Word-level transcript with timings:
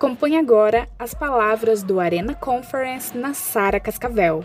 Acompanhe 0.00 0.38
agora 0.38 0.88
as 0.98 1.12
palavras 1.12 1.82
do 1.82 2.00
Arena 2.00 2.34
Conference 2.34 3.14
na 3.14 3.34
Sara 3.34 3.78
Cascavel. 3.78 4.42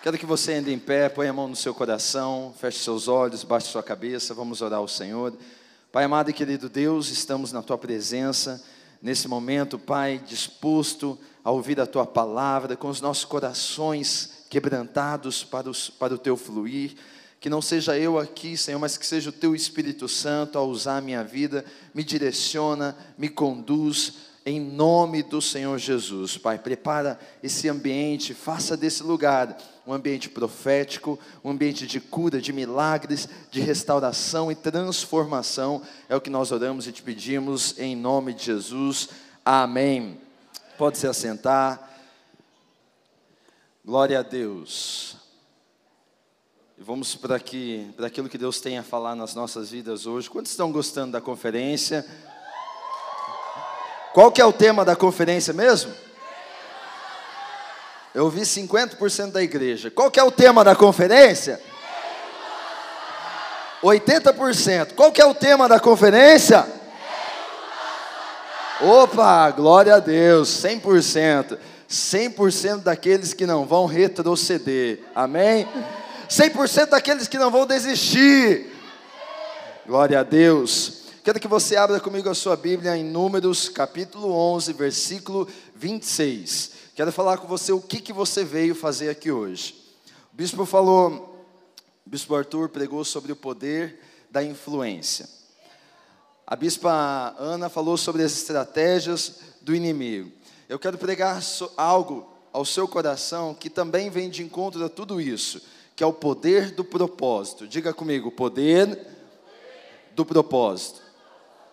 Quero 0.00 0.16
que 0.16 0.24
você 0.24 0.52
ande 0.52 0.72
em 0.72 0.78
pé, 0.78 1.08
ponha 1.08 1.30
a 1.30 1.32
mão 1.32 1.48
no 1.48 1.56
seu 1.56 1.74
coração, 1.74 2.54
feche 2.56 2.78
seus 2.78 3.08
olhos, 3.08 3.42
baixe 3.42 3.66
sua 3.66 3.82
cabeça, 3.82 4.32
vamos 4.32 4.62
orar 4.62 4.78
ao 4.78 4.86
Senhor. 4.86 5.36
Pai 5.90 6.04
amado 6.04 6.30
e 6.30 6.32
querido 6.32 6.68
Deus, 6.68 7.10
estamos 7.10 7.50
na 7.50 7.64
tua 7.64 7.76
presença, 7.76 8.64
nesse 9.02 9.26
momento, 9.26 9.76
Pai, 9.76 10.22
disposto 10.24 11.18
a 11.42 11.50
ouvir 11.50 11.80
a 11.80 11.86
tua 11.86 12.06
palavra, 12.06 12.76
com 12.76 12.86
os 12.86 13.00
nossos 13.00 13.24
corações 13.24 14.41
quebrantados 14.52 15.42
para, 15.42 15.70
os, 15.70 15.88
para 15.88 16.12
o 16.12 16.18
teu 16.18 16.36
fluir. 16.36 16.92
Que 17.40 17.48
não 17.48 17.62
seja 17.62 17.96
eu 17.96 18.18
aqui, 18.18 18.54
Senhor, 18.54 18.78
mas 18.78 18.98
que 18.98 19.06
seja 19.06 19.30
o 19.30 19.32
teu 19.32 19.54
Espírito 19.54 20.06
Santo 20.06 20.58
a 20.58 20.62
usar 20.62 20.98
a 20.98 21.00
minha 21.00 21.24
vida, 21.24 21.64
me 21.94 22.04
direciona, 22.04 22.94
me 23.16 23.30
conduz, 23.30 24.12
em 24.44 24.60
nome 24.60 25.22
do 25.22 25.40
Senhor 25.40 25.78
Jesus. 25.78 26.36
Pai, 26.36 26.58
prepara 26.58 27.18
esse 27.42 27.66
ambiente, 27.66 28.34
faça 28.34 28.76
desse 28.76 29.02
lugar 29.02 29.56
um 29.86 29.92
ambiente 29.94 30.28
profético, 30.28 31.18
um 31.42 31.50
ambiente 31.50 31.86
de 31.86 31.98
cura, 31.98 32.38
de 32.38 32.52
milagres, 32.52 33.26
de 33.50 33.62
restauração 33.62 34.52
e 34.52 34.54
transformação. 34.54 35.80
É 36.10 36.14
o 36.14 36.20
que 36.20 36.28
nós 36.28 36.52
oramos 36.52 36.86
e 36.86 36.92
te 36.92 37.02
pedimos 37.02 37.74
em 37.78 37.96
nome 37.96 38.34
de 38.34 38.44
Jesus. 38.44 39.08
Amém. 39.42 40.18
Pode 40.76 40.98
se 40.98 41.06
assentar. 41.06 41.91
Glória 43.84 44.20
a 44.20 44.22
Deus. 44.22 45.16
E 46.78 46.82
vamos 46.84 47.16
para, 47.16 47.34
aqui, 47.34 47.92
para 47.96 48.06
aquilo 48.06 48.28
que 48.28 48.38
Deus 48.38 48.60
tem 48.60 48.78
a 48.78 48.82
falar 48.84 49.16
nas 49.16 49.34
nossas 49.34 49.72
vidas 49.72 50.06
hoje. 50.06 50.30
Quantos 50.30 50.52
estão 50.52 50.70
gostando 50.70 51.10
da 51.10 51.20
conferência? 51.20 52.06
Qual 54.14 54.30
que 54.30 54.40
é 54.40 54.44
o 54.44 54.52
tema 54.52 54.84
da 54.84 54.94
conferência 54.94 55.52
mesmo? 55.52 55.92
Eu 58.14 58.30
vi 58.30 58.42
50% 58.42 59.32
da 59.32 59.42
igreja. 59.42 59.90
Qual 59.90 60.12
que 60.12 60.20
é 60.20 60.22
o 60.22 60.30
tema 60.30 60.62
da 60.62 60.76
conferência? 60.76 61.60
80%. 63.82 64.94
Qual 64.94 65.10
que 65.10 65.20
é 65.20 65.26
o 65.26 65.34
tema 65.34 65.68
da 65.68 65.80
conferência? 65.80 66.64
Opa, 68.80 69.50
glória 69.50 69.96
a 69.96 69.98
Deus, 69.98 70.50
100%. 70.50 71.58
100% 71.92 72.78
daqueles 72.84 73.34
que 73.34 73.44
não 73.44 73.66
vão 73.66 73.84
retroceder. 73.84 75.00
Amém? 75.14 75.68
100% 76.26 76.88
daqueles 76.88 77.28
que 77.28 77.38
não 77.38 77.50
vão 77.50 77.66
desistir. 77.66 78.72
Glória 79.86 80.20
a 80.20 80.22
Deus. 80.22 81.02
Quero 81.22 81.38
que 81.38 81.46
você 81.46 81.76
abra 81.76 82.00
comigo 82.00 82.30
a 82.30 82.34
sua 82.34 82.56
Bíblia 82.56 82.96
em 82.96 83.04
Números, 83.04 83.68
capítulo 83.68 84.32
11, 84.32 84.72
versículo 84.72 85.46
26. 85.76 86.72
Quero 86.94 87.12
falar 87.12 87.36
com 87.36 87.46
você 87.46 87.72
o 87.72 87.80
que, 87.80 88.00
que 88.00 88.12
você 88.12 88.42
veio 88.42 88.74
fazer 88.74 89.10
aqui 89.10 89.30
hoje. 89.30 89.74
O 90.32 90.36
bispo 90.36 90.64
falou, 90.64 91.46
o 92.06 92.10
bispo 92.10 92.34
Arthur 92.34 92.70
pregou 92.70 93.04
sobre 93.04 93.32
o 93.32 93.36
poder 93.36 94.00
da 94.30 94.42
influência. 94.42 95.28
A 96.46 96.56
bispa 96.56 97.36
Ana 97.38 97.68
falou 97.68 97.98
sobre 97.98 98.22
as 98.22 98.32
estratégias 98.32 99.40
do 99.60 99.74
inimigo. 99.74 100.32
Eu 100.72 100.78
quero 100.78 100.96
pregar 100.96 101.38
algo 101.76 102.26
ao 102.50 102.64
seu 102.64 102.88
coração 102.88 103.52
que 103.52 103.68
também 103.68 104.08
vem 104.08 104.30
de 104.30 104.42
encontro 104.42 104.82
a 104.82 104.88
tudo 104.88 105.20
isso, 105.20 105.60
que 105.94 106.02
é 106.02 106.06
o 106.06 106.14
poder 106.14 106.70
do 106.70 106.82
propósito. 106.82 107.68
Diga 107.68 107.92
comigo, 107.92 108.30
poder 108.30 109.06
do 110.12 110.24
propósito. 110.24 111.02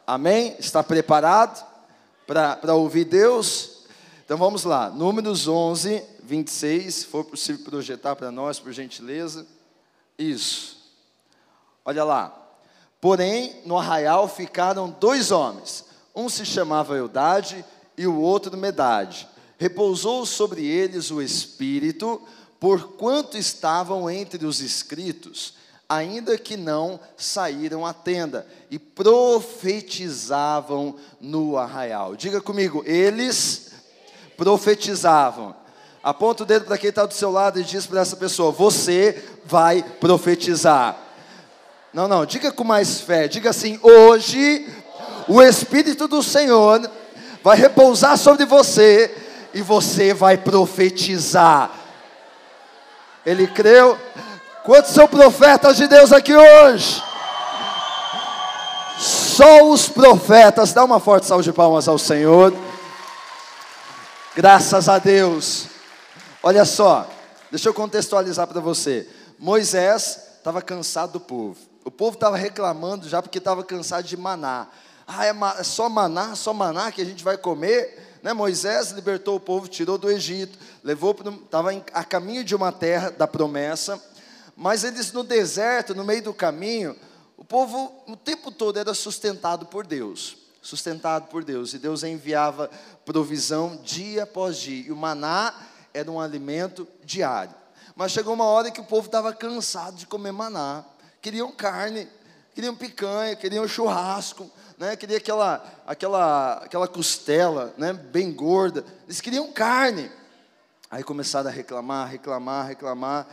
Amém? 0.06 0.54
Está 0.60 0.84
preparado 0.84 1.66
para 2.28 2.76
ouvir 2.76 3.06
Deus? 3.06 3.86
Então 4.26 4.38
vamos 4.38 4.66
lá, 4.66 4.90
Números 4.90 5.48
11, 5.48 6.04
26, 6.22 6.94
se 6.94 7.06
for 7.06 7.24
possível 7.24 7.64
projetar 7.64 8.18
para 8.18 8.30
nós, 8.30 8.60
por 8.60 8.74
gentileza. 8.74 9.48
Isso. 10.18 10.78
Olha 11.86 12.04
lá. 12.04 12.38
Porém, 13.00 13.62
no 13.66 13.78
arraial 13.78 14.28
ficaram 14.28 14.90
dois 14.90 15.32
homens. 15.32 15.86
Um 16.14 16.28
se 16.28 16.46
chamava 16.46 16.98
Eudade 16.98 17.64
e 18.00 18.08
o 18.08 18.16
outro 18.16 18.58
Medade. 18.58 19.28
Repousou 19.58 20.26
sobre 20.26 20.66
eles 20.66 21.12
o 21.12 21.22
Espírito, 21.22 22.22
porquanto 22.58 23.38
estavam 23.38 24.10
entre 24.10 24.46
os 24.46 24.62
escritos, 24.62 25.56
ainda 25.90 26.38
que 26.38 26.56
não 26.56 26.98
saíram 27.18 27.86
à 27.86 27.94
tenda, 27.94 28.48
e 28.72 28.80
profetizavam 28.80 30.96
no 31.20 31.58
arraial. 31.58 32.16
Diga 32.16 32.40
comigo, 32.40 32.82
eles 32.86 33.74
profetizavam. 34.38 35.54
Aponta 36.02 36.44
o 36.44 36.46
dedo 36.46 36.64
para 36.64 36.78
quem 36.78 36.92
está 36.92 37.06
do 37.06 37.14
seu 37.14 37.30
lado 37.30 37.60
e 37.60 37.66
diz 37.66 37.86
para 37.86 38.00
essa 38.00 38.16
pessoa: 38.16 38.50
Você 38.50 39.22
vai 39.44 39.84
profetizar. 39.84 40.98
Não, 41.94 42.08
não, 42.08 42.26
diga 42.26 42.50
com 42.50 42.64
mais 42.64 43.02
fé, 43.02 43.28
diga 43.28 43.50
assim: 43.50 43.78
Hoje 43.84 44.74
o 45.28 45.42
Espírito 45.42 46.08
do 46.08 46.24
Senhor 46.24 46.90
vai 47.44 47.58
repousar 47.58 48.18
sobre 48.18 48.46
você 48.46 49.16
e 49.54 49.62
você 49.62 50.14
vai 50.14 50.38
profetizar. 50.38 51.72
Ele 53.26 53.48
creu. 53.48 53.98
Quantos 54.64 54.92
são 54.92 55.08
profetas 55.08 55.78
de 55.78 55.88
Deus 55.88 56.12
aqui 56.12 56.36
hoje? 56.36 57.02
Só 59.00 59.64
os 59.64 59.88
profetas. 59.88 60.74
Dá 60.74 60.84
uma 60.84 61.00
forte 61.00 61.26
salva 61.26 61.44
de 61.44 61.54
palmas 61.54 61.88
ao 61.88 61.98
Senhor. 61.98 62.54
Graças 64.36 64.88
a 64.88 65.00
Deus. 65.00 65.68
Olha 66.42 66.64
só, 66.66 67.08
deixa 67.52 67.68
eu 67.70 67.74
contextualizar 67.74 68.48
para 68.48 68.62
você. 68.62 69.08
Moisés 69.38 70.20
estava 70.38 70.62
cansado 70.62 71.14
do 71.14 71.20
povo. 71.20 71.58
O 71.84 71.92
povo 71.92 72.16
estava 72.16 72.38
reclamando 72.38 73.08
já 73.08 73.22
porque 73.22 73.38
estava 73.38 73.64
cansado 73.64 74.04
de 74.04 74.16
maná. 74.16 74.68
Ah, 75.12 75.26
é, 75.26 75.34
é 75.60 75.64
só 75.64 75.90
maná, 75.90 76.36
só 76.36 76.54
maná 76.54 76.92
que 76.92 77.02
a 77.02 77.06
gente 77.06 77.24
vai 77.24 77.36
comer. 77.36 78.20
Né? 78.22 78.32
Moisés 78.32 78.92
libertou 78.92 79.38
o 79.38 79.40
povo, 79.40 79.68
tirou 79.68 79.98
do 79.98 80.08
Egito, 80.08 80.60
levou 80.84 81.16
estava 81.44 81.72
a 81.94 82.04
caminho 82.04 82.44
de 82.44 82.54
uma 82.54 82.72
terra 82.72 83.10
da 83.10 83.26
promessa, 83.26 84.00
mas 84.56 84.84
eles 84.84 85.12
no 85.12 85.24
deserto, 85.24 85.96
no 85.96 86.04
meio 86.04 86.22
do 86.22 86.34
caminho, 86.34 86.96
o 87.36 87.44
povo 87.44 88.04
o 88.08 88.16
tempo 88.16 88.52
todo 88.52 88.78
era 88.78 88.94
sustentado 88.94 89.66
por 89.66 89.88
Deus, 89.88 90.38
sustentado 90.62 91.28
por 91.28 91.44
Deus, 91.44 91.74
e 91.74 91.80
Deus 91.80 92.04
enviava 92.04 92.70
provisão 93.04 93.78
dia 93.84 94.24
após 94.24 94.58
dia, 94.58 94.90
e 94.90 94.92
o 94.92 94.96
maná 94.96 95.56
era 95.92 96.12
um 96.12 96.20
alimento 96.20 96.88
diário. 97.04 97.56
Mas 97.96 98.12
chegou 98.12 98.36
uma 98.36 98.46
hora 98.46 98.70
que 98.70 98.80
o 98.80 98.86
povo 98.86 99.08
estava 99.08 99.34
cansado 99.34 99.96
de 99.96 100.06
comer 100.06 100.34
maná, 100.34 100.86
queriam 101.20 101.52
carne, 101.52 102.08
queriam 102.54 102.76
picanha, 102.76 103.36
queriam 103.36 103.68
churrasco, 103.68 104.52
né, 104.80 104.96
queria 104.96 105.18
aquela, 105.18 105.62
aquela, 105.86 106.54
aquela 106.54 106.88
costela, 106.88 107.74
né, 107.78 107.92
bem 107.92 108.32
gorda. 108.32 108.86
Eles 109.06 109.20
queriam 109.20 109.52
carne. 109.52 110.10
Aí 110.90 111.04
começaram 111.04 111.50
a 111.50 111.54
reclamar, 111.54 112.08
reclamar, 112.08 112.66
reclamar. 112.66 113.28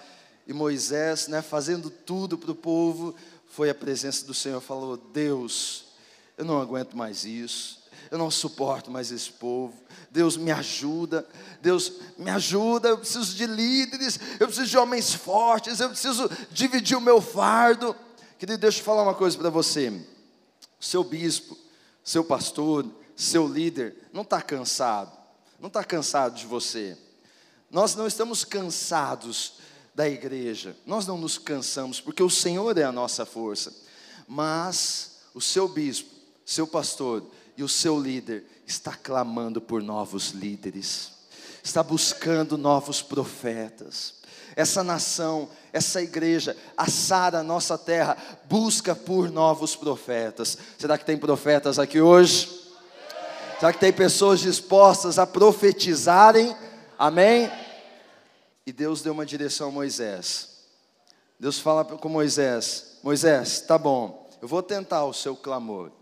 E 0.45 0.53
Moisés, 0.53 1.29
né, 1.29 1.41
fazendo 1.41 1.89
tudo 1.89 2.37
para 2.37 2.51
o 2.51 2.55
povo, 2.55 3.15
foi 3.49 3.71
à 3.71 3.75
presença 3.75 4.27
do 4.27 4.34
Senhor, 4.34 4.61
falou: 4.61 4.97
Deus, 4.97 5.84
eu 6.37 6.45
não 6.45 6.61
aguento 6.61 6.97
mais 6.97 7.25
isso. 7.25 7.87
Eu 8.11 8.19
não 8.19 8.31
suporto 8.31 8.91
mais 8.91 9.11
esse 9.13 9.31
povo. 9.31 9.75
Deus 10.11 10.37
me 10.37 10.51
ajuda. 10.51 11.27
Deus 11.61 11.93
me 12.19 12.31
ajuda. 12.31 12.89
Eu 12.89 12.98
preciso 12.98 13.34
de 13.34 13.47
líderes. 13.47 14.19
Eu 14.39 14.47
preciso 14.47 14.69
de 14.69 14.78
homens 14.78 15.13
fortes. 15.13 15.81
Eu 15.81 15.89
preciso 15.89 16.31
dividir 16.51 16.97
o 16.97 17.01
meu 17.01 17.21
fardo. 17.21 17.97
Querido, 18.39 18.59
deixa 18.59 18.81
eu 18.81 18.84
falar 18.84 19.03
uma 19.03 19.15
coisa 19.15 19.37
para 19.37 19.51
você 19.51 19.91
seu 20.78 21.03
bispo, 21.03 21.57
seu 22.05 22.25
pastor, 22.25 22.87
seu 23.17 23.47
líder, 23.49 24.09
não 24.13 24.23
está 24.23 24.41
cansado, 24.43 25.17
não 25.59 25.69
está 25.69 25.83
cansado 25.83 26.37
de 26.37 26.47
você. 26.47 26.97
Nós 27.71 27.95
não 27.95 28.07
estamos 28.07 28.45
cansados 28.45 29.55
da 29.95 30.09
igreja, 30.09 30.77
nós 30.84 31.07
não 31.07 31.17
nos 31.17 31.39
cansamos, 31.39 32.01
porque 32.01 32.23
o 32.23 32.31
Senhor 32.31 32.77
é 32.77 32.84
a 32.84 32.93
nossa 32.93 33.25
força, 33.25 33.75
mas 34.28 35.21
o 35.34 35.41
seu 35.41 35.67
bispo, 35.67 36.11
seu 36.45 36.67
pastor 36.67 37.25
e 37.57 37.63
o 37.63 37.69
seu 37.69 37.99
líder 37.99 38.45
está 38.67 38.95
clamando 38.95 39.61
por 39.61 39.83
novos 39.83 40.31
líderes, 40.31 41.13
está 41.65 41.83
buscando 41.83 42.59
novos 42.59 43.01
profetas, 43.01 44.16
essa 44.57 44.83
nação, 44.83 45.51
essa 45.71 46.01
igreja, 46.03 46.57
a 46.75 46.91
Sara, 46.91 47.43
nossa 47.43 47.77
terra, 47.77 48.17
busca 48.49 48.95
por 48.95 49.31
novos 49.31 49.77
profetas. 49.77 50.57
Será 50.79 50.97
que 50.97 51.05
tem 51.05 51.19
profetas 51.19 51.79
aqui 51.79 52.01
hoje? 52.01 52.49
Será 53.61 53.71
que 53.73 53.79
tem 53.79 53.93
pessoas 53.93 54.41
dispostas 54.41 55.19
a 55.19 55.27
profetizarem? 55.27 56.57
Amém? 56.99 57.53
E 58.67 58.73
Deus 58.73 59.03
deu 59.03 59.13
uma 59.13 59.27
direção 59.27 59.69
a 59.69 59.73
Moisés. 59.73 60.57
Deus 61.39 61.59
fala 61.59 61.85
com 61.85 62.09
Moisés: 62.09 62.99
Moisés, 63.03 63.61
tá 63.61 63.77
bom, 63.77 64.29
eu 64.41 64.49
vou 64.49 64.63
tentar 64.63 65.05
o 65.05 65.13
seu 65.13 65.37
clamor. 65.37 65.93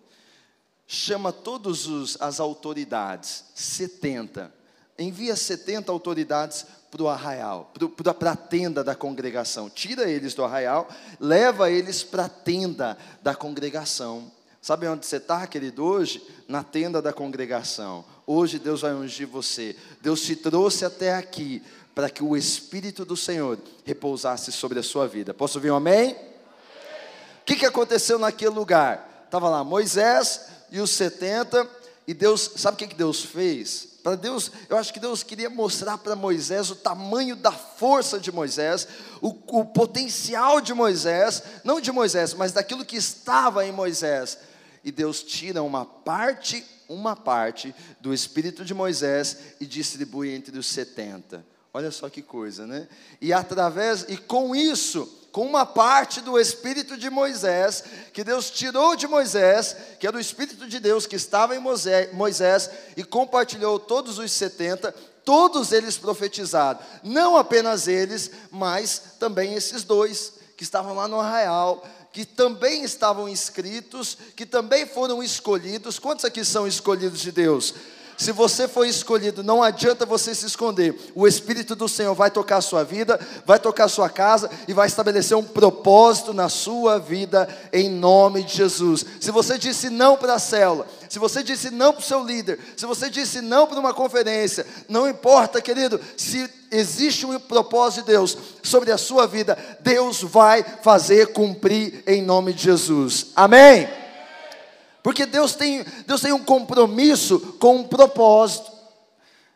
Chama 0.86 1.32
todas 1.32 1.88
as 2.20 2.38
autoridades, 2.38 3.44
70. 3.54 4.52
Envia 4.96 5.34
70 5.34 5.90
autoridades 5.90 6.66
para 6.94 7.02
o 7.02 7.08
arraial, 7.08 7.72
para 8.20 8.30
a 8.30 8.36
tenda 8.36 8.84
da 8.84 8.94
congregação. 8.94 9.68
Tira 9.68 10.08
eles 10.08 10.32
do 10.32 10.44
arraial, 10.44 10.88
leva 11.18 11.68
eles 11.68 12.04
para 12.04 12.26
a 12.26 12.28
tenda 12.28 12.96
da 13.20 13.34
congregação. 13.34 14.30
Sabe 14.62 14.86
onde 14.86 15.04
você 15.04 15.16
está, 15.16 15.44
querido? 15.48 15.84
Hoje, 15.84 16.24
na 16.46 16.62
tenda 16.62 17.02
da 17.02 17.12
congregação. 17.12 18.04
Hoje 18.24 18.60
Deus 18.60 18.82
vai 18.82 18.94
ungir 18.94 19.26
você. 19.26 19.74
Deus 20.00 20.22
te 20.22 20.36
trouxe 20.36 20.84
até 20.84 21.14
aqui 21.14 21.60
para 21.96 22.08
que 22.08 22.22
o 22.22 22.36
Espírito 22.36 23.04
do 23.04 23.16
Senhor 23.16 23.58
repousasse 23.84 24.52
sobre 24.52 24.78
a 24.78 24.82
sua 24.82 25.08
vida. 25.08 25.34
Posso 25.34 25.58
ouvir 25.58 25.72
um 25.72 25.76
amém? 25.76 26.12
O 26.12 27.44
que, 27.44 27.56
que 27.56 27.66
aconteceu 27.66 28.20
naquele 28.20 28.54
lugar? 28.54 29.24
Estava 29.24 29.48
lá 29.48 29.64
Moisés 29.64 30.46
e 30.70 30.80
os 30.80 30.92
70, 30.92 31.68
e 32.06 32.14
Deus, 32.14 32.52
sabe 32.56 32.76
o 32.76 32.78
que, 32.78 32.86
que 32.86 32.94
Deus 32.94 33.20
fez? 33.24 33.93
Para 34.04 34.16
Deus, 34.16 34.52
eu 34.68 34.76
acho 34.76 34.92
que 34.92 35.00
Deus 35.00 35.22
queria 35.22 35.48
mostrar 35.48 35.96
para 35.96 36.14
Moisés 36.14 36.70
o 36.70 36.76
tamanho 36.76 37.34
da 37.34 37.50
força 37.50 38.20
de 38.20 38.30
Moisés, 38.30 38.86
o, 39.22 39.28
o 39.28 39.64
potencial 39.64 40.60
de 40.60 40.74
Moisés, 40.74 41.42
não 41.64 41.80
de 41.80 41.90
Moisés, 41.90 42.34
mas 42.34 42.52
daquilo 42.52 42.84
que 42.84 42.96
estava 42.96 43.64
em 43.64 43.72
Moisés. 43.72 44.36
E 44.84 44.92
Deus 44.92 45.22
tira 45.22 45.62
uma 45.62 45.86
parte, 45.86 46.62
uma 46.86 47.16
parte 47.16 47.74
do 47.98 48.12
espírito 48.12 48.62
de 48.62 48.74
Moisés 48.74 49.38
e 49.58 49.64
distribui 49.64 50.34
entre 50.34 50.58
os 50.58 50.66
70. 50.66 51.42
Olha 51.72 51.90
só 51.90 52.10
que 52.10 52.20
coisa, 52.20 52.66
né? 52.66 52.86
E 53.22 53.32
através 53.32 54.04
e 54.06 54.18
com 54.18 54.54
isso, 54.54 55.10
com 55.34 55.44
uma 55.44 55.66
parte 55.66 56.20
do 56.20 56.38
espírito 56.38 56.96
de 56.96 57.10
Moisés, 57.10 57.82
que 58.12 58.22
Deus 58.22 58.50
tirou 58.50 58.94
de 58.94 59.08
Moisés, 59.08 59.74
que 59.98 60.06
era 60.06 60.16
o 60.16 60.20
espírito 60.20 60.64
de 60.68 60.78
Deus 60.78 61.08
que 61.08 61.16
estava 61.16 61.56
em 61.56 62.12
Moisés 62.12 62.70
e 62.96 63.02
compartilhou 63.02 63.80
todos 63.80 64.20
os 64.20 64.30
70, 64.30 64.94
todos 65.24 65.72
eles 65.72 65.98
profetizaram. 65.98 66.78
Não 67.02 67.36
apenas 67.36 67.88
eles, 67.88 68.30
mas 68.48 69.02
também 69.18 69.54
esses 69.54 69.82
dois 69.82 70.34
que 70.56 70.62
estavam 70.62 70.94
lá 70.94 71.08
no 71.08 71.18
arraial, 71.18 71.84
que 72.12 72.24
também 72.24 72.84
estavam 72.84 73.28
inscritos, 73.28 74.16
que 74.36 74.46
também 74.46 74.86
foram 74.86 75.20
escolhidos. 75.20 75.98
Quantos 75.98 76.24
aqui 76.24 76.44
são 76.44 76.64
escolhidos 76.64 77.18
de 77.20 77.32
Deus? 77.32 77.74
Se 78.16 78.32
você 78.32 78.68
foi 78.68 78.88
escolhido, 78.88 79.42
não 79.42 79.62
adianta 79.62 80.06
você 80.06 80.34
se 80.34 80.46
esconder. 80.46 80.94
O 81.14 81.26
Espírito 81.26 81.74
do 81.74 81.88
Senhor 81.88 82.14
vai 82.14 82.30
tocar 82.30 82.58
a 82.58 82.62
sua 82.62 82.84
vida, 82.84 83.18
vai 83.44 83.58
tocar 83.58 83.84
a 83.84 83.88
sua 83.88 84.08
casa 84.08 84.50
e 84.68 84.72
vai 84.72 84.86
estabelecer 84.86 85.36
um 85.36 85.42
propósito 85.42 86.32
na 86.32 86.48
sua 86.48 86.98
vida 86.98 87.48
em 87.72 87.90
nome 87.90 88.42
de 88.44 88.56
Jesus. 88.56 89.04
Se 89.20 89.30
você 89.30 89.58
disse 89.58 89.90
não 89.90 90.16
para 90.16 90.34
a 90.34 90.38
célula, 90.38 90.86
se 91.08 91.18
você 91.18 91.42
disse 91.42 91.70
não 91.70 91.92
para 91.92 92.00
o 92.00 92.04
seu 92.04 92.24
líder, 92.24 92.58
se 92.76 92.86
você 92.86 93.10
disse 93.10 93.40
não 93.40 93.66
para 93.66 93.80
uma 93.80 93.94
conferência, 93.94 94.66
não 94.88 95.08
importa, 95.08 95.60
querido, 95.60 96.00
se 96.16 96.48
existe 96.70 97.26
um 97.26 97.38
propósito 97.38 98.00
de 98.04 98.12
Deus 98.12 98.36
sobre 98.62 98.92
a 98.92 98.98
sua 98.98 99.26
vida, 99.26 99.58
Deus 99.80 100.22
vai 100.22 100.64
fazer 100.82 101.32
cumprir 101.32 102.02
em 102.06 102.22
nome 102.22 102.52
de 102.52 102.64
Jesus. 102.64 103.26
Amém? 103.34 104.03
Porque 105.04 105.26
Deus 105.26 105.54
tem, 105.54 105.84
Deus 106.06 106.22
tem 106.22 106.32
um 106.32 106.42
compromisso 106.42 107.38
com 107.60 107.76
um 107.76 107.84
propósito. 107.86 108.72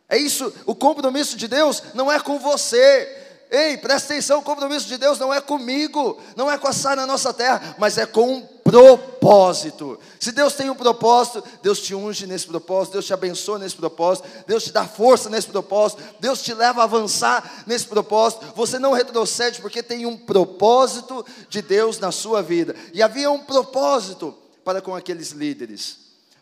É 0.07 0.19
isso, 0.19 0.53
o 0.67 0.75
compromisso 0.75 1.39
de 1.39 1.49
Deus 1.49 1.83
não 1.95 2.13
é 2.13 2.21
com 2.21 2.39
você. 2.39 3.17
Ei, 3.51 3.79
presta 3.79 4.13
atenção, 4.13 4.41
o 4.41 4.43
compromisso 4.43 4.87
de 4.87 4.99
Deus 4.99 5.19
não 5.19 5.33
é 5.33 5.41
comigo, 5.41 6.21
não 6.37 6.51
é 6.51 6.59
com 6.59 6.69
a 6.69 6.73
Sara 6.75 7.01
na 7.01 7.07
nossa 7.07 7.33
terra, 7.33 7.77
mas 7.79 7.97
é 7.97 8.05
com 8.05 8.31
um 8.31 8.41
propósito. 8.43 9.99
Se 10.21 10.33
Deus 10.33 10.53
tem 10.53 10.69
um 10.69 10.75
propósito, 10.75 11.43
Deus 11.63 11.81
te 11.81 11.95
unge 11.95 12.27
nesse 12.27 12.47
propósito, 12.47 12.93
Deus 12.93 13.07
te 13.07 13.15
abençoa 13.15 13.59
nesse 13.59 13.75
propósito, 13.75 14.29
Deus 14.47 14.65
te 14.65 14.71
dá 14.71 14.85
força 14.85 15.31
nesse 15.31 15.47
propósito, 15.47 16.03
Deus 16.21 16.43
te 16.43 16.53
leva 16.53 16.83
a 16.83 16.85
avançar 16.85 17.65
nesse 17.67 17.87
propósito. 17.87 18.45
Você 18.55 18.79
não 18.79 18.93
retrocede 18.93 19.63
porque 19.63 19.83
tem 19.83 20.05
um 20.05 20.15
propósito 20.15 21.25
de 21.49 21.63
Deus 21.63 21.99
na 21.99 22.13
sua 22.13 22.43
vida. 22.43 22.77
E 22.93 23.03
havia 23.03 23.31
um 23.31 23.39
propósito 23.39 24.37
para 24.69 24.83
com 24.83 24.95
aqueles 24.95 25.31
líderes. 25.31 25.97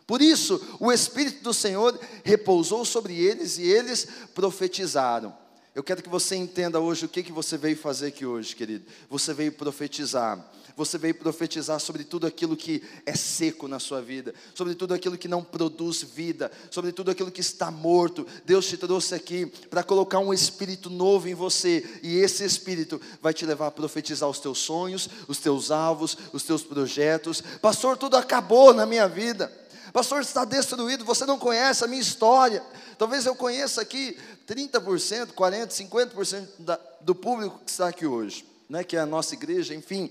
Por 0.05 0.21
isso, 0.21 0.61
o 0.81 0.91
Espírito 0.91 1.41
do 1.41 1.53
Senhor 1.53 1.97
repousou 2.25 2.83
sobre 2.83 3.17
eles 3.17 3.57
e 3.57 3.61
eles 3.61 4.05
profetizaram. 4.35 5.33
Eu 5.73 5.81
quero 5.81 6.03
que 6.03 6.09
você 6.09 6.35
entenda 6.35 6.77
hoje 6.77 7.05
o 7.05 7.07
que, 7.07 7.23
que 7.23 7.31
você 7.31 7.57
veio 7.57 7.77
fazer 7.77 8.07
aqui 8.07 8.25
hoje, 8.25 8.53
querido. 8.53 8.83
Você 9.09 9.33
veio 9.33 9.53
profetizar. 9.53 10.45
Você 10.77 10.97
veio 10.97 11.15
profetizar 11.15 11.79
sobre 11.79 12.03
tudo 12.03 12.27
aquilo 12.27 12.55
que 12.55 12.83
é 13.03 13.15
seco 13.15 13.67
na 13.67 13.79
sua 13.79 13.99
vida, 13.99 14.33
sobre 14.53 14.75
tudo 14.75 14.93
aquilo 14.93 15.17
que 15.17 15.27
não 15.27 15.43
produz 15.43 16.03
vida, 16.03 16.51
sobre 16.69 16.91
tudo 16.91 17.09
aquilo 17.09 17.31
que 17.31 17.41
está 17.41 17.71
morto. 17.71 18.27
Deus 18.45 18.67
te 18.67 18.77
trouxe 18.77 19.15
aqui 19.15 19.47
para 19.69 19.83
colocar 19.83 20.19
um 20.19 20.31
espírito 20.31 20.87
novo 20.87 21.27
em 21.27 21.33
você, 21.33 21.99
e 22.03 22.17
esse 22.19 22.45
espírito 22.45 23.01
vai 23.21 23.33
te 23.33 23.43
levar 23.43 23.67
a 23.67 23.71
profetizar 23.71 24.29
os 24.29 24.39
teus 24.39 24.59
sonhos, 24.59 25.09
os 25.27 25.39
teus 25.39 25.71
alvos, 25.71 26.15
os 26.31 26.43
teus 26.43 26.61
projetos. 26.61 27.41
Pastor, 27.59 27.97
tudo 27.97 28.15
acabou 28.15 28.71
na 28.71 28.85
minha 28.85 29.07
vida. 29.07 29.51
Pastor, 29.91 30.21
está 30.21 30.45
destruído, 30.45 31.03
você 31.03 31.25
não 31.25 31.39
conhece 31.39 31.83
a 31.83 31.87
minha 31.87 32.01
história. 32.01 32.63
Talvez 32.99 33.25
eu 33.25 33.35
conheça 33.35 33.81
aqui 33.81 34.15
30%, 34.47 35.33
40%, 35.33 35.69
50% 35.69 36.47
da, 36.59 36.79
do 37.01 37.15
público 37.15 37.59
que 37.65 37.71
está 37.71 37.87
aqui 37.87 38.05
hoje, 38.05 38.45
né, 38.69 38.83
que 38.83 38.95
é 38.95 38.99
a 38.99 39.05
nossa 39.05 39.33
igreja, 39.33 39.73
enfim, 39.73 40.09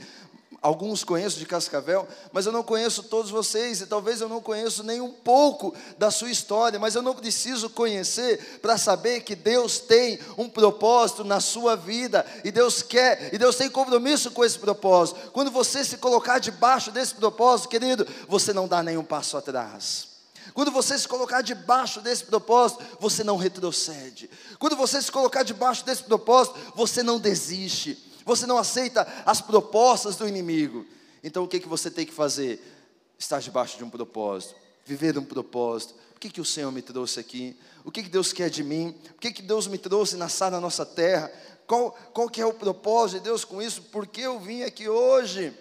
alguns 0.67 1.05
conheço 1.05 1.39
de 1.39 1.47
Cascavel, 1.47 2.09
mas 2.33 2.45
eu 2.45 2.51
não 2.51 2.65
conheço 2.65 3.05
todos 3.05 3.31
vocês, 3.31 3.81
e 3.81 3.87
talvez 3.87 4.21
eu 4.21 4.29
não 4.29 4.41
conheço 4.41 4.83
nem 4.83 5.01
um 5.01 5.13
pouco 5.13 5.73
da 5.97 6.11
sua 6.11 6.29
história, 6.29 6.79
mas 6.79 6.97
eu 6.97 7.03
não 7.03 7.15
preciso 7.15 7.71
conhecer 7.71 8.59
para 8.61 8.77
saber 8.77 9.21
que 9.21 9.37
Deus 9.37 9.79
tem 9.79 10.19
um 10.37 10.49
propósito 10.49 11.23
na 11.23 11.39
sua 11.39 11.77
vida, 11.77 12.27
e 12.43 12.51
Deus 12.51 12.83
quer, 12.83 13.33
e 13.33 13.39
Deus 13.39 13.55
tem 13.55 13.71
compromisso 13.71 14.33
com 14.33 14.45
esse 14.45 14.59
propósito. 14.59 15.31
Quando 15.31 15.53
você 15.53 15.85
se 15.85 15.99
colocar 15.99 16.41
debaixo 16.41 16.91
desse 16.91 17.15
propósito, 17.15 17.69
querido, 17.69 18.05
você 18.27 18.53
não 18.53 18.67
dá 18.67 18.83
nenhum 18.83 19.05
passo 19.05 19.37
atrás. 19.37 20.09
Quando 20.53 20.73
você 20.73 20.99
se 20.99 21.07
colocar 21.07 21.43
debaixo 21.43 22.01
desse 22.01 22.25
propósito, 22.25 22.83
você 22.99 23.23
não 23.23 23.37
retrocede. 23.37 24.29
Quando 24.59 24.75
você 24.75 25.01
se 25.01 25.12
colocar 25.12 25.43
debaixo 25.43 25.85
desse 25.85 26.03
propósito, 26.03 26.59
você 26.75 27.02
não 27.02 27.19
desiste. 27.21 28.06
Você 28.26 28.45
não 28.45 28.59
aceita 28.59 29.06
as 29.25 29.40
propostas 29.40 30.16
do 30.16 30.26
inimigo. 30.26 30.85
Então 31.23 31.45
o 31.45 31.49
que, 31.49 31.61
que 31.61 31.68
você 31.68 31.88
tem 31.88 32.04
que 32.04 32.12
fazer? 32.12 32.61
Estar 33.16 33.40
debaixo 33.40 33.78
de 33.78 33.85
um 33.85 33.88
propósito, 33.88 34.56
viver 34.85 35.16
um 35.16 35.25
propósito. 35.25 35.95
O 36.14 36.18
que, 36.18 36.28
que 36.28 36.40
o 36.40 36.45
Senhor 36.45 36.73
me 36.73 36.83
trouxe 36.83 37.21
aqui? 37.21 37.56
O 37.85 37.90
que, 37.90 38.02
que 38.02 38.09
Deus 38.09 38.33
quer 38.33 38.50
de 38.50 38.64
mim? 38.64 38.95
O 39.11 39.21
que, 39.21 39.30
que 39.30 39.40
Deus 39.40 39.68
me 39.68 39.78
trouxe 39.78 40.16
na 40.16 40.28
sala 40.28 40.52
da 40.52 40.61
nossa 40.61 40.85
terra? 40.85 41.33
Qual, 41.68 41.92
qual 42.12 42.28
que 42.28 42.40
é 42.40 42.47
o 42.47 42.52
propósito 42.52 43.18
de 43.18 43.25
Deus 43.25 43.45
com 43.45 43.62
isso? 43.62 43.80
Por 43.83 44.06
que 44.06 44.23
eu 44.23 44.40
vim 44.40 44.62
aqui 44.62 44.88
hoje? 44.88 45.56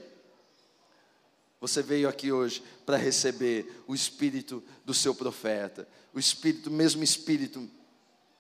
Você 1.62 1.84
veio 1.84 2.10
aqui 2.10 2.32
hoje 2.32 2.64
para 2.84 2.98
receber 2.98 3.84
o 3.88 3.94
espírito 3.94 4.64
do 4.84 4.94
seu 4.94 5.14
profeta, 5.14 5.88
o 6.14 6.20
espírito, 6.20 6.70
o 6.70 6.74
mesmo 6.74 7.04
espírito 7.04 7.70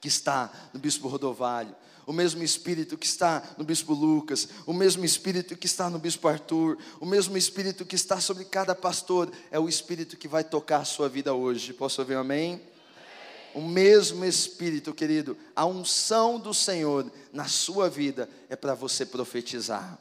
que 0.01 0.07
está 0.07 0.51
no 0.73 0.79
bispo 0.79 1.07
Rodovalho, 1.07 1.75
o 2.05 2.13
mesmo 2.13 2.43
espírito 2.43 2.97
que 2.97 3.05
está 3.05 3.41
no 3.57 3.63
bispo 3.63 3.93
Lucas, 3.93 4.47
o 4.65 4.73
mesmo 4.73 5.03
espírito 5.03 5.57
que 5.57 5.65
está 5.65 5.89
no 5.89 5.97
bispo 5.97 6.27
Arthur, 6.27 6.77
o 6.99 7.05
mesmo 7.05 7.37
espírito 7.37 7.85
que 7.85 7.95
está 7.95 8.19
sobre 8.19 8.45
cada 8.45 8.75
pastor, 8.75 9.31
é 9.49 9.59
o 9.59 9.67
espírito 9.67 10.17
que 10.17 10.27
vai 10.27 10.43
tocar 10.43 10.79
a 10.79 10.85
sua 10.85 11.09
vida 11.09 11.33
hoje. 11.33 11.73
Posso 11.73 12.01
ouvir 12.01 12.15
um 12.15 12.21
amém? 12.21 12.61
O 13.53 13.61
mesmo 13.61 14.25
espírito, 14.25 14.93
querido, 14.93 15.37
a 15.55 15.65
unção 15.65 16.37
do 16.37 16.53
Senhor 16.53 17.09
na 17.31 17.47
sua 17.47 17.89
vida 17.89 18.29
é 18.49 18.55
para 18.55 18.75
você 18.75 19.05
profetizar. 19.05 19.97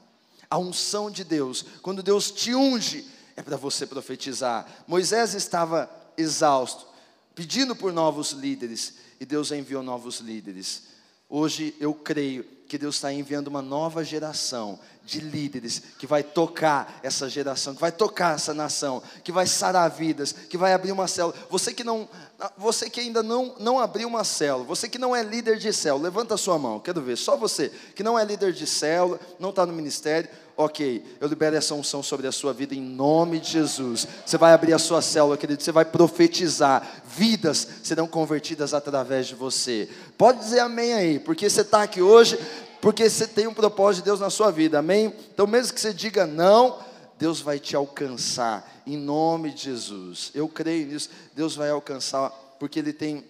A 0.51 0.59
unção 0.59 1.11
de 1.11 1.25
Deus, 1.25 1.65
quando 1.81 2.03
Deus 2.03 2.31
te 2.31 2.55
unge, 2.55 3.07
é 3.37 3.43
para 3.43 3.57
você 3.57 3.87
profetizar. 3.87 4.67
Moisés 4.87 5.35
estava 5.35 5.91
exausto, 6.17 6.87
pedindo 7.35 7.75
por 7.75 7.93
novos 7.93 8.33
líderes, 8.33 8.95
e 9.19 9.25
Deus 9.25 9.51
enviou 9.53 9.83
novos 9.83 10.19
líderes. 10.19 10.94
Hoje 11.37 11.75
eu 11.81 11.93
creio 11.93 12.45
que 12.69 12.79
Deus 12.79 12.95
está 12.95 13.13
enviando 13.13 13.49
uma 13.49 13.61
nova 13.61 14.05
geração 14.05 14.79
de 15.05 15.19
líderes 15.19 15.83
que 15.99 16.07
vai 16.07 16.23
tocar 16.23 17.01
essa 17.03 17.29
geração, 17.29 17.75
que 17.75 17.81
vai 17.81 17.91
tocar 17.91 18.37
essa 18.37 18.55
nação, 18.55 19.03
que 19.25 19.33
vai 19.33 19.45
sarar 19.45 19.91
vidas, 19.91 20.31
que 20.31 20.57
vai 20.57 20.73
abrir 20.73 20.93
uma 20.93 21.09
célula. 21.09 21.35
Você 21.51 21.75
que 21.75 21.83
não, 21.83 22.09
você 22.57 22.89
que 22.89 23.01
ainda 23.01 23.21
não, 23.21 23.53
não 23.59 23.81
abriu 23.81 24.07
uma 24.07 24.23
célula, 24.23 24.65
você 24.65 24.89
que 24.89 24.97
não 24.97 25.15
é 25.15 25.25
líder 25.25 25.59
de 25.59 25.73
célula, 25.73 26.05
levanta 26.05 26.35
a 26.35 26.39
sua 26.39 26.57
mão, 26.57 26.79
quero 26.79 27.03
ver, 27.03 27.19
só 27.19 27.37
você 27.37 27.69
que 27.97 28.05
não 28.05 28.17
é 28.17 28.25
líder 28.25 28.53
de 28.53 28.65
célula, 28.65 29.19
não 29.41 29.51
está 29.51 29.67
no 29.67 29.73
ministério, 29.73 30.31
ok, 30.57 31.05
eu 31.21 31.29
libero 31.29 31.57
essa 31.57 31.75
unção 31.75 32.03
sobre 32.03 32.27
a 32.27 32.33
sua 32.33 32.53
vida 32.53 32.75
em 32.75 32.81
nome 32.81 33.41
de 33.41 33.51
Jesus. 33.51 34.07
Você 34.25 34.39
vai 34.39 34.53
abrir 34.53 34.73
a 34.73 34.79
sua 34.79 35.03
célula, 35.03 35.37
querido, 35.37 35.63
você 35.63 35.73
vai 35.73 35.85
profetizar, 35.85 37.03
vidas 37.07 37.67
serão 37.83 38.07
convertidas 38.07 38.75
através 38.75 39.27
de 39.27 39.35
você. 39.35 39.89
Pode 40.17 40.39
dizer 40.39 40.61
amém 40.61 40.95
aí, 40.95 41.19
porque 41.19 41.49
você 41.49 41.63
está 41.63 41.83
aqui 41.83 42.01
hoje 42.01 42.39
porque 42.85 43.09
você 43.09 43.27
tem 43.27 43.47
um 43.47 43.55
propósito 43.55 44.03
de 44.03 44.11
Deus 44.11 44.21
na 44.21 44.29
sua 44.29 44.51
vida, 44.51 44.79
amém? 44.79 45.07
Então, 45.33 45.47
mesmo 45.47 45.73
que 45.73 45.81
você 45.81 45.91
diga 45.91 46.27
não, 46.27 46.79
Deus 47.19 47.41
vai 47.41 47.59
te 47.59 47.75
alcançar, 47.75 48.83
em 48.87 48.99
nome 48.99 49.53
de 49.53 49.63
Jesus. 49.63 50.31
Eu 50.35 50.47
creio 50.47 50.87
nisso, 50.89 51.09
Deus 51.35 51.57
vai 51.57 51.71
alcançar, 51.71 52.29
porque 52.61 52.79
Ele 52.79 52.93
tem 52.93 53.25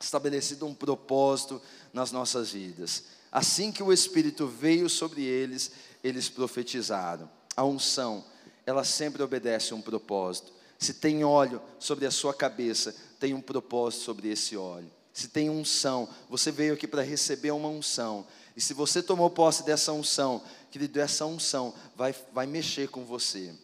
estabelecido 0.00 0.64
um 0.64 0.72
propósito 0.72 1.60
nas 1.92 2.10
nossas 2.12 2.52
vidas. 2.52 3.04
Assim 3.30 3.70
que 3.70 3.82
o 3.82 3.92
Espírito 3.92 4.46
veio 4.46 4.88
sobre 4.88 5.22
eles, 5.22 5.70
eles 6.04 6.28
profetizaram. 6.28 7.28
A 7.56 7.64
unção, 7.64 8.22
ela 8.66 8.84
sempre 8.84 9.22
obedece 9.22 9.72
a 9.72 9.76
um 9.76 9.80
propósito. 9.80 10.52
Se 10.78 10.92
tem 10.92 11.24
óleo 11.24 11.62
sobre 11.78 12.04
a 12.04 12.10
sua 12.10 12.34
cabeça, 12.34 12.94
tem 13.18 13.32
um 13.32 13.40
propósito 13.40 14.04
sobre 14.04 14.28
esse 14.28 14.54
óleo. 14.54 14.90
Se 15.14 15.28
tem 15.28 15.48
unção, 15.48 16.08
você 16.28 16.50
veio 16.50 16.74
aqui 16.74 16.86
para 16.86 17.00
receber 17.02 17.52
uma 17.52 17.68
unção. 17.68 18.26
E 18.54 18.60
se 18.60 18.74
você 18.74 19.02
tomou 19.02 19.30
posse 19.30 19.64
dessa 19.64 19.92
unção, 19.92 20.42
querido, 20.70 21.00
essa 21.00 21.24
unção 21.24 21.72
vai, 21.96 22.14
vai 22.32 22.46
mexer 22.46 22.88
com 22.88 23.04
você. 23.04 23.54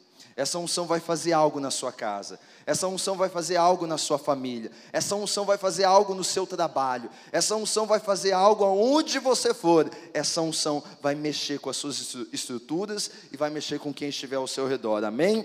Essa 0.40 0.58
unção 0.58 0.86
vai 0.86 1.00
fazer 1.00 1.32
algo 1.32 1.60
na 1.60 1.70
sua 1.70 1.92
casa. 1.92 2.40
Essa 2.64 2.88
unção 2.88 3.14
vai 3.14 3.28
fazer 3.28 3.56
algo 3.56 3.86
na 3.86 3.98
sua 3.98 4.18
família. 4.18 4.70
Essa 4.90 5.14
unção 5.14 5.44
vai 5.44 5.58
fazer 5.58 5.84
algo 5.84 6.14
no 6.14 6.24
seu 6.24 6.46
trabalho. 6.46 7.10
Essa 7.30 7.54
unção 7.56 7.86
vai 7.86 8.00
fazer 8.00 8.32
algo 8.32 8.64
aonde 8.64 9.18
você 9.18 9.52
for. 9.52 9.90
Essa 10.14 10.40
unção 10.40 10.82
vai 11.02 11.14
mexer 11.14 11.60
com 11.60 11.68
as 11.68 11.76
suas 11.76 12.16
estruturas 12.32 13.10
e 13.30 13.36
vai 13.36 13.50
mexer 13.50 13.78
com 13.78 13.92
quem 13.92 14.08
estiver 14.08 14.36
ao 14.36 14.46
seu 14.46 14.66
redor. 14.66 15.04
Amém? 15.04 15.44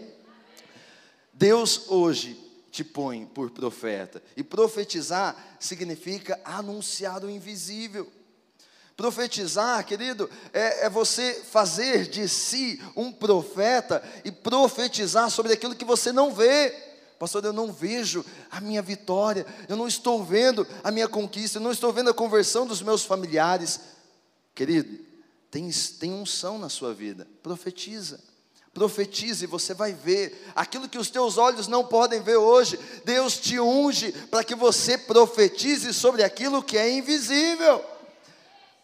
Deus 1.34 1.90
hoje 1.90 2.42
te 2.72 2.82
põe 2.82 3.26
por 3.26 3.52
profeta. 3.52 4.24
E 4.38 4.44
profetizar 4.44 5.36
significa 5.60 6.40
anunciar 6.46 7.22
o 7.26 7.30
invisível. 7.30 8.10
Profetizar, 8.96 9.86
querido, 9.86 10.30
é, 10.54 10.86
é, 10.86 10.90
você 10.90 11.34
fazer 11.52 12.08
de 12.08 12.30
si 12.30 12.82
um 12.96 13.12
profeta 13.12 14.02
e 14.24 14.32
profetizar 14.32 15.30
sobre 15.30 15.52
aquilo 15.52 15.76
que 15.76 15.84
você 15.84 16.14
não 16.14 16.34
vê. 16.34 16.74
Pastor, 17.20 17.44
eu 17.44 17.52
não 17.52 17.74
vejo 17.74 18.26
a 18.50 18.62
minha 18.62 18.82
vitória, 18.82 19.46
eu 19.68 19.76
não 19.76 19.88
estou 19.88 20.24
vendo 20.24 20.66
a 20.82 20.92
minha 20.92 21.10
conquista, 21.10 21.58
eu 21.58 21.62
não 21.62 21.72
estou 21.72 21.92
vendo 21.92 22.10
a 22.10 22.14
conversão 22.14 22.66
dos 22.66 22.82
meus 22.82 23.04
familiares. 23.04 23.82
Querido, 24.54 24.98
tem, 25.52 25.70
tem 26.00 26.14
unção 26.14 26.58
na 26.58 26.70
sua 26.70 26.94
vida, 26.94 27.28
profetiza. 27.44 28.22
Profetize, 28.74 29.46
você 29.46 29.74
vai 29.74 29.94
ver 29.94 30.52
aquilo 30.56 30.88
que 30.88 30.98
os 30.98 31.10
teus 31.10 31.38
olhos 31.38 31.68
não 31.68 31.86
podem 31.86 32.22
ver 32.22 32.38
hoje. 32.38 32.80
Deus 33.04 33.38
te 33.38 33.60
unge 33.60 34.12
para 34.30 34.44
que 34.44 34.56
você 34.56 34.98
profetize 34.98 35.94
sobre 35.94 36.24
aquilo 36.24 36.64
que 36.64 36.78
é 36.78 36.90
invisível. 36.90 37.95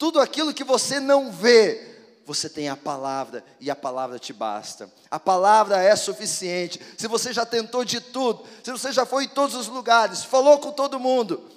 Tudo 0.02 0.20
aquilo 0.20 0.52
que 0.52 0.64
você 0.64 1.00
não 1.00 1.32
vê, 1.32 1.80
você 2.26 2.50
tem 2.50 2.68
a 2.68 2.76
palavra 2.76 3.46
e 3.60 3.70
a 3.70 3.76
palavra 3.76 4.18
te 4.18 4.34
basta. 4.34 4.92
A 5.12 5.20
palavra 5.20 5.78
é 5.80 5.96
suficiente. 5.96 6.82
Se 6.98 7.08
você 7.08 7.32
já 7.32 7.46
tentou 7.46 7.86
de 7.86 8.02
tudo, 8.02 8.44
se 8.64 8.72
você 8.72 8.92
já 8.92 9.06
foi 9.06 9.26
em 9.26 9.28
todos 9.28 9.56
os 9.56 9.68
lugares, 9.68 10.24
falou 10.24 10.58
com 10.58 10.72
todo 10.72 11.00
mundo, 11.00 11.48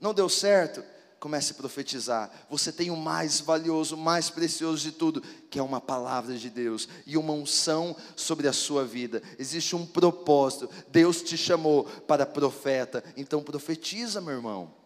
não 0.00 0.14
deu 0.14 0.30
certo, 0.30 0.82
comece 1.18 1.52
a 1.52 1.56
profetizar. 1.56 2.30
Você 2.48 2.72
tem 2.72 2.90
o 2.90 2.96
mais 2.96 3.38
valioso, 3.38 3.96
o 3.96 3.98
mais 3.98 4.30
precioso 4.30 4.78
de 4.78 4.92
tudo, 4.92 5.20
que 5.50 5.58
é 5.58 5.62
uma 5.62 5.78
palavra 5.78 6.38
de 6.38 6.48
Deus 6.48 6.88
e 7.04 7.18
uma 7.18 7.34
unção 7.34 7.94
sobre 8.16 8.48
a 8.48 8.52
sua 8.54 8.82
vida. 8.82 9.22
Existe 9.38 9.76
um 9.76 9.84
propósito. 9.84 10.70
Deus 10.88 11.20
te 11.20 11.36
chamou 11.36 11.84
para 11.84 12.24
profeta, 12.24 13.04
então 13.14 13.42
profetiza, 13.42 14.22
meu 14.22 14.36
irmão. 14.36 14.79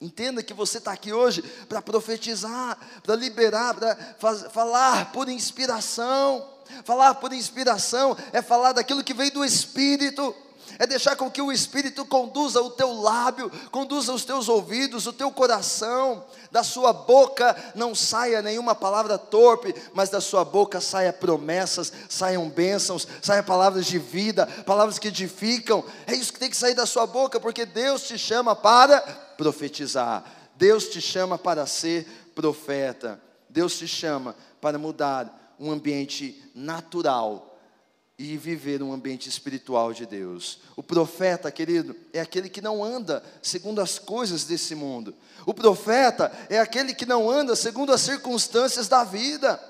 Entenda 0.00 0.42
que 0.42 0.52
você 0.52 0.78
está 0.78 0.92
aqui 0.92 1.12
hoje 1.12 1.42
para 1.68 1.80
profetizar, 1.80 2.78
para 3.02 3.14
liberar, 3.14 3.74
para 3.74 4.36
falar 4.50 5.12
por 5.12 5.28
inspiração. 5.28 6.50
Falar 6.84 7.14
por 7.16 7.32
inspiração 7.32 8.16
é 8.32 8.40
falar 8.40 8.72
daquilo 8.72 9.04
que 9.04 9.12
vem 9.14 9.30
do 9.30 9.44
Espírito 9.44 10.34
é 10.78 10.86
deixar 10.86 11.16
com 11.16 11.30
que 11.30 11.40
o 11.40 11.52
Espírito 11.52 12.04
conduza 12.04 12.60
o 12.60 12.70
teu 12.70 12.92
lábio, 13.00 13.50
conduza 13.70 14.12
os 14.12 14.24
teus 14.24 14.48
ouvidos, 14.48 15.06
o 15.06 15.12
teu 15.12 15.30
coração, 15.30 16.24
da 16.50 16.62
sua 16.62 16.92
boca 16.92 17.56
não 17.74 17.94
saia 17.94 18.42
nenhuma 18.42 18.74
palavra 18.74 19.18
torpe, 19.18 19.74
mas 19.92 20.08
da 20.08 20.20
sua 20.20 20.44
boca 20.44 20.80
saia 20.80 21.12
promessas, 21.12 21.92
saiam 22.08 22.48
bênçãos, 22.48 23.06
saiam 23.22 23.44
palavras 23.44 23.86
de 23.86 23.98
vida, 23.98 24.46
palavras 24.64 24.98
que 24.98 25.08
edificam. 25.08 25.84
É 26.06 26.14
isso 26.14 26.32
que 26.32 26.38
tem 26.38 26.50
que 26.50 26.56
sair 26.56 26.74
da 26.74 26.86
sua 26.86 27.06
boca, 27.06 27.40
porque 27.40 27.66
Deus 27.66 28.04
te 28.04 28.16
chama 28.18 28.54
para 28.54 29.00
profetizar. 29.36 30.24
Deus 30.56 30.88
te 30.88 31.00
chama 31.00 31.36
para 31.36 31.66
ser 31.66 32.06
profeta. 32.34 33.20
Deus 33.48 33.76
te 33.78 33.88
chama 33.88 34.36
para 34.60 34.78
mudar 34.78 35.56
um 35.58 35.70
ambiente 35.70 36.50
natural 36.54 37.53
e 38.18 38.36
viver 38.36 38.82
um 38.82 38.92
ambiente 38.92 39.28
espiritual 39.28 39.92
de 39.92 40.06
Deus. 40.06 40.60
O 40.76 40.82
profeta, 40.82 41.50
querido, 41.50 41.96
é 42.12 42.20
aquele 42.20 42.48
que 42.48 42.60
não 42.60 42.82
anda 42.82 43.22
segundo 43.42 43.80
as 43.80 43.98
coisas 43.98 44.44
desse 44.44 44.74
mundo. 44.74 45.14
O 45.44 45.52
profeta 45.52 46.30
é 46.48 46.60
aquele 46.60 46.94
que 46.94 47.06
não 47.06 47.28
anda 47.28 47.56
segundo 47.56 47.92
as 47.92 48.00
circunstâncias 48.00 48.86
da 48.86 49.02
vida. 49.02 49.60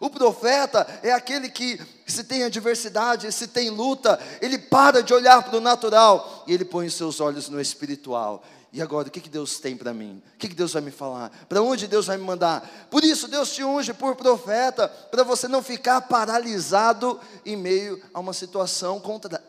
O 0.00 0.10
profeta 0.10 0.86
é 1.02 1.12
aquele 1.12 1.48
que, 1.48 1.80
se 2.06 2.24
tem 2.24 2.44
adversidade, 2.44 3.32
se 3.32 3.48
tem 3.48 3.70
luta, 3.70 4.20
ele 4.42 4.58
para 4.58 5.02
de 5.02 5.14
olhar 5.14 5.42
para 5.42 5.56
o 5.56 5.60
natural 5.60 6.44
e 6.46 6.52
ele 6.52 6.64
põe 6.64 6.86
os 6.86 6.94
seus 6.94 7.20
olhos 7.20 7.48
no 7.48 7.60
espiritual. 7.60 8.44
E 8.74 8.82
agora, 8.82 9.06
o 9.06 9.10
que, 9.10 9.20
que 9.20 9.28
Deus 9.28 9.60
tem 9.60 9.76
para 9.76 9.94
mim? 9.94 10.20
O 10.34 10.36
que, 10.36 10.48
que 10.48 10.54
Deus 10.54 10.72
vai 10.72 10.82
me 10.82 10.90
falar? 10.90 11.30
Para 11.48 11.62
onde 11.62 11.86
Deus 11.86 12.06
vai 12.06 12.16
me 12.16 12.24
mandar? 12.24 12.88
Por 12.90 13.04
isso, 13.04 13.28
Deus 13.28 13.54
te 13.54 13.62
unge 13.62 13.94
por 13.94 14.16
profeta, 14.16 14.88
para 14.88 15.22
você 15.22 15.46
não 15.46 15.62
ficar 15.62 16.00
paralisado 16.00 17.20
em 17.46 17.56
meio 17.56 18.02
a 18.12 18.18
uma 18.18 18.32
situação 18.32 18.98
contra... 18.98 19.40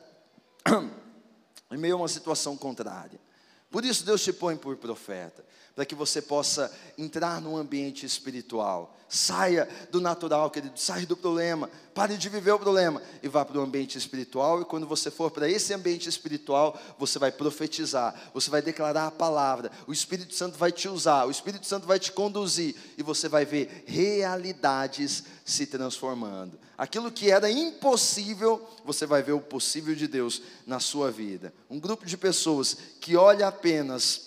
em 1.72 1.77
meio 1.77 1.96
a 1.96 1.98
uma 1.98 2.08
situação 2.08 2.55
contrária. 2.55 3.20
Por 3.72 3.84
isso, 3.84 4.05
Deus 4.05 4.24
te 4.24 4.32
põe 4.32 4.55
por 4.55 4.77
profeta 4.77 5.44
para 5.75 5.86
que 5.86 5.94
você 5.94 6.22
possa 6.22 6.72
entrar 6.98 7.41
num 7.41 7.58
ambiente 7.58 8.05
espiritual. 8.05 8.96
Saia 9.10 9.67
do 9.91 10.00
natural, 10.00 10.50
querido, 10.50 10.79
saia 10.79 11.05
do 11.05 11.17
problema, 11.17 11.70
pare 11.94 12.17
de 12.17 12.29
viver 12.29 12.51
o 12.51 12.60
problema 12.60 13.01
e 13.22 13.27
vá 13.27 13.44
para 13.44 13.60
o 13.60 13.62
ambiente 13.62 13.98
espiritual. 13.98 14.62
E 14.62 14.65
quando 14.65 14.88
você 14.88 15.12
for 15.12 15.29
para 15.29 15.50
esse 15.50 15.74
ambiente 15.74 16.08
espiritual, 16.08 16.79
você 16.98 17.20
vai 17.20 17.32
profetizar, 17.32 18.15
você 18.34 18.50
vai 18.50 18.62
declarar 18.62 19.08
a 19.08 19.12
palavra, 19.12 19.70
o 19.86 19.91
Espírito 19.91 20.34
Santo 20.34 20.58
vai 20.58 20.72
te 20.72 20.88
usar, 20.88 21.25
o 21.25 21.32
Espírito 21.32 21.67
Santo 21.67 21.86
vai 21.86 22.00
te 22.00 22.12
conduzir 22.12 22.74
e 22.98 23.03
você 23.03 23.27
vai 23.27 23.46
ver 23.46 23.84
realidades 23.86 25.25
se 25.44 25.67
transformando. 25.67 26.58
Aquilo 26.77 27.12
que 27.12 27.29
era 27.29 27.50
impossível, 27.50 28.65
você 28.84 29.05
vai 29.05 29.22
ver 29.22 29.34
o 29.34 29.41
possível 29.41 29.94
de 29.94 30.08
Deus 30.08 30.41
na 30.65 30.79
sua 30.79 31.12
vida. 31.12 31.53
Um 31.70 31.79
grupo 31.79 32.05
de 32.05 32.17
pessoas 32.17 32.75
que 33.00 33.15
olha 33.15 33.48
apenas 33.48 34.25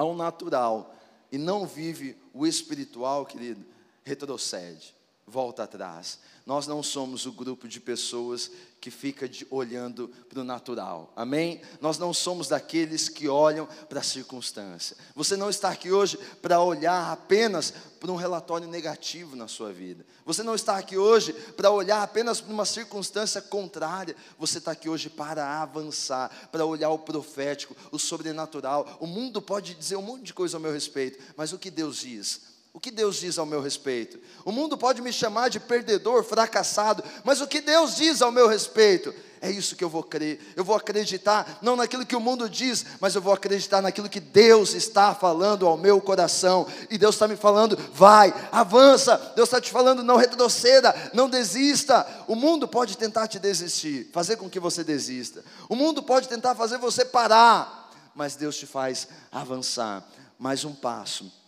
ao 0.00 0.14
natural 0.14 0.94
e 1.30 1.36
não 1.36 1.66
vive 1.66 2.16
o 2.32 2.46
espiritual, 2.46 3.26
querido, 3.26 3.62
retrocede, 4.02 4.94
volta 5.26 5.64
atrás. 5.64 6.18
Nós 6.46 6.66
não 6.66 6.82
somos 6.82 7.26
o 7.26 7.32
grupo 7.32 7.68
de 7.68 7.78
pessoas 7.78 8.50
que 8.80 8.90
fica 8.90 9.28
de, 9.28 9.46
olhando 9.50 10.08
para 10.28 10.40
o 10.40 10.44
natural. 10.44 11.12
Amém? 11.14 11.60
Nós 11.80 11.98
não 11.98 12.14
somos 12.14 12.48
daqueles 12.48 13.08
que 13.08 13.28
olham 13.28 13.68
para 13.88 14.00
a 14.00 14.02
circunstância. 14.02 14.96
Você 15.14 15.36
não 15.36 15.50
está 15.50 15.68
aqui 15.68 15.92
hoje 15.92 16.18
para 16.40 16.60
olhar 16.60 17.12
apenas 17.12 17.72
para 18.00 18.10
um 18.10 18.16
relatório 18.16 18.66
negativo 18.66 19.36
na 19.36 19.46
sua 19.46 19.70
vida. 19.72 20.04
Você 20.24 20.42
não 20.42 20.54
está 20.54 20.78
aqui 20.78 20.96
hoje 20.96 21.32
para 21.32 21.70
olhar 21.70 22.02
apenas 22.02 22.40
para 22.40 22.52
uma 22.52 22.64
circunstância 22.64 23.42
contrária. 23.42 24.16
Você 24.38 24.58
está 24.58 24.72
aqui 24.72 24.88
hoje 24.88 25.10
para 25.10 25.60
avançar, 25.60 26.48
para 26.50 26.64
olhar 26.64 26.88
o 26.88 26.98
profético, 26.98 27.76
o 27.92 27.98
sobrenatural. 27.98 28.96
O 28.98 29.06
mundo 29.06 29.42
pode 29.42 29.74
dizer 29.74 29.96
um 29.96 30.02
monte 30.02 30.22
de 30.22 30.34
coisa 30.34 30.56
ao 30.56 30.60
meu 30.60 30.72
respeito, 30.72 31.22
mas 31.36 31.52
o 31.52 31.58
que 31.58 31.70
Deus 31.70 31.98
diz? 31.98 32.49
O 32.72 32.78
que 32.78 32.90
Deus 32.90 33.16
diz 33.16 33.36
ao 33.36 33.44
meu 33.44 33.60
respeito? 33.60 34.18
O 34.44 34.52
mundo 34.52 34.78
pode 34.78 35.02
me 35.02 35.12
chamar 35.12 35.48
de 35.48 35.58
perdedor, 35.58 36.22
fracassado, 36.22 37.02
mas 37.24 37.40
o 37.40 37.46
que 37.46 37.60
Deus 37.60 37.96
diz 37.96 38.22
ao 38.22 38.30
meu 38.30 38.46
respeito? 38.46 39.12
É 39.42 39.50
isso 39.50 39.74
que 39.74 39.82
eu 39.82 39.88
vou 39.88 40.04
crer. 40.04 40.38
Eu 40.54 40.62
vou 40.62 40.76
acreditar 40.76 41.58
não 41.62 41.74
naquilo 41.74 42.04
que 42.06 42.14
o 42.14 42.20
mundo 42.20 42.48
diz, 42.48 42.84
mas 43.00 43.14
eu 43.14 43.22
vou 43.22 43.32
acreditar 43.32 43.80
naquilo 43.80 44.08
que 44.08 44.20
Deus 44.20 44.74
está 44.74 45.14
falando 45.14 45.66
ao 45.66 45.78
meu 45.78 46.00
coração. 46.00 46.66
E 46.90 46.98
Deus 46.98 47.14
está 47.14 47.26
me 47.26 47.36
falando, 47.36 47.76
vai, 47.92 48.32
avança. 48.52 49.16
Deus 49.34 49.48
está 49.48 49.60
te 49.60 49.70
falando, 49.70 50.04
não 50.04 50.16
retroceda, 50.16 50.94
não 51.14 51.28
desista. 51.28 52.06
O 52.28 52.36
mundo 52.36 52.68
pode 52.68 52.98
tentar 52.98 53.26
te 53.26 53.38
desistir, 53.38 54.10
fazer 54.12 54.36
com 54.36 54.48
que 54.48 54.60
você 54.60 54.84
desista. 54.84 55.42
O 55.68 55.74
mundo 55.74 56.02
pode 56.02 56.28
tentar 56.28 56.54
fazer 56.54 56.76
você 56.76 57.02
parar, 57.02 57.90
mas 58.14 58.36
Deus 58.36 58.56
te 58.58 58.66
faz 58.66 59.08
avançar. 59.32 60.06
Mais 60.38 60.64
um 60.66 60.74
passo 60.74 61.39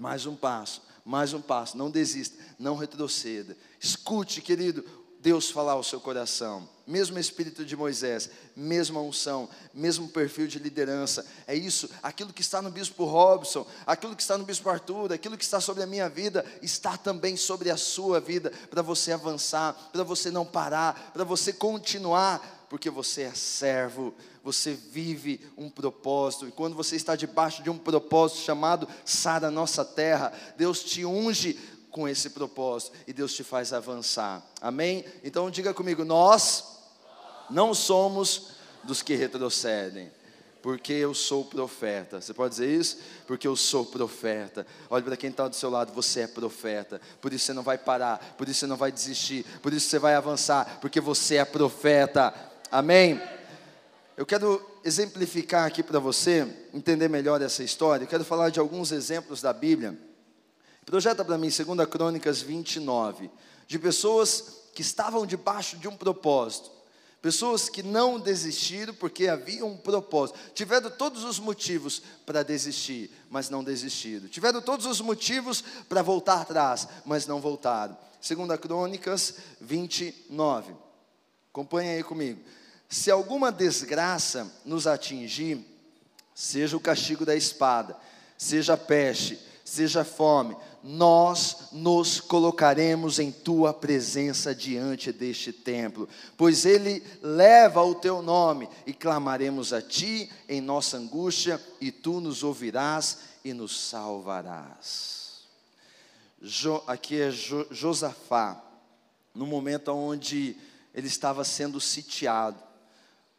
mais 0.00 0.24
um 0.24 0.34
passo, 0.34 0.80
mais 1.04 1.34
um 1.34 1.42
passo. 1.42 1.76
Não 1.76 1.90
desista, 1.90 2.36
não 2.58 2.74
retroceda. 2.74 3.54
Escute, 3.78 4.40
querido, 4.40 4.82
Deus 5.20 5.50
falar 5.50 5.72
ao 5.72 5.84
seu 5.84 6.00
coração. 6.00 6.66
Mesmo 6.86 7.18
espírito 7.18 7.64
de 7.66 7.76
Moisés, 7.76 8.30
mesma 8.56 8.98
unção, 9.00 9.46
mesmo 9.74 10.08
perfil 10.08 10.46
de 10.48 10.58
liderança. 10.58 11.24
É 11.46 11.54
isso, 11.54 11.88
aquilo 12.02 12.32
que 12.32 12.40
está 12.40 12.62
no 12.62 12.70
bispo 12.70 13.04
Robson, 13.04 13.66
aquilo 13.86 14.16
que 14.16 14.22
está 14.22 14.38
no 14.38 14.44
bispo 14.44 14.70
Arthur, 14.70 15.12
aquilo 15.12 15.36
que 15.36 15.44
está 15.44 15.60
sobre 15.60 15.82
a 15.82 15.86
minha 15.86 16.08
vida, 16.08 16.44
está 16.62 16.96
também 16.96 17.36
sobre 17.36 17.70
a 17.70 17.76
sua 17.76 18.18
vida, 18.18 18.50
para 18.70 18.80
você 18.80 19.12
avançar, 19.12 19.74
para 19.92 20.02
você 20.02 20.30
não 20.30 20.46
parar, 20.46 21.12
para 21.12 21.24
você 21.24 21.52
continuar, 21.52 22.59
porque 22.70 22.88
você 22.88 23.22
é 23.22 23.34
servo, 23.34 24.14
você 24.44 24.72
vive 24.72 25.40
um 25.58 25.68
propósito, 25.68 26.46
e 26.46 26.52
quando 26.52 26.76
você 26.76 26.94
está 26.94 27.16
debaixo 27.16 27.64
de 27.64 27.68
um 27.68 27.76
propósito 27.76 28.42
chamado 28.42 28.88
Sara 29.04 29.50
Nossa 29.50 29.84
Terra, 29.84 30.32
Deus 30.56 30.84
te 30.84 31.04
unge 31.04 31.58
com 31.90 32.08
esse 32.08 32.30
propósito 32.30 32.96
e 33.08 33.12
Deus 33.12 33.34
te 33.34 33.42
faz 33.42 33.72
avançar. 33.72 34.40
Amém? 34.60 35.04
Então 35.24 35.50
diga 35.50 35.74
comigo, 35.74 36.04
nós 36.04 36.78
não 37.50 37.74
somos 37.74 38.52
dos 38.84 39.02
que 39.02 39.16
retrocedem. 39.16 40.08
Porque 40.62 40.92
eu 40.92 41.14
sou 41.14 41.42
profeta. 41.42 42.20
Você 42.20 42.34
pode 42.34 42.50
dizer 42.50 42.70
isso? 42.70 42.98
Porque 43.26 43.48
eu 43.48 43.56
sou 43.56 43.86
profeta. 43.86 44.66
Olha 44.90 45.02
para 45.02 45.16
quem 45.16 45.30
está 45.30 45.48
do 45.48 45.56
seu 45.56 45.70
lado, 45.70 45.90
você 45.90 46.20
é 46.20 46.26
profeta. 46.26 47.00
Por 47.18 47.32
isso 47.32 47.46
você 47.46 47.54
não 47.54 47.62
vai 47.62 47.78
parar, 47.78 48.34
por 48.36 48.46
isso 48.46 48.60
você 48.60 48.66
não 48.66 48.76
vai 48.76 48.92
desistir, 48.92 49.44
por 49.62 49.72
isso 49.72 49.88
você 49.88 49.98
vai 49.98 50.14
avançar, 50.14 50.78
porque 50.78 51.00
você 51.00 51.36
é 51.36 51.44
profeta. 51.46 52.49
Amém? 52.70 53.20
Eu 54.16 54.24
quero 54.24 54.64
exemplificar 54.84 55.66
aqui 55.66 55.82
para 55.82 55.98
você, 55.98 56.46
entender 56.72 57.08
melhor 57.08 57.42
essa 57.42 57.62
história. 57.62 58.04
Eu 58.04 58.08
quero 58.08 58.24
falar 58.24 58.50
de 58.50 58.60
alguns 58.60 58.92
exemplos 58.92 59.42
da 59.42 59.52
Bíblia 59.52 59.98
Projeta 60.90 61.24
para 61.24 61.38
mim 61.38 61.48
2 61.48 61.88
Crônicas 61.88 62.42
29, 62.42 63.30
de 63.68 63.78
pessoas 63.78 64.62
que 64.74 64.82
estavam 64.82 65.24
debaixo 65.24 65.76
de 65.76 65.86
um 65.86 65.96
propósito. 65.96 66.68
Pessoas 67.22 67.68
que 67.68 67.80
não 67.80 68.18
desistiram 68.18 68.92
porque 68.94 69.28
havia 69.28 69.64
um 69.64 69.76
propósito. 69.76 70.38
Tiveram 70.52 70.90
todos 70.90 71.22
os 71.22 71.38
motivos 71.38 72.02
para 72.26 72.42
desistir, 72.42 73.08
mas 73.30 73.48
não 73.48 73.62
desistiram. 73.62 74.26
Tiveram 74.26 74.60
todos 74.60 74.84
os 74.84 75.00
motivos 75.00 75.62
para 75.88 76.02
voltar 76.02 76.40
atrás, 76.40 76.88
mas 77.04 77.24
não 77.24 77.40
voltaram. 77.40 77.96
2 78.26 78.58
Crônicas 78.58 79.34
29. 79.60 80.74
Acompanhe 81.52 81.90
aí 81.90 82.02
comigo. 82.02 82.40
Se 82.90 83.08
alguma 83.08 83.52
desgraça 83.52 84.52
nos 84.64 84.84
atingir, 84.84 85.64
seja 86.34 86.76
o 86.76 86.80
castigo 86.80 87.24
da 87.24 87.36
espada, 87.36 87.96
seja 88.36 88.76
peste, 88.76 89.38
seja 89.64 90.04
fome, 90.04 90.56
nós 90.82 91.68
nos 91.70 92.20
colocaremos 92.20 93.20
em 93.20 93.30
tua 93.30 93.72
presença 93.72 94.52
diante 94.52 95.12
deste 95.12 95.52
templo, 95.52 96.08
pois 96.36 96.64
ele 96.66 97.00
leva 97.22 97.80
o 97.80 97.94
teu 97.94 98.22
nome 98.22 98.68
e 98.84 98.92
clamaremos 98.92 99.72
a 99.72 99.80
ti 99.80 100.28
em 100.48 100.60
nossa 100.60 100.96
angústia, 100.96 101.60
e 101.80 101.92
tu 101.92 102.20
nos 102.20 102.42
ouvirás 102.42 103.18
e 103.44 103.52
nos 103.52 103.88
salvarás. 103.88 105.42
Jo, 106.42 106.82
aqui 106.88 107.20
é 107.20 107.30
jo, 107.30 107.68
Josafá, 107.70 108.60
no 109.32 109.46
momento 109.46 109.92
onde 109.92 110.56
ele 110.92 111.06
estava 111.06 111.44
sendo 111.44 111.80
sitiado, 111.80 112.69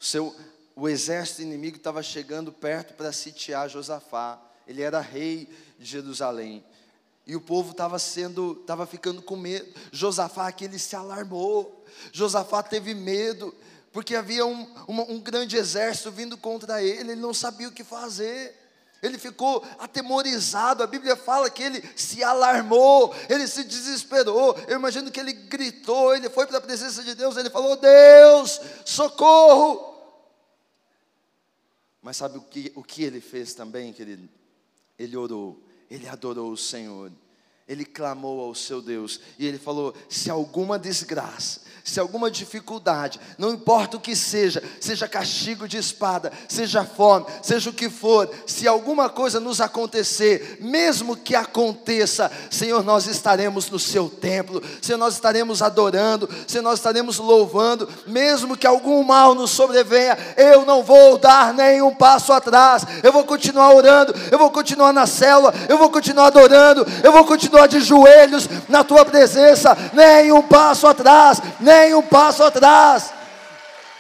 seu, 0.01 0.35
o 0.75 0.89
exército 0.89 1.43
inimigo 1.43 1.77
estava 1.77 2.01
chegando 2.01 2.51
perto 2.51 2.95
para 2.95 3.11
sitiar 3.11 3.69
Josafá, 3.69 4.41
ele 4.67 4.81
era 4.81 4.99
rei 4.99 5.47
de 5.77 5.85
Jerusalém. 5.85 6.63
E 7.27 7.35
o 7.35 7.41
povo 7.41 7.71
estava 7.71 7.99
sendo, 7.99 8.57
estava 8.61 8.87
ficando 8.87 9.21
com 9.21 9.35
medo. 9.35 9.71
Josafá 9.91 10.47
aqui 10.47 10.65
ele 10.65 10.79
se 10.79 10.95
alarmou. 10.95 11.85
Josafá 12.11 12.63
teve 12.63 12.95
medo, 12.95 13.53
porque 13.93 14.15
havia 14.15 14.43
um, 14.43 14.67
um 14.87 15.19
grande 15.19 15.55
exército 15.55 16.09
vindo 16.09 16.35
contra 16.35 16.81
ele, 16.81 17.11
ele 17.11 17.15
não 17.15 17.33
sabia 17.33 17.67
o 17.67 17.71
que 17.71 17.83
fazer. 17.83 18.57
Ele 19.03 19.19
ficou 19.19 19.63
atemorizado. 19.77 20.83
A 20.83 20.87
Bíblia 20.87 21.15
fala 21.15 21.49
que 21.49 21.61
ele 21.61 21.83
se 21.95 22.23
alarmou, 22.23 23.13
ele 23.29 23.47
se 23.47 23.63
desesperou. 23.63 24.57
Eu 24.67 24.77
imagino 24.77 25.11
que 25.11 25.19
ele 25.19 25.33
gritou, 25.33 26.15
ele 26.15 26.29
foi 26.29 26.47
para 26.47 26.57
a 26.57 26.61
presença 26.61 27.03
de 27.03 27.13
Deus, 27.13 27.37
ele 27.37 27.49
falou: 27.51 27.75
Deus, 27.77 28.59
socorro! 28.83 29.90
Mas 32.01 32.17
sabe 32.17 32.37
o 32.37 32.41
que, 32.41 32.71
o 32.75 32.83
que 32.83 33.03
ele 33.03 33.21
fez 33.21 33.53
também, 33.53 33.93
querido? 33.93 34.27
Ele 34.97 35.15
orou 35.15 35.61
ele 35.91 36.07
adorou 36.07 36.49
o 36.53 36.57
Senhor. 36.57 37.11
Ele 37.67 37.85
clamou 37.85 38.41
ao 38.41 38.55
seu 38.55 38.81
Deus 38.81 39.19
e 39.37 39.45
ele 39.47 39.57
falou: 39.57 39.93
se 40.09 40.29
alguma 40.29 40.77
desgraça, 40.77 41.61
se 41.83 41.99
alguma 41.99 42.29
dificuldade, 42.29 43.19
não 43.37 43.51
importa 43.51 43.97
o 43.97 43.99
que 43.99 44.15
seja, 44.15 44.61
seja 44.79 45.07
castigo 45.07 45.67
de 45.67 45.77
espada, 45.77 46.31
seja 46.47 46.83
fome, 46.83 47.25
seja 47.41 47.69
o 47.69 47.73
que 47.73 47.89
for, 47.89 48.29
se 48.45 48.67
alguma 48.67 49.09
coisa 49.09 49.39
nos 49.39 49.61
acontecer, 49.61 50.57
mesmo 50.61 51.15
que 51.15 51.35
aconteça, 51.35 52.31
Senhor, 52.49 52.83
nós 52.83 53.07
estaremos 53.07 53.69
no 53.69 53.79
seu 53.79 54.09
templo, 54.09 54.61
Senhor, 54.81 54.97
nós 54.97 55.15
estaremos 55.15 55.61
adorando, 55.61 56.29
Senhor, 56.47 56.63
nós 56.63 56.79
estaremos 56.79 57.17
louvando, 57.17 57.89
mesmo 58.05 58.57
que 58.57 58.67
algum 58.67 59.03
mal 59.03 59.33
nos 59.33 59.51
sobrevenha, 59.51 60.17
eu 60.37 60.65
não 60.65 60.83
vou 60.83 61.17
dar 61.17 61.53
nenhum 61.53 61.93
passo 61.95 62.31
atrás, 62.33 62.85
eu 63.01 63.11
vou 63.11 63.23
continuar 63.23 63.73
orando, 63.73 64.13
eu 64.31 64.37
vou 64.37 64.51
continuar 64.51 64.93
na 64.93 65.07
célula, 65.07 65.53
eu 65.67 65.77
vou 65.77 65.89
continuar 65.89 66.27
adorando, 66.27 66.85
eu 67.03 67.11
vou 67.11 67.25
continuar 67.25 67.50
de 67.67 67.79
joelhos 67.79 68.47
na 68.67 68.83
tua 68.83 69.05
presença, 69.05 69.77
nenhum 69.93 70.41
passo 70.41 70.87
atrás, 70.87 71.41
nem 71.59 71.93
um 71.93 72.01
passo 72.01 72.43
atrás. 72.43 73.13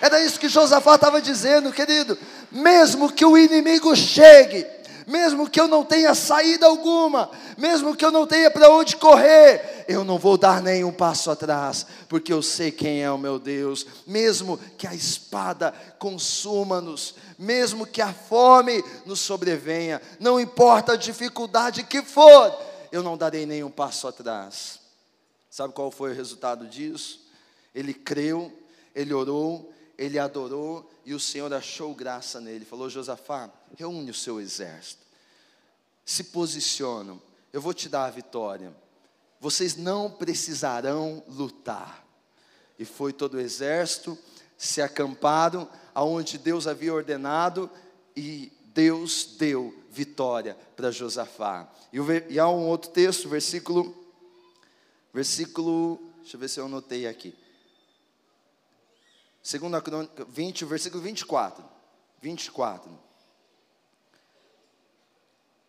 Era 0.01 0.19
isso 0.19 0.39
que 0.39 0.49
Josafá 0.49 0.95
estava 0.95 1.21
dizendo, 1.21 1.71
querido. 1.71 2.17
Mesmo 2.51 3.11
que 3.11 3.23
o 3.23 3.37
inimigo 3.37 3.95
chegue, 3.95 4.65
mesmo 5.05 5.49
que 5.49 5.59
eu 5.59 5.67
não 5.67 5.85
tenha 5.85 6.15
saída 6.15 6.65
alguma, 6.65 7.29
mesmo 7.57 7.95
que 7.95 8.03
eu 8.03 8.11
não 8.11 8.25
tenha 8.25 8.49
para 8.49 8.69
onde 8.69 8.95
correr, 8.95 9.85
eu 9.87 10.03
não 10.03 10.17
vou 10.17 10.37
dar 10.37 10.61
nenhum 10.61 10.91
passo 10.91 11.29
atrás, 11.29 11.85
porque 12.09 12.33
eu 12.33 12.41
sei 12.41 12.71
quem 12.71 13.03
é 13.03 13.11
o 13.11 13.17
meu 13.17 13.37
Deus. 13.37 13.85
Mesmo 14.07 14.59
que 14.77 14.87
a 14.87 14.95
espada 14.95 15.73
consuma-nos, 15.99 17.13
mesmo 17.37 17.85
que 17.85 18.01
a 18.01 18.13
fome 18.13 18.83
nos 19.05 19.19
sobrevenha, 19.19 20.01
não 20.19 20.39
importa 20.39 20.93
a 20.93 20.97
dificuldade 20.97 21.83
que 21.83 22.01
for, 22.01 22.70
eu 22.91 23.01
não 23.01 23.17
darei 23.17 23.45
nenhum 23.45 23.71
passo 23.71 24.07
atrás. 24.07 24.79
Sabe 25.49 25.73
qual 25.73 25.91
foi 25.91 26.11
o 26.11 26.15
resultado 26.15 26.67
disso? 26.67 27.27
Ele 27.73 27.93
creu, 27.93 28.51
ele 28.93 29.13
orou, 29.13 29.73
ele 29.97 30.17
adorou 30.17 30.89
e 31.05 31.13
o 31.13 31.19
Senhor 31.19 31.53
achou 31.53 31.93
graça 31.93 32.39
nele. 32.41 32.65
Falou: 32.65 32.89
Josafá, 32.89 33.49
reúne 33.77 34.11
o 34.11 34.15
seu 34.15 34.39
exército, 34.39 35.05
se 36.05 36.25
posicionam, 36.25 37.21
eu 37.53 37.61
vou 37.61 37.73
te 37.73 37.87
dar 37.87 38.05
a 38.05 38.09
vitória. 38.09 38.75
Vocês 39.39 39.75
não 39.75 40.09
precisarão 40.09 41.23
lutar. 41.27 42.05
E 42.77 42.85
foi 42.85 43.11
todo 43.11 43.35
o 43.35 43.39
exército, 43.39 44.17
se 44.57 44.81
acamparam 44.81 45.69
aonde 45.93 46.37
Deus 46.37 46.67
havia 46.67 46.93
ordenado 46.93 47.69
e 48.15 48.51
Deus 48.73 49.25
deu 49.37 49.73
vitória 49.89 50.55
para 50.75 50.91
Josafá. 50.91 51.69
E, 51.91 51.97
e 52.33 52.39
há 52.39 52.47
um 52.47 52.67
outro 52.67 52.91
texto, 52.91 53.27
versículo, 53.27 53.95
versículo, 55.13 55.99
deixa 56.21 56.35
eu 56.35 56.39
ver 56.39 56.49
se 56.49 56.59
eu 56.59 56.65
anotei 56.65 57.07
aqui. 57.07 57.35
Segunda 59.43 59.81
Crônica 59.81 60.23
20, 60.25 60.65
versículo 60.65 61.01
24. 61.01 61.63
24. 62.21 62.91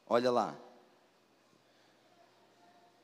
Olha 0.07 0.31
lá. 0.31 0.57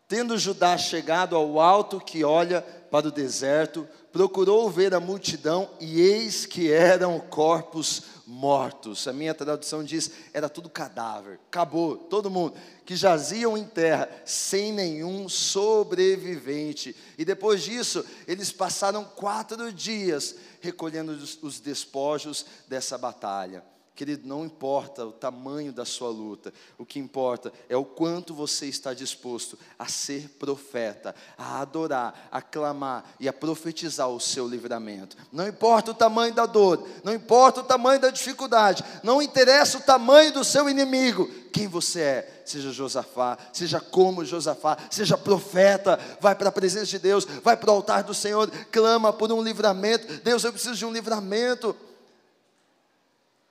Tendo 0.09 0.39
Judá 0.39 0.79
chegado 0.79 1.37
ao 1.37 1.61
alto 1.61 2.01
que 2.01 2.25
olha 2.25 2.63
para 2.63 3.09
o 3.09 3.13
deserto, 3.13 3.87
procurou 4.11 4.71
ver 4.71 4.95
a 4.95 5.01
multidão 5.01 5.69
e 5.79 6.01
eis 6.01 6.47
que 6.47 6.73
eram 6.73 7.21
corpos 7.21 8.05
mortos. 8.27 9.07
A 9.07 9.13
minha 9.13 9.35
tradução 9.35 9.85
diz: 9.85 10.11
era 10.33 10.49
tudo 10.49 10.71
cadáver, 10.71 11.39
acabou, 11.49 11.95
todo 11.95 12.31
mundo, 12.31 12.55
que 12.87 12.97
jaziam 12.97 13.57
em 13.57 13.65
terra, 13.65 14.09
sem 14.25 14.73
nenhum 14.73 15.29
sobrevivente. 15.29 16.97
E 17.19 17.25
depois 17.25 17.63
disso, 17.63 18.03
eles 18.27 18.51
passaram 18.51 19.05
quatro 19.05 19.71
dias 19.71 20.37
recolhendo 20.63 21.13
os, 21.13 21.39
os 21.43 21.61
despojos 21.61 22.47
dessa 22.67 22.97
batalha. 22.97 23.63
Querido, 23.99 24.29
não 24.29 24.45
importa 24.45 25.05
o 25.05 25.11
tamanho 25.11 25.73
da 25.73 25.85
sua 25.85 26.09
luta, 26.09 26.55
o 26.79 26.87
que 26.87 27.01
importa 27.01 27.53
é 27.69 27.77
o 27.77 27.85
quanto 27.85 28.33
você 28.33 28.67
está 28.67 28.95
disposto 28.95 29.59
a 29.77 29.89
ser 29.89 30.29
profeta, 30.39 31.13
a 31.37 31.61
adorar, 31.61 32.29
a 32.31 32.41
clamar 32.41 33.05
e 33.19 33.29
a 33.29 33.33
profetizar 33.33 34.09
o 34.09 34.21
seu 34.21 34.47
livramento. 34.47 35.17
Não 35.33 35.49
importa 35.49 35.91
o 35.91 35.95
tamanho 35.95 36.33
da 36.33 36.47
dor, 36.47 36.87
não 37.03 37.13
importa 37.13 37.59
o 37.59 37.65
tamanho 37.65 38.01
da 38.01 38.11
dificuldade, 38.11 38.85
não 39.03 39.21
interessa 39.21 39.79
o 39.79 39.83
tamanho 39.83 40.33
do 40.33 40.45
seu 40.45 40.71
inimigo, 40.71 41.29
quem 41.53 41.67
você 41.67 42.01
é, 42.01 42.43
seja 42.45 42.71
Josafá, 42.71 43.37
seja 43.53 43.81
como 43.81 44.25
Josafá, 44.25 44.79
seja 44.89 45.19
profeta, 45.19 45.99
vai 46.21 46.37
para 46.37 46.51
a 46.51 46.53
presença 46.53 46.87
de 46.87 47.01
Deus, 47.01 47.25
vai 47.43 47.57
para 47.57 47.73
o 47.73 47.75
altar 47.75 48.05
do 48.05 48.15
Senhor, 48.15 48.49
clama 48.71 49.13
por 49.13 49.33
um 49.33 49.43
livramento. 49.43 50.23
Deus, 50.23 50.45
eu 50.45 50.53
preciso 50.53 50.77
de 50.77 50.87
um 50.87 50.93
livramento. 50.93 51.75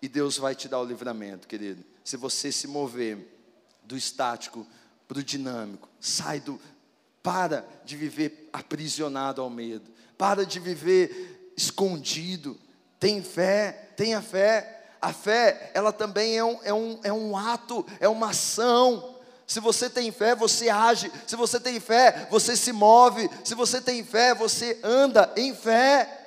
E 0.02 0.08
Deus 0.08 0.38
vai 0.38 0.56
te 0.56 0.68
dar 0.68 0.80
o 0.80 0.86
livramento, 0.86 1.48
querido. 1.48 1.84
Se 2.04 2.16
você 2.18 2.52
se 2.52 2.68
mover 2.68 3.18
do 3.84 3.98
estático 3.98 4.66
para 5.08 5.20
o 5.20 5.24
dinâmico, 5.24 5.90
sai 6.00 6.40
do. 6.40 6.60
Para 7.24 7.68
de 7.84 7.98
viver 7.98 8.50
aprisionado 8.54 9.42
ao 9.42 9.50
medo. 9.50 9.92
Para 10.18 10.46
de 10.46 10.60
viver 10.60 11.52
escondido. 11.58 12.58
Tem 13.00 13.22
fé, 13.22 13.92
tenha 13.98 14.22
fé. 14.22 14.74
A 15.02 15.14
fé, 15.14 15.72
ela 15.74 15.92
também 15.92 16.38
é 16.38 16.44
um, 16.44 16.60
é 16.64 16.74
um, 16.74 17.00
é 17.04 17.14
um 17.14 17.38
ato, 17.38 17.86
é 18.00 18.08
uma 18.08 18.30
ação. 18.30 19.16
Se 19.46 19.60
você 19.60 19.90
tem 19.90 20.12
fé, 20.12 20.36
você 20.36 20.70
age. 20.70 21.12
Se 21.26 21.36
você 21.36 21.60
tem 21.60 21.80
fé, 21.80 22.28
você 22.30 22.56
se 22.56 22.72
move. 22.72 23.30
Se 23.44 23.56
você 23.56 23.80
tem 23.80 24.04
fé, 24.04 24.34
você 24.34 24.80
anda 24.84 25.32
em 25.38 25.56
fé. 25.56 26.27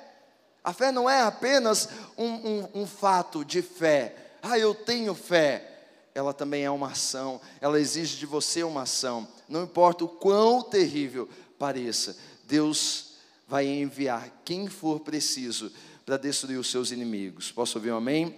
A 0.63 0.73
fé 0.73 0.91
não 0.91 1.09
é 1.09 1.21
apenas 1.21 1.89
um, 2.17 2.27
um, 2.27 2.69
um 2.75 2.87
fato 2.87 3.43
de 3.43 3.61
fé. 3.61 4.15
Ah, 4.41 4.59
eu 4.59 4.75
tenho 4.75 5.13
fé. 5.15 5.67
Ela 6.13 6.33
também 6.33 6.63
é 6.63 6.69
uma 6.69 6.91
ação. 6.91 7.41
Ela 7.59 7.79
exige 7.79 8.17
de 8.17 8.25
você 8.25 8.63
uma 8.63 8.83
ação. 8.83 9.27
Não 9.47 9.63
importa 9.63 10.03
o 10.03 10.09
quão 10.09 10.61
terrível 10.61 11.27
pareça, 11.57 12.17
Deus 12.45 13.11
vai 13.47 13.67
enviar 13.67 14.41
quem 14.43 14.67
for 14.67 14.99
preciso 14.99 15.71
para 16.05 16.17
destruir 16.17 16.57
os 16.57 16.69
seus 16.69 16.91
inimigos. 16.91 17.51
Posso 17.51 17.77
ouvir 17.77 17.91
um 17.91 17.97
amém? 17.97 18.35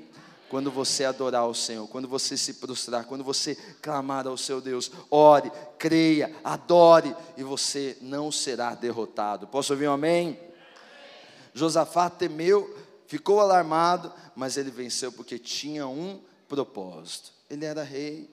Quando 0.49 0.69
você 0.69 1.03
adorar 1.03 1.47
o 1.47 1.55
Senhor, 1.55 1.87
quando 1.87 2.07
você 2.07 2.37
se 2.37 2.55
prostrar, 2.55 3.05
quando 3.05 3.23
você 3.23 3.55
clamar 3.81 4.27
ao 4.27 4.37
seu 4.37 4.61
Deus, 4.61 4.91
ore, 5.09 5.51
creia, 5.79 6.33
adore 6.43 7.15
e 7.35 7.43
você 7.43 7.97
não 8.01 8.31
será 8.31 8.75
derrotado. 8.75 9.47
Posso 9.47 9.73
ouvir 9.73 9.87
um 9.87 9.93
amém? 9.93 10.39
Josafá 11.53 12.09
temeu, 12.09 12.75
ficou 13.07 13.39
alarmado, 13.39 14.11
mas 14.35 14.57
ele 14.57 14.71
venceu 14.71 15.11
porque 15.11 15.37
tinha 15.37 15.87
um 15.87 16.19
propósito. 16.47 17.31
Ele 17.49 17.65
era 17.65 17.83
rei. 17.83 18.29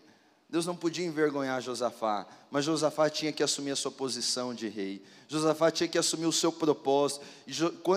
Deus 0.48 0.66
não 0.66 0.74
podia 0.74 1.06
envergonhar 1.06 1.62
Josafá, 1.62 2.26
mas 2.50 2.64
Josafá 2.64 3.08
tinha 3.08 3.32
que 3.32 3.42
assumir 3.42 3.70
a 3.70 3.76
sua 3.76 3.92
posição 3.92 4.52
de 4.52 4.68
rei. 4.68 5.00
Josafá 5.28 5.70
tinha 5.70 5.88
que 5.88 5.96
assumir 5.96 6.26
o 6.26 6.32
seu 6.32 6.50
propósito. 6.50 7.24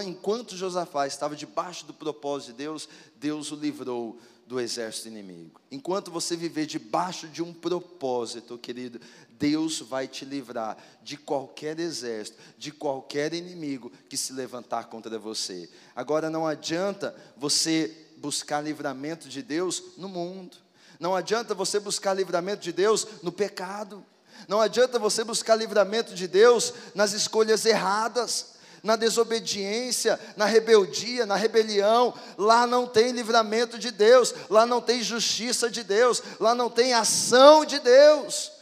Enquanto 0.06 0.56
Josafá 0.56 1.08
estava 1.08 1.36
debaixo 1.36 1.84
do 1.88 1.94
propósito 1.94 2.52
de 2.52 2.58
Deus, 2.58 2.88
Deus 3.16 3.52
o 3.52 3.56
livrou 3.56 4.20
do 4.46 4.60
exército 4.60 5.08
inimigo. 5.08 5.60
Enquanto 5.72 6.12
você 6.12 6.36
viver 6.36 6.68
debaixo 6.68 7.28
de 7.28 7.42
um 7.42 7.52
propósito, 7.52 8.56
querido, 8.56 9.00
Deus 9.44 9.82
vai 9.82 10.08
te 10.08 10.24
livrar 10.24 10.78
de 11.02 11.18
qualquer 11.18 11.78
exército, 11.78 12.38
de 12.58 12.72
qualquer 12.72 13.34
inimigo 13.34 13.92
que 14.08 14.16
se 14.16 14.32
levantar 14.32 14.86
contra 14.86 15.20
você. 15.20 15.70
Agora 15.94 16.30
não 16.30 16.48
adianta 16.48 17.14
você 17.36 17.94
buscar 18.16 18.62
livramento 18.62 19.28
de 19.28 19.42
Deus 19.42 19.84
no 19.98 20.08
mundo. 20.08 20.56
Não 20.98 21.14
adianta 21.14 21.54
você 21.54 21.78
buscar 21.78 22.14
livramento 22.14 22.62
de 22.62 22.72
Deus 22.72 23.06
no 23.22 23.34
pecado. 23.34 24.06
Não 24.48 24.62
adianta 24.62 24.98
você 24.98 25.26
buscar 25.26 25.58
livramento 25.58 26.16
de 26.16 26.26
Deus 26.26 26.74
nas 26.96 27.12
escolhas 27.12 27.66
erradas 27.66 28.54
na 28.82 28.98
desobediência, 28.98 30.20
na 30.36 30.46
rebeldia, 30.46 31.26
na 31.26 31.38
rebelião, 31.38 32.14
lá 32.38 32.68
não 32.68 32.86
tem 32.86 33.14
livramento 33.14 33.80
de 33.80 33.90
Deus, 33.92 34.36
lá 34.50 34.66
não 34.66 34.82
tem 34.82 35.02
justiça 35.02 35.72
de 35.72 35.84
Deus, 35.84 36.22
lá 36.38 36.54
não 36.54 36.70
tem 36.70 36.94
ação 36.94 37.64
de 37.64 37.80
Deus. 37.80 38.53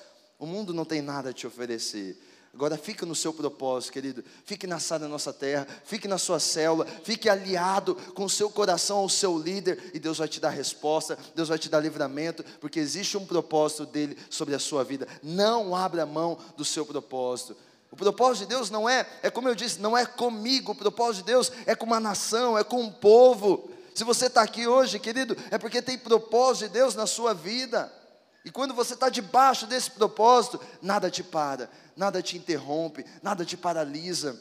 O 0.41 0.47
mundo 0.47 0.73
não 0.73 0.83
tem 0.83 1.03
nada 1.03 1.29
a 1.29 1.33
te 1.33 1.45
oferecer. 1.45 2.19
Agora 2.51 2.75
fica 2.75 3.05
no 3.05 3.13
seu 3.13 3.31
propósito, 3.31 3.93
querido. 3.93 4.23
Fique 4.43 4.65
na 4.65 4.79
sala 4.79 5.01
da 5.01 5.07
nossa 5.07 5.31
terra, 5.31 5.67
fique 5.85 6.07
na 6.07 6.17
sua 6.17 6.39
célula, 6.39 6.87
fique 7.03 7.29
aliado 7.29 7.93
com 8.15 8.25
o 8.25 8.29
seu 8.29 8.49
coração 8.49 8.97
ao 8.97 9.07
seu 9.07 9.37
líder 9.37 9.91
e 9.93 9.99
Deus 9.99 10.17
vai 10.17 10.27
te 10.27 10.39
dar 10.39 10.49
resposta, 10.49 11.15
Deus 11.35 11.47
vai 11.47 11.59
te 11.59 11.69
dar 11.69 11.79
livramento, 11.79 12.43
porque 12.59 12.79
existe 12.79 13.15
um 13.17 13.25
propósito 13.25 13.85
dele 13.85 14.17
sobre 14.31 14.55
a 14.55 14.59
sua 14.59 14.83
vida. 14.83 15.07
Não 15.21 15.75
abra 15.75 16.07
mão 16.07 16.39
do 16.57 16.65
seu 16.65 16.87
propósito. 16.87 17.55
O 17.91 17.95
propósito 17.95 18.47
de 18.47 18.55
Deus 18.55 18.71
não 18.71 18.89
é, 18.89 19.05
é 19.21 19.29
como 19.29 19.47
eu 19.47 19.53
disse, 19.53 19.79
não 19.79 19.95
é 19.95 20.07
comigo, 20.07 20.71
o 20.71 20.75
propósito 20.75 21.23
de 21.23 21.31
Deus 21.33 21.51
é 21.67 21.75
com 21.75 21.85
uma 21.85 21.99
nação, 21.99 22.57
é 22.57 22.63
com 22.63 22.81
um 22.81 22.91
povo. 22.91 23.69
Se 23.93 24.03
você 24.03 24.25
está 24.25 24.41
aqui 24.41 24.65
hoje, 24.65 24.97
querido, 24.97 25.37
é 25.51 25.59
porque 25.59 25.83
tem 25.83 25.99
propósito 25.99 26.65
de 26.65 26.73
Deus 26.73 26.95
na 26.95 27.05
sua 27.05 27.31
vida. 27.31 28.00
E 28.43 28.49
quando 28.49 28.73
você 28.73 28.93
está 28.93 29.09
debaixo 29.09 29.67
desse 29.67 29.91
propósito, 29.91 30.59
nada 30.81 31.11
te 31.11 31.23
para, 31.23 31.69
nada 31.95 32.21
te 32.21 32.37
interrompe, 32.37 33.05
nada 33.21 33.45
te 33.45 33.55
paralisa. 33.55 34.39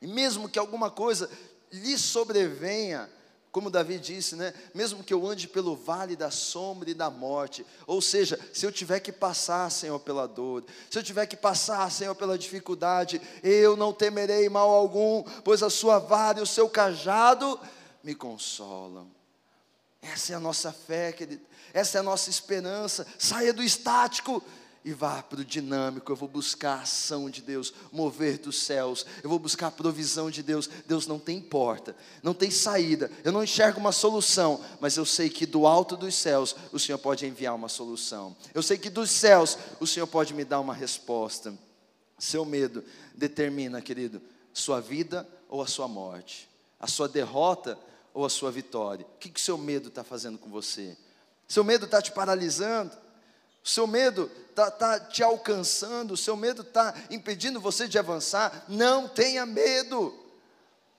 E 0.00 0.06
mesmo 0.06 0.48
que 0.48 0.58
alguma 0.58 0.90
coisa 0.90 1.28
lhe 1.72 1.98
sobrevenha, 1.98 3.10
como 3.50 3.70
Davi 3.70 3.98
disse, 3.98 4.36
né? 4.36 4.52
Mesmo 4.74 5.02
que 5.02 5.14
eu 5.14 5.26
ande 5.26 5.48
pelo 5.48 5.76
vale 5.76 6.16
da 6.16 6.30
sombra 6.30 6.90
e 6.90 6.94
da 6.94 7.10
morte, 7.10 7.64
ou 7.86 8.02
seja, 8.02 8.38
se 8.52 8.66
eu 8.66 8.72
tiver 8.72 9.00
que 9.00 9.12
passar, 9.12 9.70
Senhor, 9.70 9.98
pela 10.00 10.26
dor, 10.26 10.64
se 10.90 10.98
eu 10.98 11.02
tiver 11.02 11.26
que 11.26 11.36
passar, 11.36 11.90
Senhor, 11.90 12.14
pela 12.14 12.36
dificuldade, 12.36 13.20
eu 13.42 13.76
não 13.76 13.92
temerei 13.92 14.48
mal 14.48 14.70
algum, 14.70 15.22
pois 15.44 15.62
a 15.62 15.70
sua 15.70 15.98
vara 15.98 16.40
e 16.40 16.42
o 16.42 16.46
seu 16.46 16.68
cajado 16.68 17.58
me 18.02 18.14
consolam. 18.14 19.08
Essa 20.02 20.32
é 20.32 20.36
a 20.36 20.40
nossa 20.40 20.72
fé, 20.72 21.12
querido. 21.12 21.42
Essa 21.74 21.98
é 21.98 22.00
a 22.00 22.04
nossa 22.04 22.30
esperança. 22.30 23.04
Saia 23.18 23.52
do 23.52 23.60
estático 23.60 24.40
e 24.84 24.92
vá 24.92 25.20
para 25.20 25.40
o 25.40 25.44
dinâmico. 25.44 26.12
Eu 26.12 26.14
vou 26.14 26.28
buscar 26.28 26.78
a 26.78 26.82
ação 26.82 27.28
de 27.28 27.42
Deus, 27.42 27.74
mover 27.90 28.38
dos 28.38 28.62
céus. 28.62 29.04
Eu 29.24 29.28
vou 29.28 29.40
buscar 29.40 29.66
a 29.66 29.72
provisão 29.72 30.30
de 30.30 30.40
Deus. 30.40 30.70
Deus 30.86 31.08
não 31.08 31.18
tem 31.18 31.40
porta, 31.40 31.96
não 32.22 32.32
tem 32.32 32.48
saída. 32.48 33.10
Eu 33.24 33.32
não 33.32 33.42
enxergo 33.42 33.80
uma 33.80 33.90
solução, 33.90 34.64
mas 34.80 34.96
eu 34.96 35.04
sei 35.04 35.28
que 35.28 35.44
do 35.44 35.66
alto 35.66 35.96
dos 35.96 36.14
céus 36.14 36.54
o 36.70 36.78
Senhor 36.78 36.98
pode 36.98 37.26
enviar 37.26 37.56
uma 37.56 37.68
solução. 37.68 38.36
Eu 38.54 38.62
sei 38.62 38.78
que 38.78 38.88
dos 38.88 39.10
céus 39.10 39.58
o 39.80 39.86
Senhor 39.86 40.06
pode 40.06 40.32
me 40.32 40.44
dar 40.44 40.60
uma 40.60 40.74
resposta. 40.74 41.52
Seu 42.20 42.44
medo 42.44 42.84
determina, 43.16 43.82
querido, 43.82 44.22
sua 44.52 44.80
vida 44.80 45.28
ou 45.48 45.60
a 45.60 45.66
sua 45.66 45.88
morte, 45.88 46.48
a 46.78 46.86
sua 46.86 47.08
derrota 47.08 47.76
ou 48.12 48.24
a 48.24 48.30
sua 48.30 48.52
vitória. 48.52 49.04
O 49.16 49.18
que 49.18 49.28
o 49.28 49.40
seu 49.40 49.58
medo 49.58 49.88
está 49.88 50.04
fazendo 50.04 50.38
com 50.38 50.48
você? 50.48 50.96
Seu 51.48 51.64
medo 51.64 51.84
está 51.84 52.00
te 52.00 52.12
paralisando? 52.12 52.92
O 53.64 53.68
seu 53.68 53.86
medo 53.86 54.30
está 54.50 54.70
tá 54.70 55.00
te 55.00 55.22
alcançando, 55.22 56.12
o 56.12 56.16
seu 56.16 56.36
medo 56.36 56.62
está 56.62 56.94
impedindo 57.10 57.60
você 57.60 57.88
de 57.88 57.98
avançar. 57.98 58.64
Não 58.68 59.08
tenha 59.08 59.46
medo. 59.46 60.24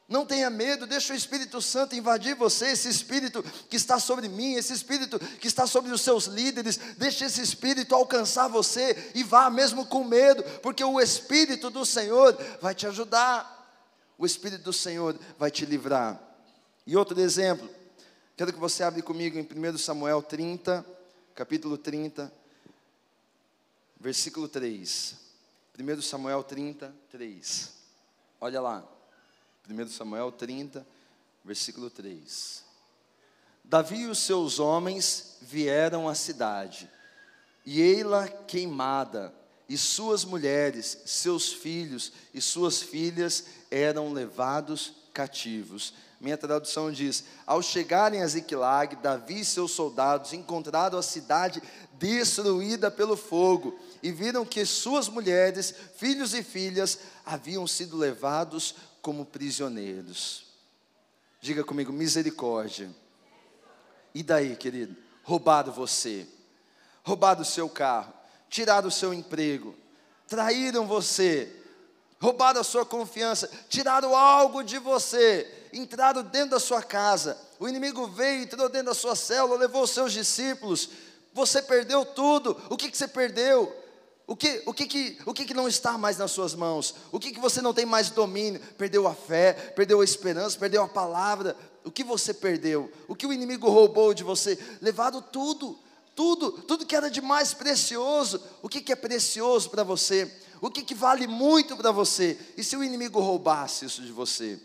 Não 0.07 0.23
tenha 0.23 0.51
medo, 0.51 0.85
deixa 0.85 1.13
o 1.13 1.15
Espírito 1.15 1.59
Santo 1.59 1.95
invadir 1.95 2.35
você, 2.35 2.67
esse 2.67 2.87
Espírito 2.87 3.41
que 3.67 3.75
está 3.75 3.99
sobre 3.99 4.29
mim, 4.29 4.53
esse 4.53 4.71
Espírito 4.71 5.17
que 5.17 5.47
está 5.47 5.65
sobre 5.65 5.91
os 5.91 6.01
seus 6.01 6.25
líderes, 6.25 6.77
deixa 6.95 7.25
esse 7.25 7.41
Espírito 7.41 7.95
alcançar 7.95 8.47
você 8.47 9.11
e 9.15 9.23
vá 9.23 9.49
mesmo 9.49 9.83
com 9.87 10.03
medo, 10.03 10.43
porque 10.61 10.83
o 10.83 11.01
Espírito 11.01 11.71
do 11.71 11.83
Senhor 11.83 12.37
vai 12.61 12.75
te 12.75 12.85
ajudar, 12.85 13.51
o 14.15 14.27
Espírito 14.27 14.65
do 14.65 14.73
Senhor 14.73 15.17
vai 15.39 15.49
te 15.49 15.65
livrar. 15.65 16.21
E 16.85 16.95
outro 16.95 17.19
exemplo, 17.19 17.67
quero 18.35 18.51
que 18.51 18.59
você 18.59 18.83
abra 18.83 19.01
comigo 19.01 19.37
em 19.37 19.43
1 19.43 19.77
Samuel 19.77 20.21
30, 20.21 20.85
capítulo 21.33 21.77
30, 21.77 22.31
versículo 23.99 24.47
3. 24.47 25.15
1 25.79 26.01
Samuel 26.01 26.43
30, 26.43 26.93
3. 27.11 27.73
Olha 28.41 28.61
lá. 28.61 28.83
1 29.69 29.87
Samuel 29.87 30.31
30, 30.31 30.85
versículo 31.43 31.89
3. 31.89 32.63
Davi 33.63 34.01
e 34.01 34.07
os 34.07 34.19
seus 34.19 34.59
homens 34.59 35.37
vieram 35.41 36.07
à 36.07 36.13
cidade, 36.13 36.89
e 37.65 37.81
ei-la 37.81 38.27
queimada, 38.27 39.33
e 39.67 39.75
suas 39.75 40.23
mulheres, 40.23 40.99
seus 41.05 41.51
filhos 41.51 42.13
e 42.31 42.39
suas 42.39 42.83
filhas 42.83 43.45
eram 43.71 44.13
levados 44.13 44.93
cativos. 45.11 45.93
Minha 46.19 46.37
tradução 46.37 46.91
diz: 46.91 47.23
Ao 47.45 47.61
chegarem 47.61 48.21
a 48.21 48.27
Ziklag, 48.27 48.95
Davi 48.97 49.41
e 49.41 49.45
seus 49.45 49.71
soldados 49.71 50.33
encontraram 50.33 50.97
a 50.97 51.03
cidade 51.03 51.61
destruída 51.93 52.89
pelo 52.89 53.15
fogo 53.15 53.77
e 54.01 54.11
viram 54.11 54.45
que 54.45 54.65
suas 54.65 55.07
mulheres, 55.07 55.73
filhos 55.95 56.33
e 56.33 56.43
filhas 56.43 56.99
haviam 57.25 57.65
sido 57.67 57.97
levados 57.97 58.75
como 59.01 59.25
prisioneiros. 59.25 60.45
Diga 61.41 61.63
comigo, 61.63 61.93
misericórdia. 61.93 62.89
E 64.13 64.23
daí, 64.23 64.55
querido? 64.55 64.95
Roubado 65.23 65.71
você, 65.71 66.27
roubado 67.03 67.41
o 67.41 67.45
seu 67.45 67.67
carro, 67.67 68.13
tirado 68.49 68.87
o 68.87 68.91
seu 68.91 69.13
emprego, 69.13 69.75
traíram 70.27 70.87
você, 70.87 71.51
roubaram 72.19 72.61
a 72.61 72.63
sua 72.63 72.85
confiança, 72.85 73.49
tiraram 73.69 74.15
algo 74.15 74.63
de 74.63 74.77
você, 74.77 75.54
entraram 75.75 76.23
dentro 76.23 76.51
da 76.51 76.59
sua 76.59 76.81
casa. 76.81 77.37
O 77.59 77.67
inimigo 77.67 78.07
veio, 78.07 78.43
entrou 78.43 78.69
dentro 78.69 78.87
da 78.87 78.93
sua 78.93 79.15
célula, 79.15 79.59
levou 79.59 79.83
os 79.83 79.91
seus 79.91 80.13
discípulos. 80.13 80.89
Você 81.33 81.61
perdeu 81.61 82.05
tudo. 82.05 82.59
O 82.69 82.77
que, 82.77 82.89
que 82.89 82.97
você 82.97 83.07
perdeu? 83.07 83.75
O 84.27 84.35
que, 84.35 84.63
o, 84.65 84.73
que, 84.73 84.87
que, 84.87 85.17
o 85.25 85.33
que, 85.33 85.45
que 85.45 85.53
não 85.53 85.67
está 85.67 85.97
mais 85.97 86.17
nas 86.17 86.31
suas 86.31 86.55
mãos? 86.55 86.95
O 87.11 87.19
que, 87.19 87.31
que 87.31 87.39
você 87.39 87.61
não 87.61 87.73
tem 87.73 87.85
mais 87.85 88.09
domínio? 88.09 88.59
Perdeu 88.77 89.07
a 89.07 89.13
fé, 89.13 89.53
perdeu 89.53 90.01
a 90.01 90.03
esperança, 90.03 90.57
perdeu 90.57 90.81
a 90.81 90.87
palavra. 90.87 91.55
O 91.83 91.91
que 91.91 92.03
você 92.03 92.33
perdeu? 92.33 92.91
O 93.07 93.15
que 93.15 93.27
o 93.27 93.33
inimigo 93.33 93.69
roubou 93.69 94.13
de 94.13 94.23
você? 94.23 94.57
Levado 94.81 95.21
tudo, 95.21 95.77
tudo, 96.15 96.53
tudo 96.53 96.85
que 96.85 96.95
era 96.95 97.11
de 97.11 97.21
mais 97.21 97.53
precioso. 97.53 98.41
O 98.63 98.69
que, 98.69 98.81
que 98.81 98.91
é 98.91 98.95
precioso 98.95 99.69
para 99.69 99.83
você? 99.83 100.31
O 100.59 100.71
que, 100.71 100.81
que 100.81 100.95
vale 100.95 101.27
muito 101.27 101.77
para 101.77 101.91
você? 101.91 102.39
E 102.57 102.63
se 102.63 102.75
o 102.75 102.83
inimigo 102.83 103.19
roubasse 103.19 103.85
isso 103.85 104.01
de 104.01 104.11
você? 104.11 104.59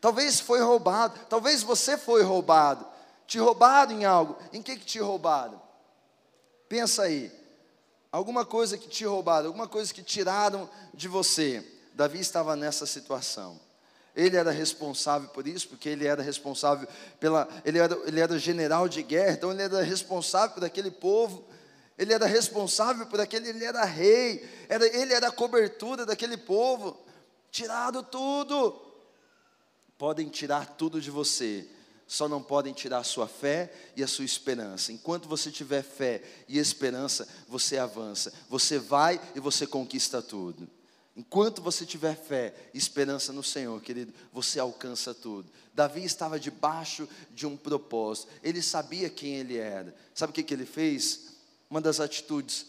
Talvez 0.00 0.40
foi 0.40 0.60
roubado, 0.60 1.18
talvez 1.28 1.62
você 1.62 1.96
foi 1.96 2.22
roubado. 2.22 2.86
Te 3.26 3.38
roubaram 3.38 3.92
em 3.92 4.04
algo. 4.04 4.36
Em 4.52 4.62
que, 4.62 4.76
que 4.76 4.84
te 4.84 4.98
roubaram? 5.00 5.60
Pensa 6.68 7.02
aí 7.02 7.32
alguma 8.10 8.44
coisa 8.44 8.78
que 8.78 8.88
te 8.88 9.04
roubaram, 9.04 9.46
alguma 9.46 9.68
coisa 9.68 9.92
que 9.92 10.02
tiraram 10.02 10.68
de 10.94 11.08
você. 11.08 11.64
Davi 11.94 12.20
estava 12.20 12.56
nessa 12.56 12.86
situação. 12.86 13.60
Ele 14.14 14.36
era 14.36 14.50
responsável 14.50 15.28
por 15.28 15.46
isso, 15.46 15.68
porque 15.68 15.90
ele 15.90 16.06
era 16.06 16.22
responsável 16.22 16.88
pela. 17.20 17.46
Ele 17.64 17.78
era, 17.78 17.94
ele 18.06 18.20
era 18.20 18.38
general 18.38 18.88
de 18.88 19.02
guerra, 19.02 19.32
então 19.32 19.52
ele 19.52 19.62
era 19.62 19.82
responsável 19.82 20.54
por 20.54 20.64
aquele 20.64 20.90
povo. 20.90 21.44
Ele 21.98 22.12
era 22.12 22.26
responsável 22.26 23.06
por 23.06 23.20
aquele, 23.20 23.48
ele 23.48 23.64
era 23.64 23.84
rei, 23.84 24.46
era, 24.68 24.86
ele 24.86 25.12
era 25.12 25.28
a 25.28 25.32
cobertura 25.32 26.06
daquele 26.06 26.36
povo. 26.36 26.98
Tirado 27.50 28.02
tudo. 28.02 28.85
Podem 29.98 30.28
tirar 30.28 30.76
tudo 30.76 31.00
de 31.00 31.10
você, 31.10 31.66
só 32.06 32.28
não 32.28 32.42
podem 32.42 32.72
tirar 32.72 32.98
a 32.98 33.04
sua 33.04 33.26
fé 33.26 33.72
e 33.96 34.02
a 34.02 34.06
sua 34.06 34.24
esperança. 34.24 34.92
Enquanto 34.92 35.28
você 35.28 35.50
tiver 35.50 35.82
fé 35.82 36.22
e 36.48 36.58
esperança, 36.58 37.26
você 37.48 37.78
avança, 37.78 38.32
você 38.48 38.78
vai 38.78 39.20
e 39.34 39.40
você 39.40 39.66
conquista 39.66 40.22
tudo. 40.22 40.68
Enquanto 41.16 41.62
você 41.62 41.86
tiver 41.86 42.14
fé 42.14 42.54
e 42.74 42.78
esperança 42.78 43.32
no 43.32 43.42
Senhor, 43.42 43.80
querido, 43.80 44.12
você 44.32 44.60
alcança 44.60 45.14
tudo. 45.14 45.50
Davi 45.74 46.04
estava 46.04 46.38
debaixo 46.38 47.08
de 47.34 47.46
um 47.46 47.56
propósito, 47.56 48.28
ele 48.42 48.60
sabia 48.60 49.08
quem 49.08 49.36
ele 49.36 49.56
era. 49.56 49.94
Sabe 50.14 50.30
o 50.30 50.34
que, 50.34 50.42
que 50.42 50.52
ele 50.52 50.66
fez? 50.66 51.36
Uma 51.70 51.80
das 51.80 52.00
atitudes 52.00 52.66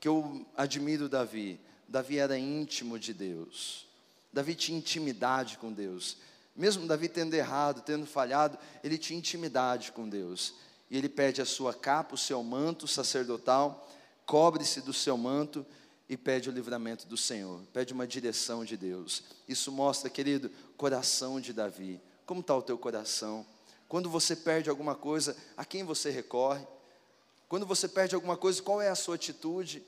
que 0.00 0.06
eu 0.06 0.46
admiro 0.56 1.08
Davi: 1.08 1.60
Davi 1.88 2.18
era 2.18 2.38
íntimo 2.38 2.98
de 2.98 3.12
Deus, 3.12 3.84
Davi 4.32 4.54
tinha 4.54 4.78
intimidade 4.78 5.58
com 5.58 5.72
Deus. 5.72 6.16
Mesmo 6.58 6.88
Davi 6.88 7.08
tendo 7.08 7.34
errado, 7.34 7.82
tendo 7.82 8.04
falhado, 8.04 8.58
ele 8.82 8.98
tinha 8.98 9.16
intimidade 9.16 9.92
com 9.92 10.08
Deus. 10.08 10.54
E 10.90 10.98
ele 10.98 11.08
pede 11.08 11.40
a 11.40 11.44
sua 11.44 11.72
capa, 11.72 12.16
o 12.16 12.18
seu 12.18 12.42
manto 12.42 12.88
sacerdotal, 12.88 13.88
cobre-se 14.26 14.80
do 14.80 14.92
seu 14.92 15.16
manto 15.16 15.64
e 16.08 16.16
pede 16.16 16.50
o 16.50 16.52
livramento 16.52 17.06
do 17.06 17.16
Senhor, 17.16 17.60
pede 17.72 17.92
uma 17.92 18.08
direção 18.08 18.64
de 18.64 18.76
Deus. 18.76 19.22
Isso 19.46 19.70
mostra, 19.70 20.10
querido, 20.10 20.50
coração 20.76 21.40
de 21.40 21.52
Davi. 21.52 22.00
Como 22.26 22.40
está 22.40 22.56
o 22.56 22.62
teu 22.62 22.76
coração? 22.76 23.46
Quando 23.88 24.10
você 24.10 24.34
perde 24.34 24.68
alguma 24.68 24.96
coisa, 24.96 25.36
a 25.56 25.64
quem 25.64 25.84
você 25.84 26.10
recorre? 26.10 26.66
Quando 27.48 27.66
você 27.66 27.86
perde 27.86 28.16
alguma 28.16 28.36
coisa, 28.36 28.60
qual 28.60 28.82
é 28.82 28.88
a 28.88 28.96
sua 28.96 29.14
atitude? 29.14 29.80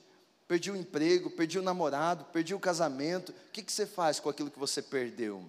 Perdi 0.46 0.70
o 0.70 0.76
emprego, 0.76 1.30
perdi 1.30 1.59
o 1.59 1.62
namorado, 1.62 2.24
perdi 2.26 2.54
o 2.54 2.61
casamento. 2.61 3.30
O 3.33 3.50
que, 3.52 3.61
que 3.61 3.72
você 3.72 3.87
faz 3.87 4.20
com 4.20 4.28
aquilo 4.28 4.52
que 4.52 4.59
você 4.59 4.80
perdeu? 4.80 5.44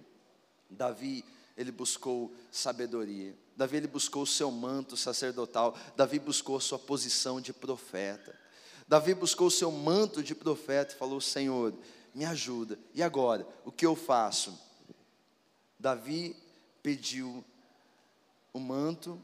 Davi, 0.72 1.24
ele 1.56 1.70
buscou 1.70 2.34
sabedoria. 2.50 3.36
Davi, 3.56 3.76
ele 3.76 3.86
buscou 3.86 4.22
o 4.22 4.26
seu 4.26 4.50
manto 4.50 4.96
sacerdotal. 4.96 5.76
Davi 5.96 6.18
buscou 6.18 6.56
a 6.56 6.60
sua 6.60 6.78
posição 6.78 7.40
de 7.40 7.52
profeta. 7.52 8.38
Davi 8.88 9.14
buscou 9.14 9.46
o 9.46 9.50
seu 9.50 9.70
manto 9.70 10.22
de 10.22 10.34
profeta 10.34 10.94
e 10.94 10.98
falou: 10.98 11.20
Senhor, 11.20 11.74
me 12.14 12.24
ajuda. 12.24 12.78
E 12.94 13.02
agora, 13.02 13.46
o 13.64 13.72
que 13.72 13.86
eu 13.86 13.94
faço? 13.94 14.58
Davi 15.78 16.36
pediu 16.82 17.44
o 18.52 18.60
manto 18.60 19.22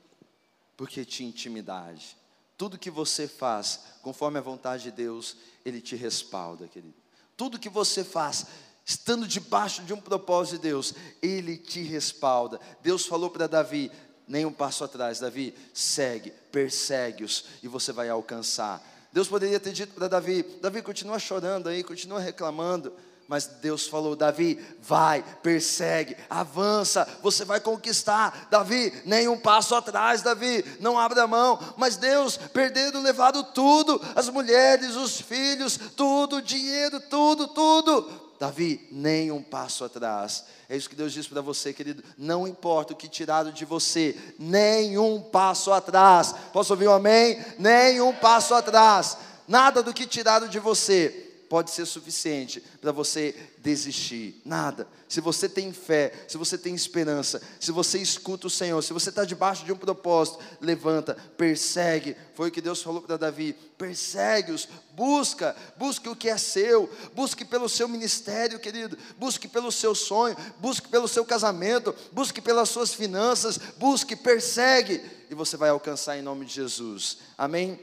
porque 0.76 1.04
tinha 1.04 1.28
intimidade. 1.28 2.16
Tudo 2.56 2.78
que 2.78 2.90
você 2.90 3.28
faz, 3.28 3.80
conforme 4.02 4.38
a 4.38 4.42
vontade 4.42 4.84
de 4.84 4.90
Deus, 4.90 5.36
Ele 5.64 5.80
te 5.80 5.94
respalda, 5.94 6.66
querido. 6.66 6.94
Tudo 7.36 7.58
que 7.58 7.68
você 7.68 8.02
faz, 8.02 8.46
estando 8.88 9.28
debaixo 9.28 9.82
de 9.82 9.92
um 9.92 10.00
propósito 10.00 10.56
de 10.56 10.68
Deus, 10.70 10.94
ele 11.20 11.58
te 11.58 11.82
respalda. 11.82 12.58
Deus 12.82 13.04
falou 13.04 13.28
para 13.28 13.46
Davi: 13.46 13.92
nem 14.26 14.46
um 14.46 14.52
passo 14.52 14.82
atrás, 14.82 15.20
Davi, 15.20 15.54
segue, 15.74 16.32
persegue-os 16.50 17.44
e 17.62 17.68
você 17.68 17.92
vai 17.92 18.08
alcançar. 18.08 18.82
Deus 19.12 19.28
poderia 19.28 19.60
ter 19.60 19.72
dito 19.72 19.92
para 19.92 20.08
Davi: 20.08 20.42
Davi, 20.62 20.80
continua 20.80 21.18
chorando 21.18 21.68
aí, 21.68 21.84
continua 21.84 22.18
reclamando. 22.18 22.94
Mas 23.28 23.44
Deus 23.44 23.86
falou: 23.86 24.16
Davi, 24.16 24.58
vai, 24.80 25.22
persegue, 25.42 26.16
avança, 26.30 27.06
você 27.22 27.44
vai 27.44 27.60
conquistar. 27.60 28.48
Davi, 28.50 29.02
nem 29.04 29.28
um 29.28 29.38
passo 29.38 29.74
atrás, 29.74 30.22
Davi, 30.22 30.64
não 30.80 30.98
abra 30.98 31.26
mão. 31.26 31.58
Mas 31.76 31.96
Deus, 31.96 32.38
perdendo, 32.38 33.02
levado 33.02 33.44
tudo, 33.52 34.00
as 34.16 34.30
mulheres, 34.30 34.96
os 34.96 35.20
filhos, 35.20 35.78
tudo, 35.94 36.40
dinheiro, 36.40 37.00
tudo, 37.00 37.48
tudo 37.48 38.27
Davi, 38.38 38.88
nem 38.90 39.30
um 39.30 39.42
passo 39.42 39.84
atrás. 39.84 40.44
É 40.68 40.76
isso 40.76 40.88
que 40.88 40.96
Deus 40.96 41.12
diz 41.12 41.26
para 41.26 41.40
você, 41.40 41.72
querido. 41.72 42.02
Não 42.16 42.46
importa 42.46 42.92
o 42.92 42.96
que 42.96 43.08
tirado 43.08 43.52
de 43.52 43.64
você, 43.64 44.16
nem 44.38 44.96
um 44.96 45.20
passo 45.20 45.72
atrás. 45.72 46.34
Posso 46.52 46.72
ouvir 46.72 46.88
um 46.88 46.92
amém? 46.92 47.44
Nem 47.58 48.00
um 48.00 48.14
passo 48.14 48.54
atrás. 48.54 49.16
Nada 49.46 49.82
do 49.82 49.94
que 49.94 50.06
tirado 50.06 50.48
de 50.48 50.58
você 50.58 51.27
pode 51.48 51.70
ser 51.70 51.86
suficiente 51.86 52.62
para 52.80 52.92
você 52.92 53.34
desistir. 53.58 54.40
Nada. 54.44 54.86
Se 55.08 55.20
você 55.20 55.48
tem 55.48 55.72
fé, 55.72 56.12
se 56.28 56.36
você 56.36 56.58
tem 56.58 56.74
esperança, 56.74 57.42
se 57.58 57.72
você 57.72 57.98
escuta 57.98 58.46
o 58.46 58.50
Senhor, 58.50 58.82
se 58.82 58.92
você 58.92 59.08
está 59.08 59.24
debaixo 59.24 59.64
de 59.64 59.72
um 59.72 59.76
propósito, 59.76 60.38
levanta, 60.60 61.16
persegue. 61.36 62.16
Foi 62.34 62.48
o 62.48 62.52
que 62.52 62.60
Deus 62.60 62.82
falou 62.82 63.00
para 63.00 63.16
Davi: 63.16 63.54
persegue-os, 63.76 64.68
busca, 64.92 65.56
busque 65.76 66.08
o 66.08 66.16
que 66.16 66.28
é 66.28 66.36
seu, 66.36 66.90
busque 67.14 67.44
pelo 67.44 67.68
seu 67.68 67.88
ministério, 67.88 68.58
querido, 68.58 68.98
busque 69.16 69.48
pelo 69.48 69.72
seu 69.72 69.94
sonho, 69.94 70.36
busque 70.58 70.88
pelo 70.88 71.08
seu 71.08 71.24
casamento, 71.24 71.94
busque 72.12 72.40
pelas 72.40 72.68
suas 72.68 72.92
finanças, 72.92 73.58
busque, 73.78 74.14
persegue, 74.14 75.02
e 75.30 75.34
você 75.34 75.56
vai 75.56 75.70
alcançar 75.70 76.18
em 76.18 76.22
nome 76.22 76.44
de 76.44 76.52
Jesus. 76.54 77.18
Amém? 77.36 77.80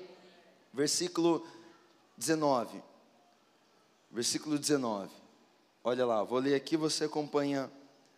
Versículo 0.74 1.46
19 2.18 2.95
versículo 4.16 4.58
19. 4.58 5.12
Olha 5.84 6.06
lá, 6.06 6.24
vou 6.24 6.40
ler 6.40 6.56
aqui, 6.56 6.78
você 6.78 7.04
acompanha 7.04 7.70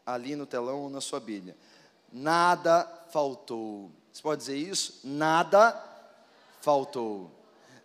ali 0.05 0.35
no 0.35 0.45
telão 0.45 0.83
ou 0.83 0.89
na 0.91 1.01
sua 1.01 1.19
Bíblia. 1.19 1.57
Nada 2.13 2.87
faltou. 3.09 3.91
Você 4.13 4.21
pode 4.21 4.41
dizer 4.41 4.55
isso? 4.55 5.01
Nada 5.03 5.75
faltou. 6.61 7.31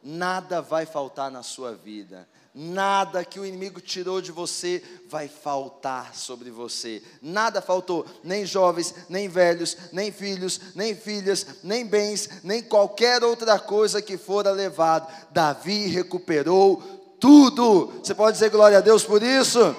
Nada 0.03 0.61
vai 0.61 0.85
faltar 0.85 1.31
na 1.31 1.43
sua 1.43 1.75
vida. 1.75 2.29
Nada 2.55 3.25
que 3.25 3.41
o 3.41 3.47
inimigo 3.47 3.81
tirou 3.81 4.21
de 4.21 4.31
você 4.31 4.83
vai 5.09 5.27
faltar 5.27 6.15
sobre 6.15 6.51
você. 6.51 7.03
Nada 7.23 7.63
faltou, 7.63 8.05
nem 8.23 8.45
jovens, 8.45 8.95
nem 9.09 9.27
velhos, 9.27 9.75
nem 9.91 10.13
filhos, 10.13 10.61
nem 10.75 10.95
filhas, 10.95 11.47
nem 11.65 11.87
bens, 11.87 12.43
nem 12.45 12.63
qualquer 12.63 13.25
outra 13.25 13.59
coisa 13.59 14.03
que 14.03 14.19
fora 14.19 14.51
levado. 14.51 15.11
Davi 15.31 15.87
recuperou 15.87 17.02
tudo. 17.23 18.01
Você 18.03 18.17
pode 18.17 18.33
dizer 18.33 18.51
glória 18.51 18.79
a 18.79 18.81
Deus 18.81 19.05
por 19.05 19.23
isso? 19.23 19.77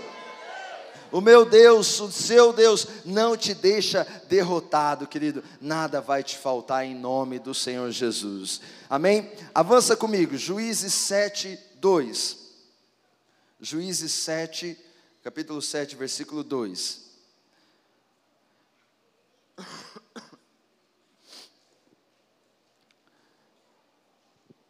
O 1.11 1.19
meu 1.19 1.43
Deus, 1.43 1.99
o 1.99 2.09
seu 2.09 2.53
Deus, 2.53 2.87
não 3.03 3.35
te 3.35 3.53
deixa 3.53 4.07
derrotado, 4.29 5.05
querido. 5.05 5.43
Nada 5.59 5.99
vai 5.99 6.23
te 6.23 6.37
faltar 6.37 6.85
em 6.85 6.95
nome 6.95 7.39
do 7.39 7.53
Senhor 7.53 7.91
Jesus. 7.91 8.61
Amém? 8.89 9.29
Avança 9.53 9.97
comigo, 9.97 10.37
Juízes 10.37 10.93
7, 10.93 11.59
2. 11.75 12.37
Juízes 13.59 14.13
7, 14.13 14.77
capítulo 15.21 15.61
7, 15.61 15.97
versículo 15.97 16.45
2. 16.45 17.03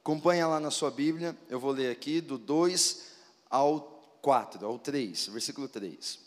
Acompanha 0.03 0.45
lá 0.45 0.59
na 0.59 0.69
sua 0.69 0.91
Bíblia, 0.91 1.33
eu 1.49 1.57
vou 1.57 1.71
ler 1.71 1.89
aqui 1.89 2.19
do 2.19 2.37
2 2.37 3.03
ao 3.49 4.03
4, 4.21 4.65
ao 4.65 4.77
3, 4.77 5.27
versículo 5.27 5.69
3. 5.69 6.19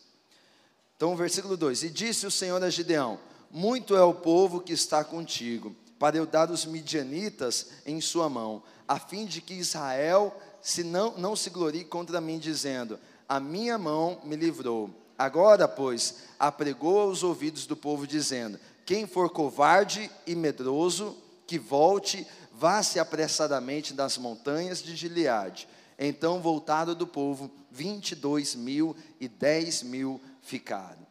Então, 0.96 1.14
versículo 1.14 1.58
2: 1.58 1.82
E 1.82 1.90
disse 1.90 2.26
o 2.26 2.30
Senhor 2.30 2.64
a 2.64 2.70
Gideão: 2.70 3.20
Muito 3.50 3.94
é 3.94 4.02
o 4.02 4.14
povo 4.14 4.60
que 4.60 4.72
está 4.72 5.04
contigo, 5.04 5.76
para 5.98 6.16
eu 6.16 6.24
dar 6.24 6.50
os 6.50 6.64
midianitas 6.64 7.66
em 7.84 8.00
sua 8.00 8.30
mão, 8.30 8.62
a 8.88 8.98
fim 8.98 9.26
de 9.26 9.42
que 9.42 9.52
Israel 9.52 10.34
se 10.62 10.82
não, 10.82 11.16
não 11.18 11.36
se 11.36 11.50
glorie 11.50 11.84
contra 11.84 12.18
mim, 12.18 12.38
dizendo: 12.38 12.98
A 13.28 13.38
minha 13.38 13.76
mão 13.76 14.22
me 14.24 14.36
livrou. 14.36 14.88
Agora, 15.18 15.68
pois, 15.68 16.22
apregou 16.38 16.98
aos 17.00 17.22
ouvidos 17.22 17.66
do 17.66 17.76
povo, 17.76 18.06
dizendo: 18.06 18.58
Quem 18.86 19.06
for 19.06 19.28
covarde 19.28 20.10
e 20.26 20.34
medroso, 20.34 21.14
que 21.46 21.58
volte, 21.58 22.26
vá-se 22.56 22.98
apressadamente 22.98 23.92
das 23.92 24.16
montanhas 24.16 24.82
de 24.82 24.96
Gileade. 24.96 25.68
Então 25.98 26.40
voltaram 26.40 26.94
do 26.94 27.06
povo, 27.06 27.50
vinte 27.70 28.12
e 28.12 28.14
dois 28.14 28.54
mil 28.54 28.96
e 29.20 29.28
dez 29.28 29.82
mil 29.82 30.20
ficaram. 30.40 31.06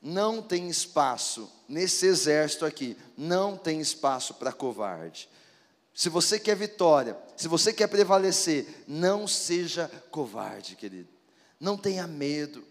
Não 0.00 0.42
tem 0.42 0.68
espaço 0.68 1.48
nesse 1.68 2.06
exército 2.06 2.64
aqui, 2.64 2.96
não 3.16 3.56
tem 3.56 3.80
espaço 3.80 4.34
para 4.34 4.52
covarde. 4.52 5.28
Se 5.94 6.08
você 6.08 6.40
quer 6.40 6.56
vitória, 6.56 7.16
se 7.36 7.46
você 7.46 7.72
quer 7.72 7.86
prevalecer, 7.86 8.84
não 8.88 9.28
seja 9.28 9.90
covarde, 10.10 10.74
querido. 10.74 11.08
Não 11.60 11.76
tenha 11.76 12.06
medo. 12.06 12.64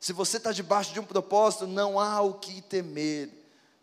Se 0.00 0.12
você 0.12 0.38
está 0.38 0.50
debaixo 0.50 0.92
de 0.92 0.98
um 0.98 1.04
propósito, 1.04 1.66
não 1.66 2.00
há 2.00 2.20
o 2.22 2.34
que 2.34 2.60
temer. 2.62 3.30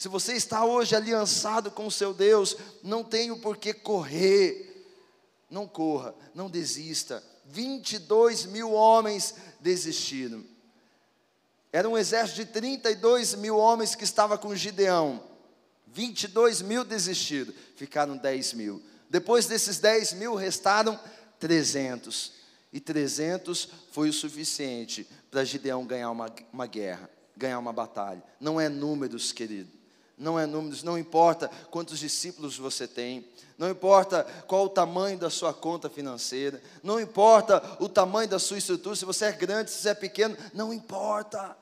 Se 0.02 0.08
você 0.08 0.34
está 0.34 0.66
hoje 0.66 0.96
aliançado 0.96 1.70
com 1.70 1.86
o 1.86 1.92
seu 1.92 2.12
Deus, 2.12 2.58
não 2.82 3.04
tem 3.04 3.30
o 3.30 3.38
porquê 3.38 3.72
correr. 3.72 4.84
Não 5.48 5.68
corra, 5.68 6.16
não 6.34 6.50
desista. 6.50 7.24
22 7.46 8.48
mil 8.48 8.72
homens 8.72 9.36
desistiram. 9.60 10.44
Era 11.72 11.88
um 11.88 11.96
exército 11.96 12.38
de 12.38 12.46
32 12.48 13.36
mil 13.36 13.58
homens 13.58 13.94
que 13.94 14.04
estava 14.04 14.40
com 14.40 14.56
Gideão. 14.56 15.24
22 15.86 16.64
mil 16.64 16.84
desistiram, 16.84 17.54
ficaram 17.76 18.18
10 18.18 18.54
mil. 18.54 18.82
Depois 19.08 19.46
desses 19.46 19.78
10 19.78 20.14
mil, 20.14 20.34
restaram 20.34 21.00
300. 21.40 22.34
E 22.74 22.80
300 22.80 23.70
foi 23.92 24.10
o 24.10 24.14
suficiente 24.14 25.08
para 25.30 25.46
Gideão 25.46 25.86
ganhar 25.86 26.10
uma, 26.10 26.34
uma 26.52 26.66
guerra, 26.66 27.08
ganhar 27.38 27.60
uma 27.60 27.72
batalha. 27.72 28.24
Não 28.40 28.60
é 28.60 28.68
números, 28.68 29.32
querido. 29.32 29.81
Não 30.21 30.39
é 30.39 30.45
números, 30.45 30.84
não 30.84 30.99
importa 30.99 31.49
quantos 31.71 31.97
discípulos 31.97 32.55
você 32.55 32.88
tem, 32.88 33.27
não 33.57 33.67
importa 33.67 34.23
qual 34.45 34.65
o 34.65 34.69
tamanho 34.69 35.17
da 35.17 35.31
sua 35.31 35.51
conta 35.51 35.89
financeira, 35.89 36.62
não 36.84 36.99
importa 36.99 37.62
o 37.79 37.89
tamanho 37.89 38.29
da 38.29 38.38
sua 38.38 38.60
estrutura, 38.60 38.95
se 38.95 39.03
você 39.03 39.25
é 39.25 39.31
grande, 39.31 39.71
se 39.71 39.81
você 39.81 39.89
é 39.89 39.93
pequeno, 39.95 40.38
não 40.53 40.71
importa. 40.71 41.57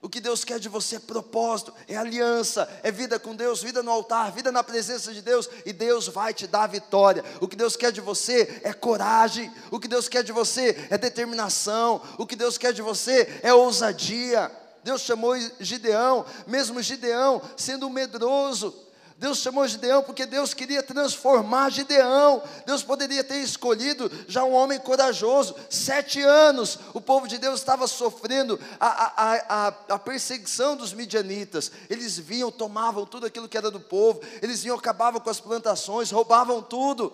O 0.00 0.08
que 0.08 0.20
Deus 0.20 0.44
quer 0.44 0.60
de 0.60 0.68
você 0.68 0.96
é 0.96 1.00
propósito, 1.00 1.74
é 1.88 1.96
aliança, 1.96 2.68
é 2.84 2.92
vida 2.92 3.18
com 3.18 3.34
Deus, 3.34 3.60
vida 3.60 3.82
no 3.82 3.90
altar, 3.90 4.30
vida 4.30 4.52
na 4.52 4.62
presença 4.62 5.12
de 5.12 5.20
Deus, 5.20 5.48
e 5.64 5.72
Deus 5.72 6.06
vai 6.06 6.32
te 6.32 6.46
dar 6.46 6.68
vitória. 6.68 7.24
O 7.40 7.48
que 7.48 7.56
Deus 7.56 7.74
quer 7.74 7.90
de 7.90 8.00
você 8.00 8.60
é 8.62 8.72
coragem, 8.72 9.52
o 9.68 9.80
que 9.80 9.88
Deus 9.88 10.08
quer 10.08 10.22
de 10.22 10.30
você 10.30 10.86
é 10.90 10.96
determinação, 10.96 12.00
o 12.18 12.24
que 12.24 12.36
Deus 12.36 12.56
quer 12.56 12.72
de 12.72 12.82
você 12.82 13.40
é 13.42 13.52
ousadia. 13.52 14.65
Deus 14.86 15.02
chamou 15.02 15.34
Gideão, 15.58 16.24
mesmo 16.46 16.80
Gideão 16.80 17.42
sendo 17.56 17.90
medroso, 17.90 18.72
Deus 19.18 19.38
chamou 19.38 19.66
Gideão 19.66 20.00
porque 20.00 20.24
Deus 20.24 20.54
queria 20.54 20.80
transformar 20.80 21.70
Gideão. 21.70 22.40
Deus 22.64 22.84
poderia 22.84 23.24
ter 23.24 23.38
escolhido 23.38 24.08
já 24.28 24.44
um 24.44 24.52
homem 24.52 24.78
corajoso. 24.78 25.56
Sete 25.68 26.20
anos 26.20 26.78
o 26.94 27.00
povo 27.00 27.26
de 27.26 27.36
Deus 27.36 27.58
estava 27.58 27.88
sofrendo 27.88 28.60
a, 28.78 28.86
a, 28.86 29.34
a, 29.48 29.66
a, 29.94 29.98
perseguição 29.98 30.76
dos 30.76 30.92
midianitas. 30.92 31.72
Eles 31.90 32.16
vinham, 32.16 32.52
tomavam 32.52 33.04
tudo 33.04 33.26
aquilo 33.26 33.48
que 33.48 33.56
era 33.56 33.72
do 33.72 33.80
povo, 33.80 34.20
eles 34.40 34.62
vinham, 34.62 34.76
acabavam 34.76 35.20
com 35.20 35.30
as 35.30 35.40
plantações, 35.40 36.12
roubavam 36.12 36.62
tudo. 36.62 37.12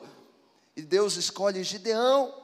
E 0.76 0.82
Deus 0.82 1.16
escolhe 1.16 1.64
Gideão, 1.64 2.34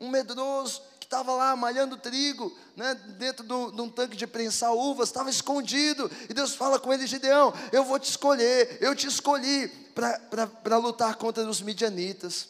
um 0.00 0.08
medroso, 0.08 0.82
estava 1.04 1.32
lá 1.32 1.54
malhando 1.54 1.96
trigo, 1.96 2.56
né, 2.76 2.94
dentro 3.18 3.44
de 3.44 3.80
um 3.80 3.88
tanque 3.88 4.16
de 4.16 4.26
prensar 4.26 4.72
uvas, 4.72 5.08
estava 5.08 5.30
escondido. 5.30 6.10
E 6.28 6.34
Deus 6.34 6.54
fala 6.54 6.78
com 6.78 6.92
ele: 6.92 7.06
Gideão, 7.06 7.52
eu 7.72 7.84
vou 7.84 7.98
te 7.98 8.10
escolher, 8.10 8.78
eu 8.80 8.94
te 8.94 9.06
escolhi 9.06 9.68
para 9.94 10.76
lutar 10.76 11.14
contra 11.16 11.48
os 11.48 11.60
midianitas. 11.60 12.48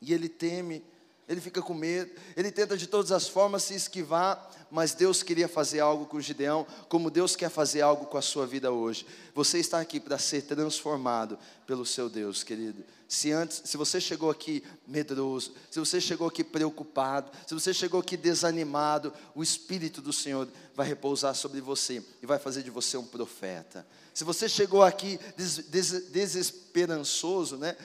E 0.00 0.12
ele 0.12 0.28
teme, 0.28 0.84
ele 1.28 1.40
fica 1.40 1.60
com 1.60 1.74
medo, 1.74 2.10
ele 2.36 2.52
tenta 2.52 2.76
de 2.76 2.86
todas 2.86 3.10
as 3.10 3.26
formas 3.26 3.64
se 3.64 3.74
esquivar, 3.74 4.50
mas 4.70 4.94
Deus 4.94 5.22
queria 5.22 5.48
fazer 5.48 5.80
algo 5.80 6.06
com 6.06 6.20
Gideão, 6.20 6.66
como 6.88 7.10
Deus 7.10 7.34
quer 7.34 7.50
fazer 7.50 7.80
algo 7.80 8.06
com 8.06 8.16
a 8.16 8.22
sua 8.22 8.46
vida 8.46 8.70
hoje. 8.70 9.06
Você 9.34 9.58
está 9.58 9.80
aqui 9.80 9.98
para 9.98 10.18
ser 10.18 10.42
transformado 10.42 11.38
pelo 11.66 11.84
seu 11.84 12.08
Deus, 12.08 12.44
querido. 12.44 12.84
Se 13.08 13.30
antes, 13.30 13.62
se 13.64 13.76
você 13.76 14.00
chegou 14.00 14.30
aqui 14.30 14.64
medroso, 14.86 15.54
se 15.70 15.78
você 15.78 16.00
chegou 16.00 16.26
aqui 16.26 16.42
preocupado, 16.42 17.30
se 17.46 17.54
você 17.54 17.72
chegou 17.72 18.00
aqui 18.00 18.16
desanimado, 18.16 19.12
o 19.34 19.42
Espírito 19.42 20.00
do 20.00 20.12
Senhor 20.12 20.48
vai 20.74 20.86
repousar 20.86 21.34
sobre 21.34 21.60
você 21.60 22.02
e 22.20 22.26
vai 22.26 22.38
fazer 22.38 22.62
de 22.62 22.70
você 22.70 22.96
um 22.96 23.04
profeta. 23.04 23.86
Se 24.12 24.24
você 24.24 24.48
chegou 24.48 24.82
aqui 24.82 25.20
des, 25.36 25.58
des, 25.68 26.08
desesperançoso, 26.10 27.56
né, 27.56 27.76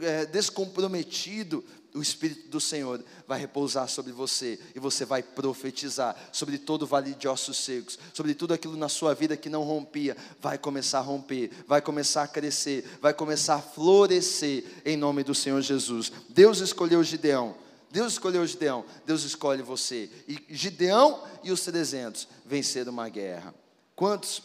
é, 0.00 0.26
descomprometido, 0.26 1.62
o 1.96 2.02
Espírito 2.02 2.48
do 2.48 2.60
Senhor 2.60 3.02
vai 3.26 3.40
repousar 3.40 3.88
sobre 3.88 4.12
você 4.12 4.60
e 4.74 4.78
você 4.78 5.04
vai 5.04 5.22
profetizar 5.22 6.14
sobre 6.30 6.58
todo 6.58 6.82
o 6.82 6.86
vale 6.86 7.14
de 7.14 7.26
ossos 7.26 7.56
secos, 7.56 7.98
sobre 8.12 8.34
tudo 8.34 8.52
aquilo 8.52 8.76
na 8.76 8.88
sua 8.88 9.14
vida 9.14 9.36
que 9.36 9.48
não 9.48 9.62
rompia, 9.62 10.14
vai 10.38 10.58
começar 10.58 10.98
a 10.98 11.02
romper, 11.02 11.50
vai 11.66 11.80
começar 11.80 12.24
a 12.24 12.28
crescer, 12.28 12.98
vai 13.00 13.14
começar 13.14 13.56
a 13.56 13.62
florescer 13.62 14.64
em 14.84 14.96
nome 14.96 15.24
do 15.24 15.34
Senhor 15.34 15.60
Jesus. 15.62 16.12
Deus 16.28 16.58
escolheu 16.58 17.02
Gideão. 17.02 17.56
Deus 17.90 18.12
escolheu 18.12 18.46
Gideão, 18.46 18.84
Deus 19.06 19.22
escolhe 19.22 19.62
você. 19.62 20.10
E 20.28 20.44
Gideão 20.50 21.22
e 21.42 21.50
os 21.50 21.62
300 21.62 22.28
venceram 22.44 22.92
uma 22.92 23.08
guerra. 23.08 23.54
Quantos 23.94 24.42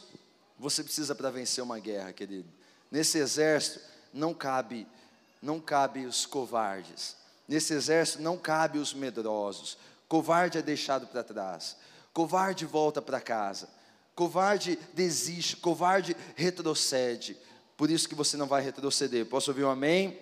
você 0.58 0.84
precisa 0.84 1.14
para 1.14 1.30
vencer 1.30 1.62
uma 1.62 1.80
guerra, 1.80 2.14
querido? 2.14 2.48
Nesse 2.90 3.18
exército 3.18 3.82
não 4.14 4.34
cabe, 4.34 4.88
não 5.42 5.60
cabe 5.60 6.06
os 6.06 6.26
covardes. 6.26 7.20
Nesse 7.52 7.74
exército 7.74 8.24
não 8.24 8.38
cabe 8.38 8.80
os 8.80 8.94
medrosos. 8.94 9.78
Covarde 10.08 10.58
é 10.58 10.62
deixado 10.62 11.06
para 11.06 11.22
trás. 11.22 11.76
Covarde 12.14 12.66
volta 12.66 13.02
para 13.02 13.20
casa. 13.20 13.68
Covarde 14.16 14.80
desiste. 14.94 15.58
Covarde 15.58 16.16
retrocede. 16.34 17.38
Por 17.76 17.92
isso 17.92 18.08
que 18.08 18.16
você 18.16 18.38
não 18.38 18.48
vai 18.48 18.62
retroceder. 18.62 19.26
Posso 19.26 19.52
ouvir 19.52 19.66
um 19.66 19.70
amém? 19.70 20.18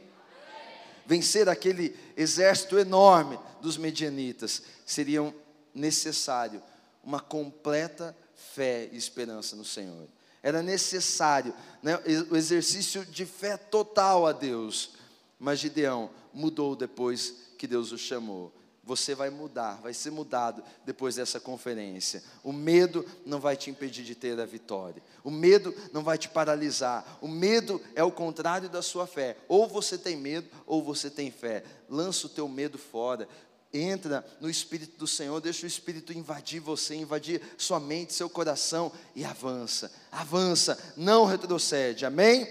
Vencer 1.05 1.47
aquele 1.47 1.95
exército 2.17 2.79
enorme 2.79 3.39
dos 3.61 3.77
medianitas 3.77 4.63
seria 4.83 5.31
necessário 5.71 6.63
uma 7.03 7.19
completa 7.19 8.17
fé 8.55 8.89
e 8.91 8.97
esperança 8.97 9.55
no 9.55 9.63
Senhor. 9.63 10.07
Era 10.41 10.63
necessário 10.63 11.53
né, 11.83 11.95
o 12.31 12.35
exercício 12.35 13.05
de 13.05 13.23
fé 13.23 13.55
total 13.55 14.25
a 14.25 14.31
Deus. 14.31 14.93
Mas 15.39 15.59
Gideão 15.59 16.09
mudou 16.33 16.75
depois 16.75 17.35
que 17.57 17.67
Deus 17.67 17.91
o 17.91 17.97
chamou. 17.97 18.51
Você 18.89 19.13
vai 19.13 19.29
mudar, 19.29 19.79
vai 19.83 19.93
ser 19.93 20.09
mudado 20.09 20.63
depois 20.83 21.15
dessa 21.15 21.39
conferência. 21.39 22.23
O 22.43 22.51
medo 22.51 23.05
não 23.23 23.39
vai 23.39 23.55
te 23.55 23.69
impedir 23.69 24.03
de 24.03 24.15
ter 24.15 24.39
a 24.39 24.45
vitória. 24.45 25.03
O 25.23 25.29
medo 25.29 25.75
não 25.93 26.01
vai 26.01 26.17
te 26.17 26.27
paralisar. 26.27 27.19
O 27.21 27.27
medo 27.27 27.79
é 27.93 28.03
o 28.03 28.11
contrário 28.11 28.67
da 28.67 28.81
sua 28.81 29.05
fé. 29.05 29.37
Ou 29.47 29.67
você 29.67 29.95
tem 29.95 30.17
medo, 30.17 30.49
ou 30.65 30.81
você 30.81 31.07
tem 31.07 31.29
fé. 31.29 31.63
Lança 31.87 32.25
o 32.25 32.29
teu 32.29 32.47
medo 32.47 32.79
fora. 32.79 33.29
Entra 33.71 34.25
no 34.41 34.49
Espírito 34.49 34.97
do 34.97 35.05
Senhor, 35.05 35.39
deixa 35.39 35.65
o 35.65 35.67
Espírito 35.67 36.11
invadir 36.11 36.59
você, 36.59 36.95
invadir 36.95 37.39
sua 37.59 37.79
mente, 37.79 38.13
seu 38.13 38.27
coração 38.27 38.91
e 39.15 39.23
avança. 39.23 39.91
Avança, 40.11 40.75
não 40.97 41.25
retrocede. 41.25 42.07
Amém? 42.07 42.47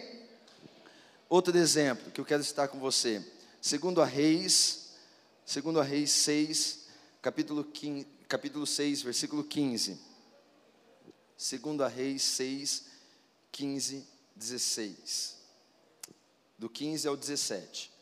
Outro 1.29 1.59
exemplo 1.59 2.13
que 2.13 2.21
eu 2.21 2.25
quero 2.25 2.45
citar 2.45 2.69
com 2.69 2.79
você. 2.79 3.21
Segundo 3.61 4.01
a 4.01 4.05
Reis, 4.05 4.91
segundo 5.45 5.81
a 5.81 5.83
Reis 5.83 6.13
6, 6.13 6.87
capítulo, 7.21 7.65
15, 7.65 8.07
capítulo 8.29 8.67
6, 8.67 9.03
versículo 9.03 9.43
15. 9.43 9.99
Segundo 11.37 11.83
a 11.83 11.89
Reis 11.89 12.23
6, 12.23 12.87
15, 13.51 14.07
16. 14.37 15.39
Do 16.57 16.71
15 16.71 17.09
ao 17.09 17.17
17. 17.17 17.93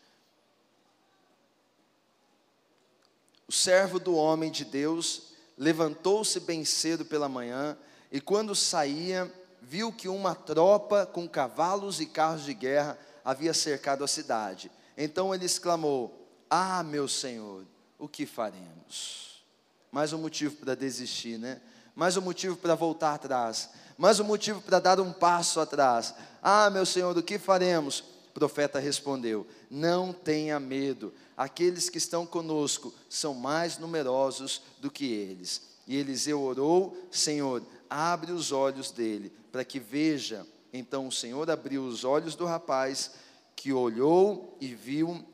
O 3.48 3.52
servo 3.52 3.98
do 3.98 4.14
homem 4.14 4.50
de 4.50 4.64
Deus 4.64 5.28
levantou-se 5.56 6.38
bem 6.40 6.64
cedo 6.64 7.04
pela 7.04 7.28
manhã 7.28 7.78
e 8.12 8.20
quando 8.20 8.54
saía, 8.54 9.32
viu 9.62 9.90
que 9.90 10.08
uma 10.08 10.34
tropa 10.34 11.06
com 11.06 11.26
cavalos 11.26 12.00
e 12.00 12.06
carros 12.06 12.44
de 12.44 12.52
guerra 12.52 12.98
havia 13.24 13.54
cercado 13.54 14.04
a 14.04 14.08
cidade. 14.08 14.70
Então 14.96 15.34
ele 15.34 15.44
exclamou: 15.44 16.28
Ah, 16.48 16.82
meu 16.82 17.06
Senhor, 17.08 17.64
o 17.98 18.08
que 18.08 18.26
faremos? 18.26 19.44
Mais 19.92 20.12
um 20.12 20.18
motivo 20.18 20.56
para 20.56 20.74
desistir, 20.74 21.38
né? 21.38 21.60
mais 21.96 22.14
um 22.18 22.20
motivo 22.20 22.54
para 22.56 22.74
voltar 22.74 23.14
atrás, 23.14 23.70
mais 23.96 24.20
um 24.20 24.24
motivo 24.24 24.60
para 24.60 24.78
dar 24.78 25.00
um 25.00 25.10
passo 25.10 25.58
atrás. 25.58 26.14
Ah, 26.42 26.68
meu 26.68 26.84
Senhor, 26.84 27.16
o 27.16 27.22
que 27.22 27.38
faremos? 27.38 28.00
O 28.28 28.32
profeta 28.34 28.78
respondeu: 28.78 29.46
Não 29.70 30.12
tenha 30.12 30.60
medo, 30.60 31.14
aqueles 31.34 31.88
que 31.88 31.96
estão 31.96 32.26
conosco 32.26 32.92
são 33.08 33.32
mais 33.32 33.78
numerosos 33.78 34.60
do 34.78 34.90
que 34.90 35.10
eles. 35.10 35.62
E 35.86 35.96
Eliseu 35.96 36.42
orou: 36.42 36.94
Senhor, 37.10 37.62
abre 37.88 38.30
os 38.30 38.52
olhos 38.52 38.90
dele, 38.90 39.32
para 39.50 39.64
que 39.64 39.80
veja. 39.80 40.46
Então 40.70 41.08
o 41.08 41.12
Senhor 41.12 41.50
abriu 41.50 41.82
os 41.82 42.04
olhos 42.04 42.34
do 42.34 42.44
rapaz, 42.44 43.12
que 43.56 43.72
olhou 43.72 44.56
e 44.60 44.74
viu 44.74 45.24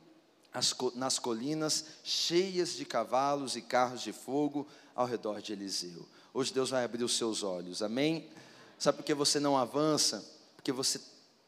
as, 0.54 0.74
nas 0.94 1.18
colinas 1.18 1.84
cheias 2.04 2.74
de 2.74 2.84
cavalos 2.84 3.56
e 3.56 3.60
carros 3.60 4.00
de 4.00 4.12
fogo 4.12 4.66
ao 4.94 5.06
redor 5.06 5.42
de 5.42 5.52
Eliseu. 5.52 6.08
Hoje 6.32 6.54
Deus 6.54 6.70
vai 6.70 6.84
abrir 6.84 7.04
os 7.04 7.16
seus 7.18 7.42
olhos, 7.42 7.82
amém? 7.82 8.30
Sabe 8.78 8.98
por 8.98 9.04
que 9.04 9.12
você 9.12 9.40
não 9.40 9.58
avança? 9.58 10.24
Porque 10.56 10.72
você 10.72 11.00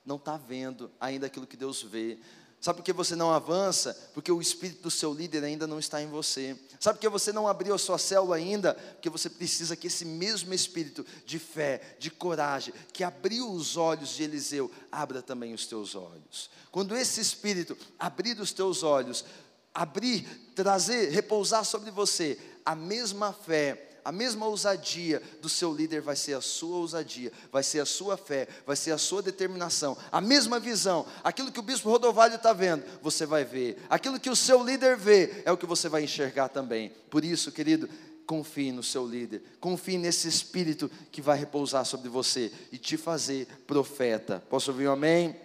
não 0.05 0.17
está 0.17 0.37
vendo 0.37 0.91
ainda 1.01 1.27
aquilo 1.27 1.47
que 1.47 1.57
Deus 1.57 1.83
vê. 1.83 2.19
Sabe 2.65 2.79
por 2.79 2.85
que 2.87 2.95
você 2.95 3.15
não 3.15 3.31
avança? 3.31 3.95
Porque 4.15 4.33
o 4.33 4.41
espírito 4.41 4.85
do 4.85 4.91
seu 4.91 5.13
líder 5.13 5.45
ainda 5.45 5.67
não 5.67 5.79
está 5.79 6.01
em 6.01 6.07
você. 6.07 6.57
Sabe 6.81 6.97
por 6.97 7.03
que 7.03 7.09
você 7.11 7.31
não 7.31 7.47
abriu 7.47 7.75
a 7.75 7.79
sua 7.79 7.99
célula 7.99 8.37
ainda? 8.37 8.73
Porque 8.73 9.11
você 9.11 9.29
precisa 9.29 9.77
que 9.77 9.89
esse 9.89 10.07
mesmo 10.07 10.55
espírito 10.55 11.05
de 11.27 11.39
fé, 11.39 11.95
de 11.99 12.11
coragem, 12.11 12.73
que 12.91 13.05
abriu 13.05 13.53
os 13.53 13.77
olhos 13.77 14.17
de 14.17 14.23
Eliseu, 14.23 14.71
abra 14.91 15.21
também 15.21 15.53
os 15.53 15.67
teus 15.67 15.95
olhos. 15.95 16.49
Quando 16.73 16.97
esse 16.97 17.21
espírito 17.21 17.77
abrir 17.99 18.41
os 18.41 18.51
teus 18.51 18.83
olhos, 18.83 19.27
abrir, 19.75 20.27
trazer, 20.55 21.11
repousar 21.11 21.67
sobre 21.67 21.91
você 21.91 22.39
a 22.65 22.75
mesma 22.75 23.35
fé, 23.35 23.94
a 24.05 24.13
mesma 24.13 24.47
ousadia 24.47 25.23
do 25.41 25.49
seu 25.49 25.73
líder 25.73 26.03
vai 26.03 26.15
ser 26.15 26.35
a 26.35 26.41
sua 26.41 26.77
ousadia, 26.77 27.33
vai 27.51 27.63
ser 27.63 27.81
a 27.81 27.87
sua 27.87 28.17
fé, 28.17 28.47
vai 28.67 28.77
ser 28.77 28.93
a 28.93 28.99
sua 28.99 29.23
determinação, 29.23 29.97
a 30.13 30.21
mesma 30.21 30.61
visão, 30.61 31.07
aquilo 31.23 31.51
que 31.51 31.59
o 31.59 31.63
bispo 31.63 31.89
Rodovalho 31.89 32.35
está 32.35 32.53
vendo, 32.53 32.85
você 33.01 33.25
vai 33.25 33.45
ver, 33.45 33.83
aquilo 33.89 34.21
que 34.21 34.29
o 34.29 34.37
seu 34.37 34.63
líder 34.63 34.97
vê, 34.97 35.43
é 35.45 35.51
o 35.51 35.57
que 35.57 35.67
você 35.67 35.89
vai 35.89 36.05
enxergar 36.05 36.49
também. 36.49 36.91
Por 37.09 37.25
isso, 37.25 37.51
querido, 37.51 37.89
confie 38.27 38.73
no 38.73 38.83
seu 38.83 39.07
líder, 39.07 39.43
confie 39.61 39.97
nesse 39.97 40.29
espírito 40.29 40.91
que 41.11 41.23
vai 41.23 41.39
repousar 41.39 41.85
sobre 41.85 42.09
você 42.09 42.53
e 42.71 42.79
te 42.79 42.97
fazer 42.97 43.47
profeta. 43.67 44.43
Posso 44.51 44.71
ouvir 44.71 44.89
um 44.89 44.93
amém? 44.93 45.29
amém. 45.29 45.41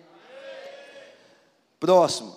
Próximo, 1.79 2.35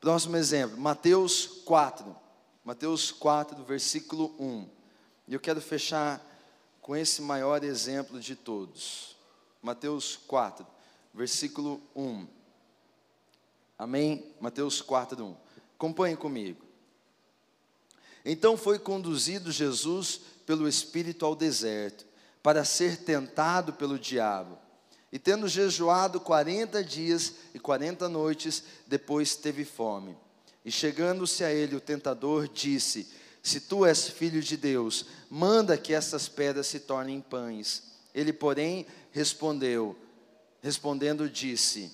próximo 0.00 0.36
exemplo, 0.36 0.78
Mateus 0.78 1.46
4. 1.64 2.16
Mateus 2.64 3.12
4, 3.12 3.62
versículo 3.64 4.34
1. 4.40 4.75
E 5.28 5.34
eu 5.34 5.40
quero 5.40 5.60
fechar 5.60 6.24
com 6.80 6.94
esse 6.94 7.20
maior 7.20 7.64
exemplo 7.64 8.20
de 8.20 8.36
todos. 8.36 9.16
Mateus 9.60 10.16
4, 10.16 10.66
versículo 11.12 11.82
1. 11.94 12.26
Amém? 13.78 14.32
Mateus 14.40 14.80
4, 14.80 15.24
1. 15.24 15.36
Acompanhe 15.74 16.16
comigo. 16.16 16.64
Então 18.24 18.56
foi 18.56 18.78
conduzido 18.78 19.50
Jesus 19.50 20.20
pelo 20.46 20.68
Espírito 20.68 21.26
ao 21.26 21.34
deserto, 21.34 22.06
para 22.42 22.64
ser 22.64 22.98
tentado 22.98 23.72
pelo 23.72 23.98
diabo. 23.98 24.56
E 25.12 25.18
tendo 25.18 25.48
jejuado 25.48 26.20
quarenta 26.20 26.82
dias 26.84 27.34
e 27.54 27.58
quarenta 27.58 28.08
noites, 28.08 28.62
depois 28.86 29.34
teve 29.34 29.64
fome. 29.64 30.16
E 30.64 30.70
chegando-se 30.70 31.42
a 31.42 31.52
ele, 31.52 31.76
o 31.76 31.80
tentador 31.80 32.48
disse: 32.48 33.08
se 33.46 33.60
tu 33.60 33.86
és 33.86 34.08
filho 34.08 34.42
de 34.42 34.56
Deus, 34.56 35.06
manda 35.30 35.78
que 35.78 35.94
essas 35.94 36.28
pedras 36.28 36.66
se 36.66 36.80
tornem 36.80 37.20
pães. 37.20 37.84
Ele, 38.12 38.32
porém, 38.32 38.84
respondeu, 39.12 39.96
respondendo, 40.60 41.30
disse: 41.30 41.92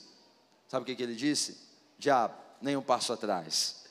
Sabe 0.66 0.84
o 0.84 0.86
que, 0.86 0.96
que 0.96 1.02
ele 1.02 1.14
disse? 1.14 1.58
Diabo, 1.98 2.34
nem 2.62 2.74
um 2.74 2.80
passo 2.80 3.12
atrás. 3.12 3.82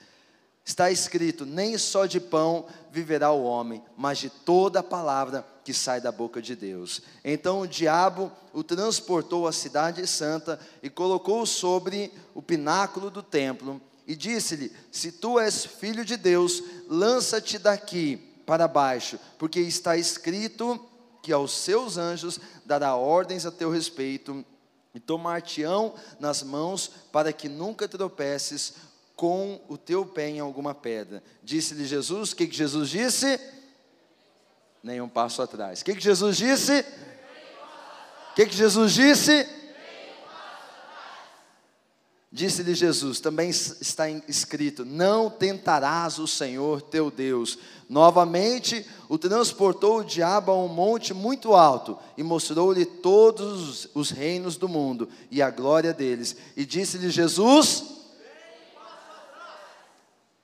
Está 0.65 0.89
escrito: 0.89 1.45
nem 1.45 1.77
só 1.77 2.07
de 2.07 2.19
pão 2.19 2.65
viverá 2.91 3.31
o 3.31 3.43
homem, 3.43 3.83
mas 3.95 4.17
de 4.17 4.31
toda 4.31 4.79
a 4.79 4.83
palavra 4.83 5.45
que 5.63 5.71
sai 5.71 6.01
da 6.01 6.11
boca 6.11 6.41
de 6.41 6.55
Deus. 6.55 7.03
Então 7.23 7.59
o 7.59 7.67
diabo 7.67 8.31
o 8.51 8.63
transportou 8.63 9.47
à 9.47 9.51
cidade 9.51 10.07
santa 10.07 10.59
e 10.81 10.89
colocou 10.89 11.45
sobre 11.45 12.11
o 12.33 12.41
pináculo 12.41 13.11
do 13.11 13.21
templo 13.21 13.79
e 14.07 14.15
disse-lhe: 14.15 14.71
Se 14.91 15.11
tu 15.11 15.39
és 15.39 15.65
filho 15.65 16.03
de 16.03 16.17
Deus, 16.17 16.63
lança-te 16.87 17.57
daqui 17.57 18.17
para 18.45 18.67
baixo, 18.67 19.19
porque 19.37 19.59
está 19.59 19.95
escrito 19.95 20.79
que 21.21 21.31
aos 21.31 21.51
seus 21.53 21.97
anjos 21.97 22.39
dará 22.65 22.95
ordens 22.95 23.45
a 23.45 23.51
teu 23.51 23.69
respeito 23.69 24.43
e 24.93 24.99
tomar-te-ão 24.99 25.93
nas 26.19 26.43
mãos 26.43 26.91
para 27.11 27.31
que 27.31 27.47
nunca 27.47 27.87
tropeces 27.87 28.73
com 29.15 29.61
o 29.69 29.77
teu 29.77 30.05
pé 30.05 30.29
em 30.29 30.39
alguma 30.39 30.73
pedra. 30.73 31.23
Disse-lhe 31.43 31.85
Jesus, 31.85 32.31
o 32.31 32.35
que, 32.35 32.47
que 32.47 32.55
Jesus 32.55 32.89
disse? 32.89 33.39
Nenhum 34.83 35.07
passo 35.07 35.41
atrás. 35.41 35.81
O 35.81 35.85
que, 35.85 35.93
que 35.93 36.01
Jesus 36.01 36.37
disse? 36.37 36.83
O 38.31 38.33
que, 38.33 38.47
que 38.47 38.55
Jesus 38.55 38.93
disse? 38.93 39.47
Disse-lhe 42.33 42.73
Jesus, 42.73 43.19
também 43.19 43.49
está 43.49 44.09
escrito: 44.09 44.85
Não 44.85 45.29
tentarás 45.29 46.17
o 46.17 46.25
Senhor 46.25 46.81
teu 46.81 47.11
Deus. 47.11 47.57
Novamente 47.89 48.85
o 49.09 49.17
transportou 49.17 49.99
o 49.99 50.03
diabo 50.05 50.49
a 50.49 50.55
um 50.55 50.69
monte 50.69 51.13
muito 51.13 51.53
alto 51.53 51.99
e 52.15 52.23
mostrou-lhe 52.23 52.85
todos 52.85 53.89
os 53.93 54.11
reinos 54.11 54.55
do 54.55 54.69
mundo 54.69 55.09
e 55.29 55.41
a 55.41 55.49
glória 55.49 55.93
deles. 55.93 56.37
E 56.55 56.65
disse-lhe 56.65 57.09
Jesus: 57.09 57.83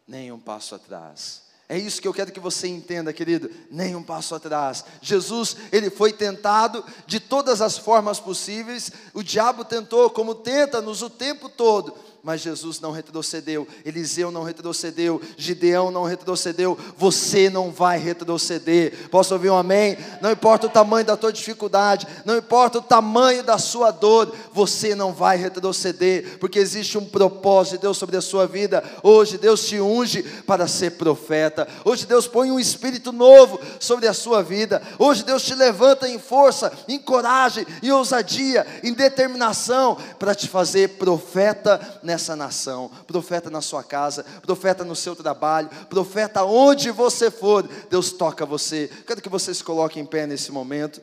Nem 0.06 0.30
um 0.30 0.40
passo 0.40 0.76
atrás. 0.76 1.47
É 1.70 1.78
isso 1.78 2.02
que 2.02 2.08
eu 2.08 2.14
quero 2.14 2.32
que 2.32 2.40
você 2.40 2.68
entenda, 2.68 3.12
querido. 3.12 3.52
Nem 3.70 3.96
um 3.96 4.04
passo 4.04 4.34
atrás. 4.34 4.86
Jesus, 5.02 5.58
ele 5.72 5.90
foi 5.90 6.14
tentado 6.14 6.84
de 7.06 7.20
todas 7.20 7.62
as 7.62 7.78
formas 7.78 8.20
possíveis. 8.20 8.92
O 9.14 9.22
diabo 9.22 9.66
tentou, 9.66 10.10
como 10.10 10.34
tenta-nos 10.34 11.02
o 11.02 11.10
tempo 11.10 11.50
todo 11.50 11.94
mas 12.28 12.42
Jesus 12.42 12.82
não 12.82 12.92
retrocedeu, 12.92 13.66
Eliseu 13.86 14.30
não 14.32 14.44
retrocedeu, 14.44 15.22
Gideão 15.38 15.90
não 15.90 16.04
retrocedeu, 16.04 16.78
você 16.98 17.50
não 17.50 17.72
vai 17.72 17.98
retroceder. 17.98 19.08
Posso 19.10 19.34
ouvir 19.34 19.50
um 19.50 19.56
amém? 19.56 19.98
Não 20.20 20.30
importa 20.30 20.68
o 20.68 20.70
tamanho 20.70 21.06
da 21.06 21.16
tua 21.16 21.32
dificuldade, 21.32 22.06
não 22.26 22.36
importa 22.36 22.80
o 22.80 22.82
tamanho 22.82 23.44
da 23.44 23.58
sua 23.58 23.92
dor, 23.92 24.36
você 24.52 24.94
não 24.94 25.14
vai 25.14 25.38
retroceder, 25.38 26.38
porque 26.38 26.60
existe 26.60 26.98
um 26.98 27.06
propósito 27.06 27.76
de 27.76 27.82
Deus 27.84 27.98
sobre 27.98 28.18
a 28.18 28.22
sua 28.22 28.46
vida. 28.46 28.84
Hoje 29.02 29.38
Deus 29.38 29.66
te 29.66 29.80
unge 29.80 30.22
para 30.46 30.68
ser 30.68 30.98
profeta. 30.98 31.66
Hoje 31.86 32.06
Deus 32.06 32.28
põe 32.28 32.52
um 32.52 32.60
espírito 32.60 33.14
novo 33.14 33.58
sobre 33.80 34.06
a 34.06 34.14
sua 34.14 34.44
vida. 34.44 34.82
Hoje 35.00 35.24
Deus 35.24 35.44
te 35.44 35.56
levanta 35.56 36.10
em 36.10 36.20
força, 36.20 36.74
em 36.90 37.00
coragem, 37.00 37.66
em 37.82 37.90
ousadia, 37.90 38.68
em 38.84 38.92
determinação 38.92 39.98
para 40.20 40.36
te 40.36 40.50
fazer 40.50 40.98
profeta 40.98 41.80
nessa 42.04 42.17
nessa 42.18 42.36
nação, 42.36 42.90
profeta 43.06 43.48
na 43.52 43.62
sua 43.62 43.84
casa, 43.84 44.24
profeta 44.42 44.84
no 44.84 44.96
seu 44.96 45.16
trabalho, 45.16 45.70
profeta 45.88 46.44
onde 46.44 46.90
você 46.90 47.30
for, 47.30 47.62
Deus 47.90 48.12
toca 48.12 48.44
você. 48.44 48.90
Quero 49.06 49.22
que 49.22 49.30
você 49.30 49.54
se 49.54 49.64
coloque 49.64 50.00
em 50.00 50.06
pé 50.06 50.26
nesse 50.26 50.52
momento. 50.52 51.00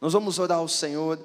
Nós 0.00 0.14
vamos 0.14 0.38
orar 0.38 0.58
ao 0.58 0.68
Senhor. 0.68 1.18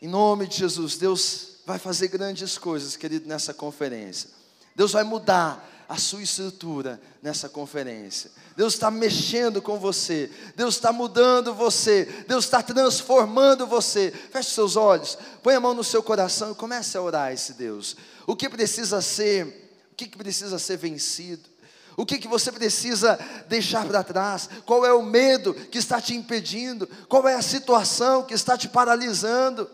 Em 0.00 0.06
nome 0.06 0.46
de 0.46 0.58
Jesus, 0.58 0.96
Deus 0.96 1.56
vai 1.66 1.80
fazer 1.80 2.06
grandes 2.06 2.56
coisas, 2.56 2.96
querido, 2.96 3.28
nessa 3.28 3.52
conferência. 3.52 4.30
Deus 4.76 4.92
vai 4.92 5.02
mudar 5.02 5.68
a 5.88 5.96
sua 5.96 6.22
estrutura 6.22 7.00
nessa 7.22 7.48
conferência. 7.48 8.30
Deus 8.54 8.74
está 8.74 8.90
mexendo 8.90 9.62
com 9.62 9.78
você, 9.78 10.30
Deus 10.54 10.74
está 10.74 10.92
mudando 10.92 11.54
você, 11.54 12.04
Deus 12.28 12.44
está 12.44 12.62
transformando 12.62 13.66
você. 13.66 14.10
Feche 14.10 14.50
seus 14.50 14.76
olhos, 14.76 15.16
põe 15.42 15.54
a 15.54 15.60
mão 15.60 15.72
no 15.72 15.82
seu 15.82 16.02
coração 16.02 16.52
e 16.52 16.54
comece 16.54 16.98
a 16.98 17.02
orar 17.02 17.32
esse 17.32 17.54
Deus. 17.54 17.96
O 18.26 18.36
que 18.36 18.48
precisa 18.50 19.00
ser, 19.00 19.72
o 19.90 19.94
que 19.94 20.08
precisa 20.08 20.58
ser 20.58 20.76
vencido? 20.76 21.48
O 21.96 22.06
que, 22.06 22.18
que 22.18 22.28
você 22.28 22.52
precisa 22.52 23.18
deixar 23.48 23.84
para 23.84 24.04
trás? 24.04 24.48
Qual 24.64 24.86
é 24.86 24.92
o 24.92 25.02
medo 25.02 25.52
que 25.52 25.78
está 25.78 26.00
te 26.00 26.14
impedindo? 26.14 26.86
Qual 27.08 27.26
é 27.26 27.34
a 27.34 27.42
situação 27.42 28.22
que 28.22 28.34
está 28.34 28.56
te 28.56 28.68
paralisando? 28.68 29.68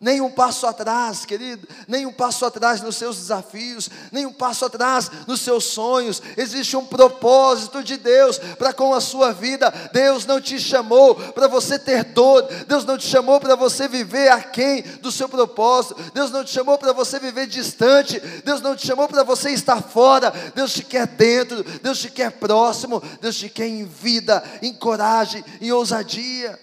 Nem 0.00 0.20
um 0.20 0.30
passo 0.30 0.66
atrás, 0.66 1.24
querido, 1.24 1.66
nem 1.86 2.04
um 2.04 2.12
passo 2.12 2.44
atrás 2.44 2.82
nos 2.82 2.96
seus 2.96 3.16
desafios, 3.16 3.88
nem 4.10 4.26
um 4.26 4.32
passo 4.32 4.66
atrás 4.66 5.10
nos 5.26 5.40
seus 5.40 5.64
sonhos. 5.64 6.20
Existe 6.36 6.76
um 6.76 6.84
propósito 6.84 7.82
de 7.82 7.96
Deus 7.96 8.38
para 8.58 8.72
com 8.72 8.92
a 8.92 9.00
sua 9.00 9.32
vida. 9.32 9.72
Deus 9.92 10.26
não 10.26 10.40
te 10.40 10.58
chamou 10.58 11.14
para 11.14 11.46
você 11.46 11.78
ter 11.78 12.04
dor, 12.04 12.42
Deus 12.66 12.84
não 12.84 12.98
te 12.98 13.06
chamou 13.06 13.40
para 13.40 13.54
você 13.54 13.86
viver 13.86 14.30
aquém 14.30 14.82
do 15.00 15.12
seu 15.12 15.28
propósito, 15.28 15.96
Deus 16.12 16.30
não 16.30 16.44
te 16.44 16.50
chamou 16.50 16.76
para 16.76 16.92
você 16.92 17.18
viver 17.20 17.46
distante, 17.46 18.20
Deus 18.44 18.60
não 18.60 18.74
te 18.74 18.86
chamou 18.86 19.08
para 19.08 19.22
você 19.22 19.50
estar 19.50 19.80
fora, 19.80 20.32
Deus 20.54 20.74
te 20.74 20.82
quer 20.82 21.06
dentro, 21.06 21.62
Deus 21.80 22.00
te 22.00 22.10
quer 22.10 22.32
próximo, 22.32 23.02
Deus 23.20 23.36
te 23.36 23.48
quer 23.48 23.68
em 23.68 23.86
vida, 23.86 24.42
em 24.60 24.74
coragem, 24.74 25.42
em 25.60 25.70
ousadia. 25.70 26.58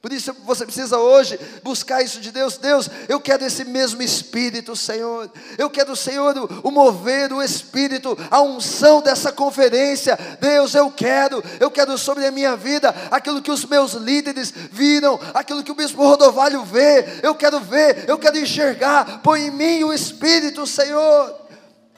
Por 0.00 0.12
isso 0.12 0.32
você 0.44 0.64
precisa 0.64 0.98
hoje 0.98 1.38
buscar 1.64 2.02
isso 2.02 2.20
de 2.20 2.30
Deus. 2.30 2.56
Deus, 2.58 2.88
eu 3.08 3.18
quero 3.20 3.44
esse 3.44 3.64
mesmo 3.64 4.02
Espírito, 4.02 4.76
Senhor. 4.76 5.30
Eu 5.58 5.68
quero, 5.68 5.96
Senhor, 5.96 6.34
o 6.62 6.70
mover, 6.70 7.32
o 7.32 7.42
Espírito, 7.42 8.16
a 8.30 8.40
unção 8.40 9.00
dessa 9.00 9.32
conferência. 9.32 10.16
Deus, 10.40 10.74
eu 10.74 10.90
quero, 10.90 11.42
eu 11.58 11.70
quero 11.70 11.98
sobre 11.98 12.24
a 12.24 12.30
minha 12.30 12.56
vida 12.56 12.94
aquilo 13.10 13.42
que 13.42 13.50
os 13.50 13.64
meus 13.64 13.94
líderes 13.94 14.52
viram, 14.70 15.18
aquilo 15.34 15.64
que 15.64 15.72
o 15.72 15.76
bispo 15.76 16.06
Rodovalho 16.06 16.64
vê. 16.64 17.20
Eu 17.22 17.34
quero 17.34 17.58
ver, 17.58 18.04
eu 18.08 18.18
quero 18.18 18.38
enxergar. 18.38 19.20
Põe 19.22 19.46
em 19.46 19.50
mim 19.50 19.84
o 19.84 19.92
Espírito, 19.92 20.66
Senhor. 20.66 21.46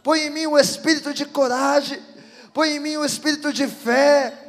Põe 0.02 0.20
em 0.20 0.30
mim 0.30 0.46
o 0.46 0.58
espírito 0.58 1.12
de 1.12 1.26
coragem. 1.26 2.00
Põe 2.54 2.70
em 2.70 2.80
mim 2.80 2.96
o 2.96 3.04
espírito 3.04 3.52
de 3.52 3.68
fé. 3.68 4.47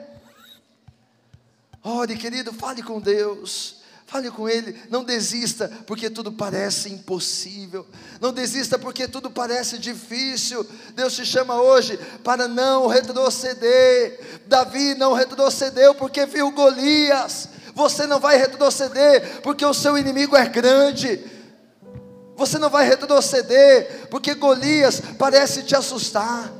Ore, 1.84 2.18
querido, 2.18 2.54
fale 2.54 2.84
com 2.84 3.00
Deus. 3.00 3.80
Fale 4.10 4.32
com 4.32 4.50
Ele, 4.50 4.76
não 4.90 5.04
desista 5.04 5.72
porque 5.86 6.10
tudo 6.10 6.32
parece 6.32 6.90
impossível, 6.90 7.86
não 8.20 8.34
desista 8.34 8.80
porque 8.80 9.08
tudo 9.08 9.30
parece 9.30 9.78
difícil. 9.78 10.66
Deus 10.96 11.14
te 11.14 11.24
chama 11.24 11.62
hoje 11.62 11.96
para 12.24 12.48
não 12.48 12.88
retroceder. 12.88 14.42
Davi 14.48 14.96
não 14.96 15.14
retrocedeu 15.14 15.94
porque 15.94 16.26
viu 16.26 16.50
Golias. 16.50 17.50
Você 17.76 18.08
não 18.08 18.20
vai 18.20 18.36
retroceder 18.36 19.42
porque 19.44 19.64
o 19.64 19.76
seu 19.76 19.96
inimigo 19.96 20.36
é 20.36 20.48
grande. 20.48 21.24
Você 22.36 22.58
não 22.58 22.72
vai 22.72 22.88
retroceder 22.88 24.08
porque 24.10 24.34
Golias 24.34 25.04
parece 25.20 25.62
te 25.62 25.76
assustar. 25.76 26.52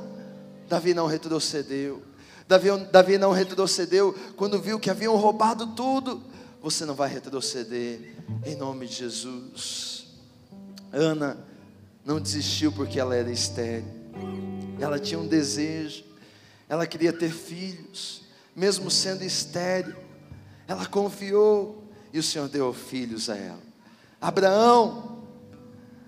Davi 0.68 0.94
não 0.94 1.06
retrocedeu. 1.06 2.09
Davi, 2.50 2.68
Davi 2.90 3.16
não 3.16 3.30
retrocedeu 3.30 4.12
quando 4.36 4.60
viu 4.60 4.80
que 4.80 4.90
haviam 4.90 5.14
roubado 5.14 5.68
tudo. 5.68 6.20
Você 6.60 6.84
não 6.84 6.96
vai 6.96 7.08
retroceder, 7.08 8.16
em 8.44 8.56
nome 8.56 8.88
de 8.88 8.94
Jesus. 8.94 10.08
Ana 10.92 11.38
não 12.04 12.18
desistiu 12.18 12.72
porque 12.72 12.98
ela 12.98 13.14
era 13.14 13.30
estéril. 13.30 13.86
Ela 14.80 14.98
tinha 14.98 15.20
um 15.20 15.28
desejo, 15.28 16.02
ela 16.68 16.88
queria 16.88 17.12
ter 17.12 17.30
filhos, 17.30 18.22
mesmo 18.56 18.90
sendo 18.90 19.22
estéril. 19.22 19.94
Ela 20.66 20.86
confiou 20.86 21.84
e 22.12 22.18
o 22.18 22.22
Senhor 22.22 22.48
deu 22.48 22.72
filhos 22.72 23.30
a 23.30 23.36
ela. 23.36 23.62
Abraão, 24.20 25.22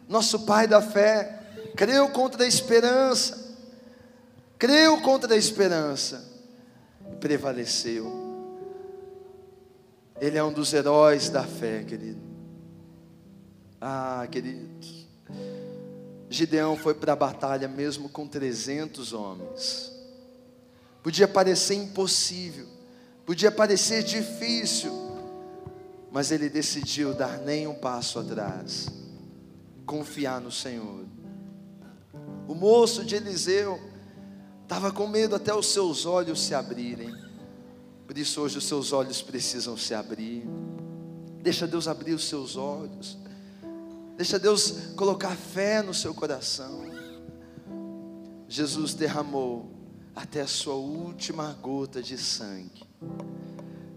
nosso 0.09 0.40
pai 0.40 0.66
da 0.66 0.82
fé, 0.82 1.40
creu 1.76 2.09
contra 2.09 2.43
a 2.43 2.49
esperança, 2.49 3.57
creu 4.59 5.01
contra 5.03 5.34
a 5.34 5.36
esperança 5.36 6.32
prevaleceu. 7.23 8.12
Ele 10.20 10.37
é 10.37 10.43
um 10.43 10.53
dos 10.53 10.75
heróis 10.75 11.31
da 11.31 11.45
fé, 11.45 11.85
querido. 11.85 12.20
Ah, 13.81 14.27
queridos. 14.29 15.07
Gideão 16.29 16.77
foi 16.77 16.95
para 16.95 17.12
a 17.12 17.16
batalha 17.16 17.68
mesmo 17.68 18.09
com 18.09 18.27
300 18.27 19.12
homens. 19.12 19.93
Podia 21.01 21.29
parecer 21.29 21.75
impossível, 21.75 22.66
podia 23.25 23.53
parecer 23.53 24.03
difícil, 24.03 24.93
mas 26.11 26.33
ele 26.33 26.49
decidiu 26.49 27.14
dar 27.14 27.39
nem 27.39 27.66
um 27.66 27.75
passo 27.75 28.18
atrás, 28.18 28.89
confiar 29.87 30.41
no 30.41 30.51
Senhor. 30.51 31.05
O 32.49 32.55
moço 32.55 33.05
de 33.05 33.16
Eliseu 33.16 33.91
Estava 34.73 34.91
com 34.91 35.07
medo 35.07 35.37
até 35.37 35.55
os 35.55 35.66
seus 35.66 36.07
olhos 36.07 36.41
se 36.41 36.55
abrirem. 36.55 37.14
Por 38.07 38.16
isso 38.16 38.41
hoje 38.41 38.57
os 38.57 38.64
seus 38.64 38.91
olhos 38.91 39.20
precisam 39.20 39.77
se 39.77 39.93
abrir. 39.93 40.49
Deixa 41.43 41.66
Deus 41.66 41.87
abrir 41.87 42.14
os 42.14 42.27
seus 42.27 42.57
olhos. 42.57 43.18
Deixa 44.16 44.39
Deus 44.39 44.95
colocar 44.97 45.37
fé 45.37 45.83
no 45.83 45.93
seu 45.93 46.14
coração. 46.14 46.87
Jesus 48.49 48.95
derramou 48.95 49.70
até 50.16 50.41
a 50.41 50.47
sua 50.47 50.77
última 50.77 51.53
gota 51.61 52.03
de 52.03 52.16
sangue. 52.16 52.83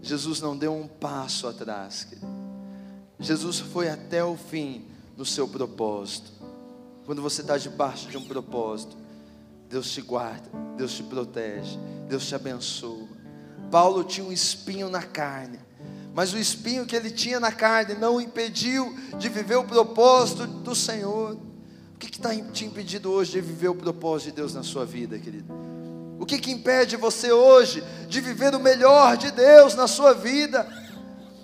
Jesus 0.02 0.42
não 0.42 0.54
deu 0.54 0.74
um 0.74 0.86
passo 0.86 1.48
atrás. 1.48 2.04
Querido. 2.04 2.26
Jesus 3.18 3.60
foi 3.60 3.88
até 3.88 4.22
o 4.22 4.36
fim 4.36 4.84
no 5.16 5.24
seu 5.24 5.48
propósito. 5.48 6.30
Quando 7.06 7.22
você 7.22 7.40
está 7.40 7.56
debaixo 7.56 8.10
de 8.10 8.18
um 8.18 8.24
propósito, 8.26 9.05
Deus 9.68 9.90
te 9.90 10.00
guarda, 10.00 10.48
Deus 10.76 10.92
te 10.92 11.02
protege, 11.02 11.78
Deus 12.08 12.26
te 12.26 12.34
abençoa. 12.34 13.08
Paulo 13.70 14.04
tinha 14.04 14.26
um 14.26 14.32
espinho 14.32 14.88
na 14.88 15.02
carne, 15.02 15.58
mas 16.14 16.32
o 16.32 16.38
espinho 16.38 16.86
que 16.86 16.94
ele 16.94 17.10
tinha 17.10 17.40
na 17.40 17.52
carne 17.52 17.94
não 17.94 18.16
o 18.16 18.20
impediu 18.20 18.96
de 19.18 19.28
viver 19.28 19.56
o 19.56 19.64
propósito 19.64 20.46
do 20.46 20.74
Senhor. 20.74 21.36
O 21.94 21.98
que 21.98 22.06
está 22.06 22.30
te 22.52 22.64
impedindo 22.64 23.10
hoje 23.10 23.32
de 23.32 23.40
viver 23.40 23.68
o 23.68 23.74
propósito 23.74 24.30
de 24.30 24.36
Deus 24.36 24.54
na 24.54 24.62
sua 24.62 24.84
vida, 24.84 25.18
querido? 25.18 25.52
O 26.18 26.24
que, 26.24 26.38
que 26.38 26.50
impede 26.50 26.96
você 26.96 27.32
hoje 27.32 27.82
de 28.08 28.20
viver 28.20 28.54
o 28.54 28.60
melhor 28.60 29.16
de 29.16 29.30
Deus 29.30 29.74
na 29.74 29.86
sua 29.86 30.14
vida? 30.14 30.66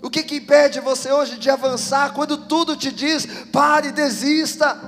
O 0.03 0.11
que, 0.11 0.23
que 0.23 0.37
impede 0.37 0.81
você 0.81 1.12
hoje 1.12 1.39
de 1.39 1.51
avançar 1.51 2.12
quando 2.14 2.37
tudo 2.37 2.77
te 2.77 2.91
diz 2.91 3.27
pare, 3.53 3.93
desista, 3.93 4.81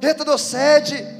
retrocede? 0.00 1.19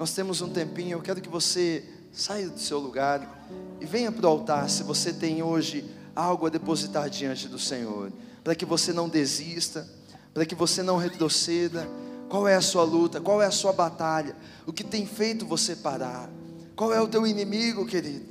Nós 0.00 0.14
temos 0.14 0.40
um 0.40 0.48
tempinho, 0.48 0.92
eu 0.92 1.02
quero 1.02 1.20
que 1.20 1.28
você 1.28 1.84
saia 2.10 2.48
do 2.48 2.58
seu 2.58 2.78
lugar 2.78 3.46
e 3.78 3.84
venha 3.84 4.10
para 4.10 4.24
o 4.24 4.30
altar 4.30 4.70
se 4.70 4.82
você 4.82 5.12
tem 5.12 5.42
hoje 5.42 5.84
algo 6.16 6.46
a 6.46 6.48
depositar 6.48 7.10
diante 7.10 7.46
do 7.46 7.58
Senhor, 7.58 8.10
para 8.42 8.54
que 8.54 8.64
você 8.64 8.94
não 8.94 9.10
desista, 9.10 9.86
para 10.32 10.46
que 10.46 10.54
você 10.54 10.82
não 10.82 10.96
retroceda. 10.96 11.86
Qual 12.30 12.48
é 12.48 12.54
a 12.54 12.62
sua 12.62 12.82
luta? 12.82 13.20
Qual 13.20 13.42
é 13.42 13.46
a 13.46 13.50
sua 13.50 13.74
batalha? 13.74 14.34
O 14.66 14.72
que 14.72 14.82
tem 14.82 15.04
feito 15.04 15.44
você 15.44 15.76
parar? 15.76 16.30
Qual 16.74 16.94
é 16.94 17.00
o 17.02 17.06
teu 17.06 17.26
inimigo, 17.26 17.84
querido? 17.84 18.24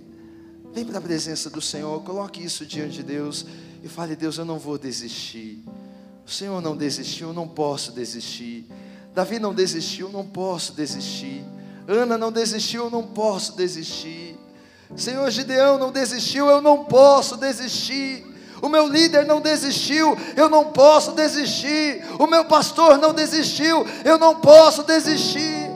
Vem 0.74 0.84
para 0.84 0.98
a 0.98 1.02
presença 1.02 1.52
do 1.52 1.62
Senhor, 1.62 2.02
coloque 2.02 2.44
isso 2.44 2.66
diante 2.66 2.94
de 2.94 3.04
Deus 3.04 3.46
e 3.84 3.88
fale: 3.88 4.16
Deus, 4.16 4.40
eu 4.40 4.46
não 4.46 4.58
vou 4.58 4.80
desistir. 4.80 5.64
O 6.26 6.32
Senhor 6.32 6.60
não 6.64 6.76
desistiu, 6.76 7.28
eu 7.28 7.34
não 7.36 7.48
posso 7.48 7.92
desistir. 7.92 8.66
Davi 9.14 9.38
não 9.38 9.54
desistiu, 9.54 10.08
eu 10.08 10.14
não 10.14 10.26
posso 10.26 10.74
desistir. 10.74 11.46
Ana 11.92 12.20
não 12.20 12.32
desistiu, 12.32 12.86
eu 12.86 12.90
não 12.92 13.02
posso 13.02 13.58
desistir. 13.58 14.38
Senhor 14.96 15.30
Gideão 15.32 15.80
não 15.80 15.92
desistiu, 15.92 16.48
eu 16.48 16.62
não 16.62 16.86
posso 16.86 17.36
desistir. 17.36 18.24
O 18.62 18.70
meu 18.70 18.88
líder 18.88 19.26
não 19.26 19.42
desistiu, 19.42 20.16
eu 20.38 20.48
não 20.48 20.66
posso 20.66 21.14
desistir. 21.14 22.04
O 22.20 22.28
meu 22.28 22.46
pastor 22.46 23.00
não 23.00 23.12
desistiu, 23.12 23.86
eu 24.06 24.20
não 24.20 24.40
posso 24.40 24.84
desistir. 24.84 25.68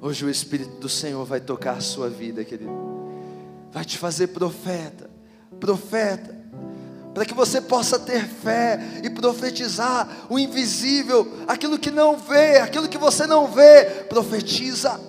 Hoje 0.00 0.24
o 0.24 0.30
Espírito 0.30 0.78
do 0.78 0.88
Senhor 0.88 1.24
vai 1.26 1.40
tocar 1.40 1.76
a 1.76 1.80
sua 1.82 2.08
vida, 2.08 2.44
querido. 2.44 2.72
Vai 3.70 3.84
te 3.84 3.98
fazer 3.98 4.28
profeta, 4.28 5.10
profeta 5.60 6.33
para 7.14 7.24
que 7.24 7.32
você 7.32 7.60
possa 7.60 7.96
ter 7.96 8.26
fé 8.26 8.80
e 9.02 9.08
profetizar 9.08 10.26
o 10.28 10.36
invisível, 10.36 11.32
aquilo 11.46 11.78
que 11.78 11.90
não 11.90 12.16
vê, 12.16 12.58
aquilo 12.58 12.88
que 12.88 12.98
você 12.98 13.24
não 13.24 13.46
vê, 13.46 13.84
profetiza, 14.08 15.00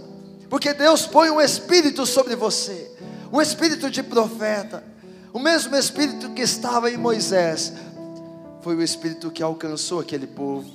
porque 0.48 0.72
Deus 0.72 1.08
põe 1.08 1.32
um 1.32 1.42
espírito 1.42 2.06
sobre 2.06 2.36
você, 2.36 2.92
um 3.34 3.42
espírito 3.42 3.90
de 3.90 4.04
profeta, 4.04 4.84
o 5.34 5.40
mesmo 5.40 5.76
espírito 5.76 6.30
que 6.30 6.44
estava 6.44 6.92
em 6.92 6.98
Moisés, 6.98 7.74
foi 8.62 8.76
o 8.76 8.84
espírito 8.84 9.32
que 9.32 9.42
alcançou 9.42 10.00
aquele 10.00 10.28
povo, 10.28 10.70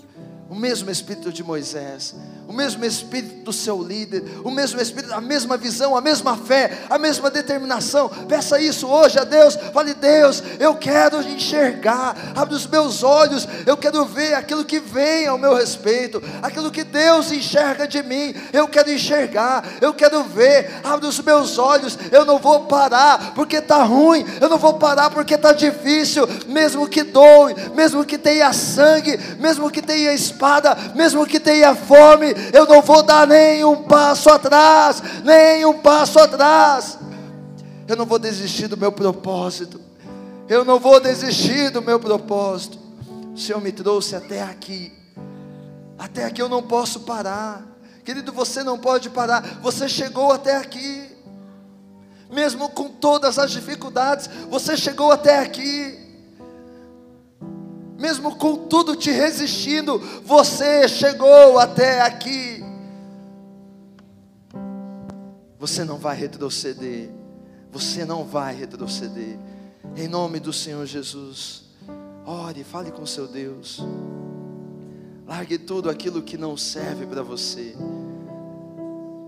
o 0.50 0.54
mesmo 0.56 0.90
espírito 0.90 1.32
de 1.32 1.44
Moisés, 1.44 2.12
o 2.48 2.52
mesmo 2.52 2.84
espírito 2.84 3.44
do 3.44 3.52
seu 3.52 3.80
líder, 3.80 4.24
o 4.42 4.50
mesmo 4.50 4.80
espírito, 4.80 5.14
a 5.14 5.20
mesma 5.20 5.56
visão, 5.56 5.96
a 5.96 6.00
mesma 6.00 6.36
fé, 6.36 6.86
a 6.90 6.98
mesma 6.98 7.30
determinação. 7.30 8.08
Peça 8.28 8.60
isso 8.60 8.88
hoje 8.88 9.16
a 9.16 9.22
Deus. 9.22 9.54
Fale, 9.72 9.94
Deus, 9.94 10.42
eu 10.58 10.74
quero 10.74 11.22
enxergar, 11.22 12.16
abre 12.34 12.56
os 12.56 12.66
meus 12.66 13.04
olhos, 13.04 13.46
eu 13.64 13.76
quero 13.76 14.04
ver 14.06 14.34
aquilo 14.34 14.64
que 14.64 14.80
vem 14.80 15.28
ao 15.28 15.38
meu 15.38 15.54
respeito, 15.54 16.20
aquilo 16.42 16.72
que 16.72 16.82
Deus 16.82 17.30
enxerga 17.30 17.86
de 17.86 18.02
mim, 18.02 18.34
eu 18.52 18.66
quero 18.66 18.90
enxergar, 18.90 19.64
eu 19.80 19.94
quero 19.94 20.24
ver, 20.24 20.80
abre 20.82 21.06
os 21.06 21.20
meus 21.20 21.58
olhos, 21.58 21.96
eu 22.10 22.24
não 22.24 22.40
vou 22.40 22.64
parar 22.64 23.34
porque 23.36 23.58
está 23.58 23.84
ruim, 23.84 24.26
eu 24.40 24.48
não 24.48 24.58
vou 24.58 24.74
parar 24.74 25.10
porque 25.10 25.34
está 25.34 25.52
difícil, 25.52 26.26
mesmo 26.48 26.88
que 26.88 27.04
doe, 27.04 27.54
mesmo 27.72 28.04
que 28.04 28.18
tenha 28.18 28.52
sangue, 28.52 29.16
mesmo 29.38 29.70
que 29.70 29.80
tenha 29.80 30.12
espada, 30.40 30.74
mesmo 30.94 31.26
que 31.26 31.38
tenha 31.38 31.74
fome, 31.74 32.34
eu 32.54 32.66
não 32.66 32.80
vou 32.80 33.02
dar 33.02 33.26
nem 33.26 33.62
um 33.62 33.82
passo 33.82 34.30
atrás, 34.30 35.02
nem 35.22 35.66
um 35.66 35.78
passo 35.78 36.18
atrás. 36.18 36.98
Eu 37.86 37.94
não 37.94 38.06
vou 38.06 38.18
desistir 38.18 38.66
do 38.66 38.76
meu 38.76 38.90
propósito. 38.90 39.78
Eu 40.48 40.64
não 40.64 40.80
vou 40.80 40.98
desistir 40.98 41.70
do 41.70 41.82
meu 41.82 42.00
propósito. 42.00 42.78
O 43.34 43.38
Senhor 43.38 43.60
me 43.60 43.70
trouxe 43.70 44.16
até 44.16 44.42
aqui. 44.42 44.92
Até 45.98 46.24
aqui 46.24 46.40
eu 46.40 46.48
não 46.48 46.62
posso 46.62 47.00
parar. 47.00 47.62
Querido, 48.02 48.32
você 48.32 48.64
não 48.64 48.78
pode 48.78 49.10
parar. 49.10 49.42
Você 49.60 49.88
chegou 49.88 50.32
até 50.32 50.56
aqui. 50.56 51.08
Mesmo 52.30 52.68
com 52.70 52.88
todas 52.88 53.38
as 53.38 53.50
dificuldades, 53.50 54.30
você 54.48 54.76
chegou 54.76 55.12
até 55.12 55.40
aqui 55.40 56.09
mesmo 58.00 58.34
com 58.34 58.56
tudo 58.56 58.96
te 58.96 59.10
resistindo, 59.10 59.98
você 60.24 60.88
chegou 60.88 61.58
até 61.58 62.00
aqui. 62.00 62.64
Você 65.58 65.84
não 65.84 65.98
vai 65.98 66.16
retroceder, 66.16 67.10
você 67.70 68.06
não 68.06 68.24
vai 68.24 68.54
retroceder, 68.54 69.38
em 69.94 70.08
nome 70.08 70.40
do 70.40 70.50
Senhor 70.50 70.86
Jesus. 70.86 71.64
Ore, 72.24 72.64
fale 72.64 72.90
com 72.90 73.04
seu 73.04 73.28
Deus, 73.28 73.84
largue 75.26 75.58
tudo 75.58 75.90
aquilo 75.90 76.22
que 76.22 76.38
não 76.38 76.56
serve 76.56 77.04
para 77.04 77.22
você, 77.22 77.74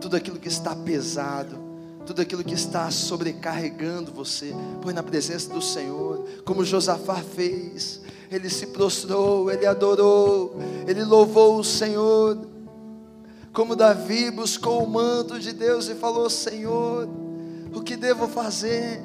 tudo 0.00 0.16
aquilo 0.16 0.38
que 0.38 0.48
está 0.48 0.74
pesado, 0.74 1.58
tudo 2.06 2.22
aquilo 2.22 2.42
que 2.42 2.54
está 2.54 2.90
sobrecarregando 2.90 4.10
você, 4.12 4.54
põe 4.80 4.94
na 4.94 5.02
presença 5.02 5.52
do 5.52 5.60
Senhor, 5.60 6.26
como 6.44 6.64
Josafá 6.64 7.16
fez 7.16 8.00
ele 8.34 8.48
se 8.48 8.68
prostrou, 8.68 9.50
ele 9.50 9.66
adorou, 9.66 10.56
ele 10.86 11.04
louvou 11.04 11.58
o 11.58 11.64
Senhor. 11.64 12.38
Como 13.52 13.76
Davi 13.76 14.30
buscou 14.30 14.82
o 14.82 14.88
manto 14.88 15.38
de 15.38 15.52
Deus 15.52 15.88
e 15.88 15.94
falou: 15.94 16.30
Senhor, 16.30 17.08
o 17.74 17.82
que 17.82 17.96
devo 17.96 18.26
fazer? 18.26 19.02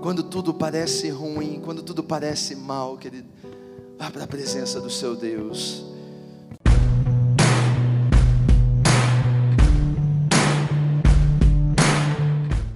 Quando 0.00 0.22
tudo 0.22 0.54
parece 0.54 1.08
ruim, 1.08 1.60
quando 1.64 1.82
tudo 1.82 2.04
parece 2.04 2.54
mal, 2.54 2.96
querido, 2.96 3.28
vá 3.98 4.10
para 4.10 4.24
a 4.24 4.26
presença 4.26 4.80
do 4.80 4.90
seu 4.90 5.16
Deus. 5.16 5.84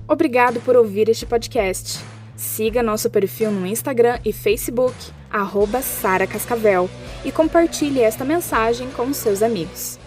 Obrigado 0.09 0.59
por 0.63 0.75
ouvir 0.75 1.09
este 1.11 1.27
podcast. 1.27 2.18
Siga 2.39 2.85
nosso 2.85 3.11
perfil 3.11 3.51
no 3.51 3.67
Instagram 3.67 4.21
e 4.25 4.33
Facebook, 4.33 4.95
arroba 5.29 5.83
Sara 5.83 6.25
Cascavel, 6.25 6.89
e 7.25 7.33
compartilhe 7.33 8.01
esta 8.01 8.25
mensagem 8.25 8.89
com 8.93 9.13
seus 9.13 9.43
amigos. 9.43 9.99